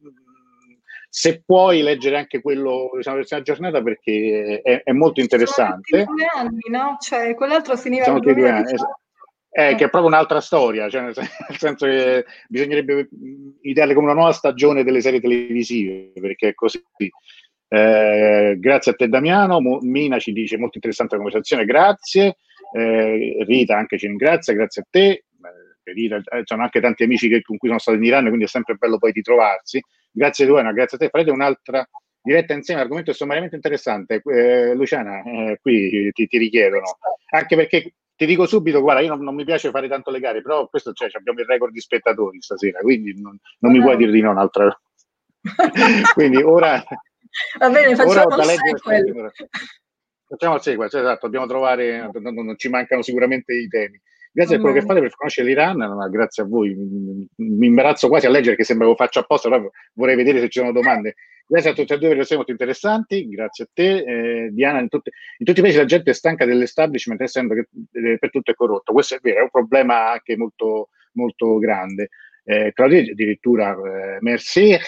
Se 1.10 1.42
puoi 1.44 1.82
leggere 1.82 2.16
anche 2.16 2.40
quello 2.40 2.92
diciamo, 2.96 3.20
della 3.22 3.42
giornata 3.42 3.82
perché 3.82 4.62
è, 4.62 4.82
è 4.84 4.92
molto 4.92 5.20
interessante. 5.20 6.04
Sono 6.04 6.16
due 6.16 6.26
anni, 6.34 6.70
no? 6.70 6.96
Cioè, 6.98 7.34
quell'altro 7.34 7.76
finiva 7.76 8.06
nel 8.06 8.20
2018. 8.20 9.00
Eh, 9.54 9.74
che 9.74 9.84
è 9.84 9.90
proprio 9.90 10.06
un'altra 10.06 10.40
storia, 10.40 10.88
cioè 10.88 11.02
nel 11.02 11.14
senso 11.58 11.84
che 11.84 12.24
bisognerebbe 12.48 13.10
ideare 13.60 13.92
come 13.92 14.06
una 14.06 14.14
nuova 14.14 14.32
stagione 14.32 14.82
delle 14.82 15.02
serie 15.02 15.20
televisive, 15.20 16.12
perché 16.14 16.48
è 16.48 16.54
così. 16.54 16.82
Eh, 17.74 18.56
grazie 18.58 18.92
a 18.92 18.94
te 18.94 19.08
Damiano, 19.08 19.58
Mina 19.80 20.18
ci 20.18 20.32
dice 20.32 20.58
molto 20.58 20.76
interessante 20.76 21.16
la 21.16 21.22
conversazione, 21.22 21.64
grazie. 21.64 22.36
Eh, 22.70 23.36
Rita 23.46 23.78
anche 23.78 23.96
ci 23.96 24.08
ringrazia, 24.08 24.52
grazie 24.52 24.82
a 24.82 24.86
te. 24.90 25.08
Eh, 25.08 25.92
Rita, 25.92 26.16
eh, 26.16 26.42
sono 26.44 26.64
anche 26.64 26.82
tanti 26.82 27.04
amici 27.04 27.30
che, 27.30 27.40
con 27.40 27.56
cui 27.56 27.68
sono 27.68 27.80
stato 27.80 27.96
in 27.96 28.04
Iran, 28.04 28.26
quindi 28.26 28.44
è 28.44 28.48
sempre 28.48 28.74
bello 28.74 28.98
poi 28.98 29.12
di 29.12 29.22
trovarsi. 29.22 29.82
Grazie 30.10 30.44
Luana, 30.44 30.72
grazie 30.72 30.98
a 30.98 31.00
te. 31.00 31.08
Farete 31.08 31.30
un'altra 31.30 31.88
diretta 32.20 32.52
insieme, 32.52 32.80
l'argomento 32.80 33.10
è 33.10 33.14
sommariamente 33.14 33.56
interessante. 33.56 34.20
Eh, 34.22 34.74
Luciana, 34.74 35.22
eh, 35.22 35.58
qui 35.62 36.12
ti, 36.12 36.26
ti, 36.26 36.38
richiedono, 36.38 36.98
anche 37.30 37.56
perché 37.56 37.94
ti 38.14 38.26
dico 38.26 38.44
subito, 38.44 38.82
guarda, 38.82 39.00
io 39.00 39.08
non, 39.08 39.24
non 39.24 39.34
mi 39.34 39.44
piace 39.44 39.70
fare 39.70 39.88
tanto 39.88 40.10
le 40.10 40.20
gare, 40.20 40.42
però 40.42 40.68
questo 40.68 40.92
cioè, 40.92 41.08
abbiamo 41.14 41.40
il 41.40 41.46
record 41.46 41.72
di 41.72 41.80
spettatori 41.80 42.42
stasera, 42.42 42.80
quindi 42.80 43.18
non, 43.18 43.34
non 43.60 43.72
mi 43.72 43.80
puoi 43.80 43.96
dire 43.96 44.12
di 44.12 44.20
no 44.20 44.30
un'altra. 44.32 44.78
quindi 46.14 46.36
ora 46.42 46.84
Va 47.58 47.70
bene, 47.70 47.94
facciamo 47.94 48.36
il 48.36 48.44
sequel. 48.44 49.32
Facciamo 50.26 50.54
il 50.54 50.62
sequel, 50.62 50.88
cioè, 50.88 51.00
esatto, 51.00 51.26
dobbiamo 51.26 51.46
trovare, 51.46 52.10
non, 52.12 52.34
non, 52.34 52.56
ci 52.56 52.68
mancano 52.68 53.02
sicuramente 53.02 53.54
i 53.54 53.68
temi. 53.68 54.00
Grazie 54.34 54.56
a 54.56 54.60
quello 54.60 54.74
che 54.74 54.80
fate 54.80 55.00
per 55.00 55.14
conoscere 55.14 55.46
l'Iran, 55.46 55.76
ma 55.76 56.08
grazie 56.08 56.42
a 56.42 56.46
voi. 56.46 56.74
Mi 57.36 57.66
imbarazzo 57.66 58.08
quasi 58.08 58.24
a 58.24 58.30
leggere 58.30 58.56
che 58.56 58.64
sembra 58.64 58.86
che 58.86 58.92
lo 58.92 58.96
faccia 58.96 59.20
apposta, 59.20 59.50
però 59.50 59.70
vorrei 59.92 60.16
vedere 60.16 60.40
se 60.40 60.48
ci 60.48 60.58
sono 60.58 60.72
domande. 60.72 61.16
Grazie 61.46 61.70
a 61.70 61.74
tutti 61.74 61.92
e 61.92 61.98
due 61.98 62.08
per 62.08 62.26
le 62.26 62.36
molto 62.36 62.50
interessanti, 62.50 63.28
grazie 63.28 63.64
a 63.64 63.68
te. 63.70 63.96
Eh, 63.98 64.50
Diana, 64.52 64.80
in, 64.80 64.88
tutti, 64.88 65.10
in 65.36 65.44
tutti 65.44 65.58
i 65.58 65.62
paesi 65.62 65.76
la 65.76 65.84
gente 65.84 66.12
è 66.12 66.14
stanca 66.14 66.46
dell'establishment 66.46 67.20
essendo 67.20 67.52
che 67.52 67.68
eh, 67.92 68.16
per 68.18 68.30
tutto 68.30 68.52
è 68.52 68.54
corrotto. 68.54 68.94
Questo 68.94 69.16
è 69.16 69.18
vero, 69.20 69.40
è 69.40 69.42
un 69.42 69.50
problema 69.50 70.12
anche 70.12 70.34
molto, 70.38 70.88
molto 71.12 71.58
grande. 71.58 72.08
Eh, 72.44 72.72
Claudia 72.72 73.00
addirittura 73.00 73.74
eh, 73.74 74.18
merci, 74.20 74.78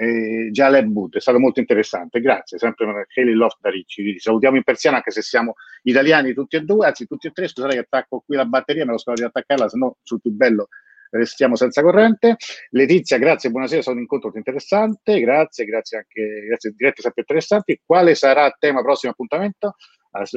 eh, 0.00 0.50
Jaleb 0.52 0.86
Bud, 0.86 1.16
è 1.16 1.20
stato 1.20 1.40
molto 1.40 1.58
interessante, 1.58 2.20
grazie, 2.20 2.56
sempre 2.56 2.86
per 2.86 3.06
Haley 3.16 3.34
Loft 3.34 3.58
da 3.60 3.68
Ricci, 3.70 4.02
Quindi 4.02 4.20
salutiamo 4.20 4.56
in 4.56 4.62
persiano 4.62 4.96
anche 4.96 5.10
se 5.10 5.22
siamo 5.22 5.54
italiani 5.82 6.32
tutti 6.34 6.54
e 6.54 6.60
due, 6.60 6.86
anzi 6.86 7.06
tutti 7.06 7.26
e 7.26 7.32
tre, 7.32 7.48
scusate 7.48 7.74
che 7.74 7.80
attacco 7.80 8.22
qui 8.24 8.36
la 8.36 8.44
batteria, 8.44 8.84
me 8.84 8.92
lo 8.92 8.98
scordo 8.98 9.22
di 9.22 9.26
attaccarla, 9.26 9.68
se 9.68 9.76
no 9.76 9.96
sul 10.02 10.20
più 10.20 10.30
bello 10.30 10.68
restiamo 11.10 11.56
senza 11.56 11.82
corrente. 11.82 12.36
Letizia, 12.70 13.18
grazie, 13.18 13.50
buonasera, 13.50 13.80
è 13.80 13.82
stato 13.82 13.96
un 13.96 14.02
incontro 14.02 14.30
interessante, 14.34 15.18
grazie, 15.20 15.64
grazie 15.64 15.98
anche, 15.98 16.44
grazie, 16.46 16.72
dirette 16.76 17.02
sempre 17.02 17.22
interessanti. 17.22 17.80
Quale 17.84 18.14
sarà 18.14 18.46
il 18.46 18.56
tema 18.58 18.82
prossimo 18.82 19.12
appuntamento? 19.12 19.74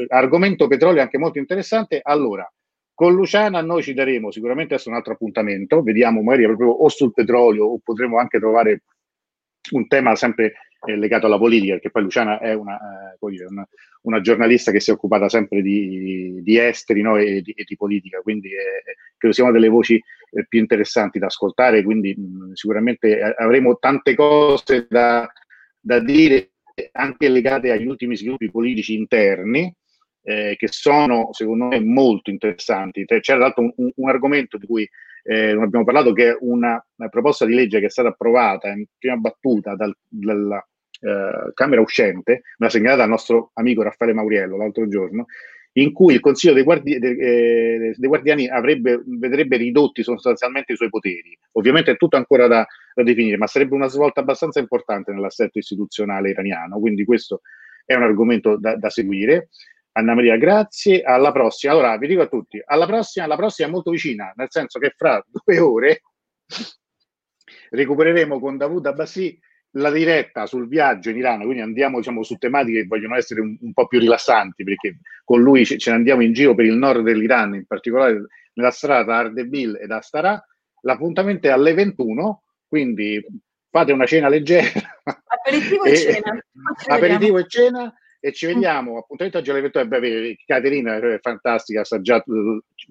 Argomento 0.08 0.68
petrolio 0.68 1.02
anche 1.02 1.18
molto 1.18 1.40
interessante. 1.40 2.00
Allora, 2.02 2.50
con 2.94 3.14
Luciana 3.14 3.62
noi 3.62 3.84
ci 3.84 3.94
daremo 3.94 4.32
sicuramente 4.32 4.74
adesso 4.74 4.90
un 4.90 4.96
altro 4.96 5.14
appuntamento, 5.14 5.82
vediamo 5.82 6.22
magari 6.22 6.46
proprio 6.46 6.70
o 6.70 6.90
sul 6.90 7.14
petrolio 7.14 7.66
o 7.66 7.80
potremo 7.84 8.18
anche 8.18 8.40
trovare 8.40 8.84
un 9.72 9.88
tema 9.88 10.16
sempre 10.16 10.54
eh, 10.86 10.98
legato 10.98 11.28
alla 11.28 11.38
politica, 11.38 11.74
perché 11.74 11.92
poi 11.92 12.04
Luciana 12.04 12.40
è 12.40 12.54
una, 12.54 12.76
eh, 12.76 13.30
dire, 13.30 13.46
una, 13.46 13.68
una, 14.04 14.22
giornalista 14.22 14.72
che 14.72 14.80
si 14.80 14.90
è 14.90 14.94
occupata 14.94 15.30
sempre 15.30 15.62
di, 15.62 16.40
di 16.42 16.58
esteri 16.58 17.02
no? 17.02 17.18
e, 17.18 17.42
di, 17.42 17.52
e, 17.52 17.64
di, 17.64 17.76
politica, 17.78 18.20
quindi 18.22 18.50
eh, 18.50 18.84
credo 19.18 19.34
sia 19.34 19.44
una 19.44 19.54
delle 19.54 19.70
voci 19.70 19.96
eh, 19.96 20.46
più 20.48 20.60
interessanti 20.60 21.20
da 21.20 21.28
ascoltare, 21.28 21.84
quindi 21.84 22.16
mh, 22.16 22.54
sicuramente 22.54 23.20
eh, 23.20 23.36
avremo 23.38 23.78
tante 23.78 24.16
cose 24.16 24.88
da, 24.90 25.32
da 25.80 26.00
dire 26.00 26.52
anche 26.94 27.30
legate 27.30 27.72
agli 27.72 27.86
ultimi 27.86 28.16
sviluppi 28.16 28.50
politici 28.50 28.96
interni, 28.96 29.74
eh, 30.24 30.56
che 30.58 30.68
sono 30.70 31.30
secondo 31.32 31.66
me 31.66 31.80
molto 31.80 32.30
interessanti. 32.30 33.06
C'era 33.06 33.22
tra 33.22 33.38
l'altro 33.38 33.74
un, 33.76 33.92
un, 33.96 34.10
argomento 34.10 34.58
di 34.58 34.66
cui 34.66 34.90
eh, 35.24 35.54
non 35.54 35.64
abbiamo 35.64 35.86
parlato, 35.86 36.14
che 36.14 36.38
una, 36.40 36.84
una, 36.96 37.10
proposta 37.10 37.46
di 37.46 37.54
legge 37.54 37.80
che 37.80 37.86
è 37.86 37.90
stata 37.90 38.10
approvata 38.10 38.70
in 38.70 38.86
prima 38.98 39.16
battuta 39.16 39.76
dal, 39.76 39.96
dalla 40.08 40.66
eh, 41.00 41.52
Camera 41.54 41.82
uscente, 41.82 42.42
l'ha 42.58 42.70
segnalata 42.70 43.04
il 43.04 43.10
nostro 43.10 43.52
amico 43.54 43.84
Raffaele 43.84 44.14
Mauriello 44.14 44.58
l'altro 44.58 44.88
giorno, 44.88 45.26
in 45.74 45.94
cui 45.94 46.14
il 46.14 46.20
Consiglio 46.20 46.54
dei, 46.54 46.64
guardi- 46.64 47.00
de- 47.00 47.18
eh, 47.18 47.96
dei 47.96 48.08
Guardiani 48.08 48.48
avrebbe, 48.48 49.02
vedrebbe 49.06 49.58
ridotti 49.58 50.04
sostanzialmente 50.04 50.74
i 50.74 50.76
suoi 50.76 50.90
poteri. 50.90 51.38
Ovviamente 51.54 51.92
è 51.92 51.98
tutto 51.98 52.18
ancora 52.18 52.48
da, 52.48 52.66
da, 52.94 53.04
definire, 53.04 53.38
ma 53.38 53.48
sarebbe 53.48 53.76
una 53.76 53.88
svolta 53.88 54.20
abbastanza 54.22 54.60
importante 54.60 55.12
nell'assetto 55.12 55.60
istituzionale 55.60 56.30
iraniano, 56.30 56.80
quindi 56.80 57.06
questo 57.06 57.42
è 57.86 57.96
un 57.96 58.04
argomento 58.04 58.58
da, 58.58 58.76
da 58.76 58.90
seguire. 58.90 59.50
Anna 59.94 60.14
Maria, 60.14 60.38
grazie. 60.38 61.02
Alla 61.02 61.32
prossima. 61.32 61.74
Allora, 61.74 61.98
vi 61.98 62.08
dico 62.08 62.22
a 62.22 62.28
tutti, 62.28 62.62
alla 62.64 62.86
prossima, 62.86 63.28
la 63.28 63.36
prossima 63.36 63.68
è 63.68 63.72
molto 63.72 63.92
vicina, 63.92 64.32
nel 64.36 64.48
senso 64.50 64.80
che 64.80 64.94
fra 64.96 65.24
due 65.28 65.60
ore 65.60 66.02
recupereremo 67.70 68.40
con 68.40 68.58
Davud 68.58 68.86
Abbassi 68.86 69.38
la 69.76 69.90
diretta 69.90 70.46
sul 70.46 70.68
viaggio 70.68 71.10
in 71.10 71.18
Iran, 71.18 71.42
quindi 71.44 71.62
andiamo 71.62 71.98
diciamo, 71.98 72.24
su 72.24 72.36
tematiche 72.36 72.82
che 72.82 72.88
vogliono 72.88 73.16
essere 73.16 73.40
un, 73.40 73.58
un 73.60 73.74
po' 73.74 73.88
più 73.88 74.00
rilassanti, 74.00 74.64
perché 74.64 75.00
con 75.24 75.42
lui 75.42 75.66
ce, 75.66 75.78
ce, 75.78 75.92
ne 75.92 75.98
andiamo 75.98 76.22
in 76.24 76.34
giro 76.34 76.54
per 76.56 76.66
il 76.66 76.76
nord 76.76 77.04
dell'Iran, 77.04 77.56
in 77.56 77.66
particolare 77.66 78.26
nella 78.54 78.72
strada 78.72 79.16
Ardebil 79.18 79.78
ed 79.82 79.92
Astara. 79.92 80.44
L'appuntamento 80.82 81.48
è 81.48 81.52
alle 81.52 81.74
21, 81.74 82.44
quindi 82.68 83.26
fate 83.70 83.94
una 83.94 84.06
cena 84.06 84.28
leggera. 84.28 84.82
Aperitivo 85.26 85.84
e, 85.86 85.92
e 85.92 85.96
cena. 85.96 86.46
Aperitivo 86.88 87.38
e 87.38 87.48
cena 87.48 87.94
e 88.24 88.32
ci 88.32 88.46
vediamo 88.46 89.00
appuntamento 89.00 89.40
oggi 89.40 89.50
alle 89.50 89.62
21 89.62 89.88
beh, 89.88 90.38
Caterina 90.46 90.96
è 90.96 91.20
fantastica 91.20 91.84
sa 91.84 92.00
già, 92.02 92.24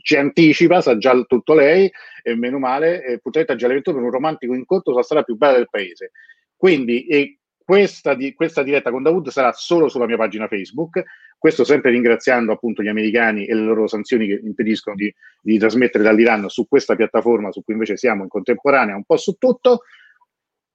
ci 0.02 0.16
anticipa 0.16 0.80
sa 0.80 0.98
già 0.98 1.18
tutto 1.22 1.54
lei 1.54 1.90
e 2.22 2.34
meno 2.34 2.58
male 2.58 3.14
appuntamento 3.14 3.52
oggi 3.52 3.64
alle 3.64 3.74
21 3.74 3.96
per 3.96 4.06
un 4.06 4.12
romantico 4.12 4.54
incontro 4.54 4.90
sulla 4.90 5.04
strada 5.04 5.22
più 5.22 5.36
bella 5.36 5.56
del 5.56 5.70
paese. 5.70 6.10
Quindi 6.56 7.38
questa, 7.64 8.14
di, 8.14 8.34
questa 8.34 8.64
diretta 8.64 8.90
con 8.90 9.04
Dawood 9.04 9.28
sarà 9.28 9.52
solo 9.52 9.88
sulla 9.88 10.06
mia 10.06 10.16
pagina 10.16 10.48
Facebook 10.48 11.04
questo 11.38 11.64
sempre 11.64 11.90
ringraziando 11.92 12.52
appunto 12.52 12.82
gli 12.82 12.88
americani 12.88 13.46
e 13.46 13.54
le 13.54 13.62
loro 13.62 13.86
sanzioni 13.86 14.26
che 14.26 14.40
impediscono 14.42 14.94
di, 14.94 15.10
di 15.40 15.56
trasmettere 15.56 16.04
dall'Iran 16.04 16.50
su 16.50 16.68
questa 16.68 16.96
piattaforma 16.96 17.50
su 17.50 17.62
cui 17.64 17.72
invece 17.72 17.96
siamo 17.96 18.24
in 18.24 18.28
contemporanea 18.28 18.94
un 18.94 19.04
po' 19.04 19.16
su 19.16 19.36
tutto 19.38 19.84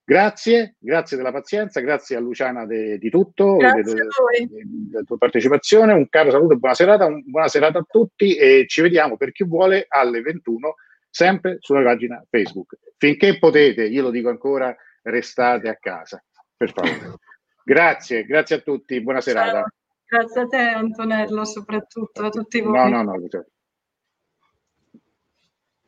Grazie, 0.07 0.75
grazie 0.77 1.17
della 1.17 1.31
pazienza, 1.31 1.79
grazie 1.79 2.15
a 2.15 2.19
Luciana 2.19 2.67
de, 2.67 2.99
di 2.99 3.09
tutto, 3.09 3.57
della 3.57 5.01
tua 5.03 5.17
partecipazione, 5.17 5.93
un 5.93 6.07
caro 6.09 6.29
saluto 6.29 6.53
e 6.53 6.57
buona 6.57 6.75
serata, 6.75 7.05
un, 7.05 7.23
buona 7.25 7.47
serata 7.47 7.79
a 7.79 7.85
tutti 7.89 8.35
e 8.35 8.65
ci 8.67 8.81
vediamo 8.81 9.17
per 9.17 9.31
chi 9.31 9.43
vuole 9.45 9.87
alle 9.89 10.21
21 10.21 10.75
sempre 11.09 11.57
sulla 11.59 11.81
pagina 11.81 12.23
Facebook. 12.29 12.77
Finché 12.97 13.39
potete, 13.39 13.85
io 13.85 14.03
lo 14.03 14.11
dico 14.11 14.29
ancora, 14.29 14.75
restate 15.01 15.69
a 15.69 15.77
casa, 15.77 16.23
per 16.55 16.71
favore. 16.71 17.15
Grazie, 17.65 18.25
grazie 18.25 18.57
a 18.57 18.59
tutti, 18.59 19.01
buona 19.01 19.21
serata. 19.21 19.61
Ciao. 19.61 19.67
Grazie 20.05 20.41
a 20.41 20.47
te 20.47 20.57
Antonello, 20.57 21.45
soprattutto 21.45 22.23
a 22.23 22.29
tutti 22.29 22.61
voi. 22.61 22.91
No, 22.91 23.01
no, 23.01 23.13
no. 23.15 23.45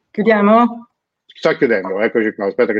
Chiudiamo? 0.09 0.89
Sto 1.23 1.55
chiudendo, 1.55 1.99
eccoci 1.99 2.33
qua, 2.33 2.47
aspetta 2.47 2.73
che 2.73 2.79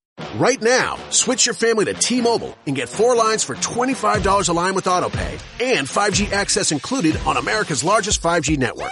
Right 0.35 0.61
now, 0.61 0.97
switch 1.09 1.45
your 1.45 1.55
family 1.55 1.85
to 1.85 1.93
T-Mobile 1.93 2.57
and 2.65 2.75
get 2.75 2.89
four 2.89 3.15
lines 3.15 3.43
for 3.43 3.55
$25 3.55 4.49
a 4.49 4.53
line 4.53 4.75
with 4.75 4.85
AutoPay 4.85 5.31
and 5.61 5.87
5G 5.87 6.31
access 6.31 6.71
included 6.71 7.17
on 7.25 7.37
America's 7.37 7.83
largest 7.83 8.21
5G 8.21 8.57
network. 8.57 8.91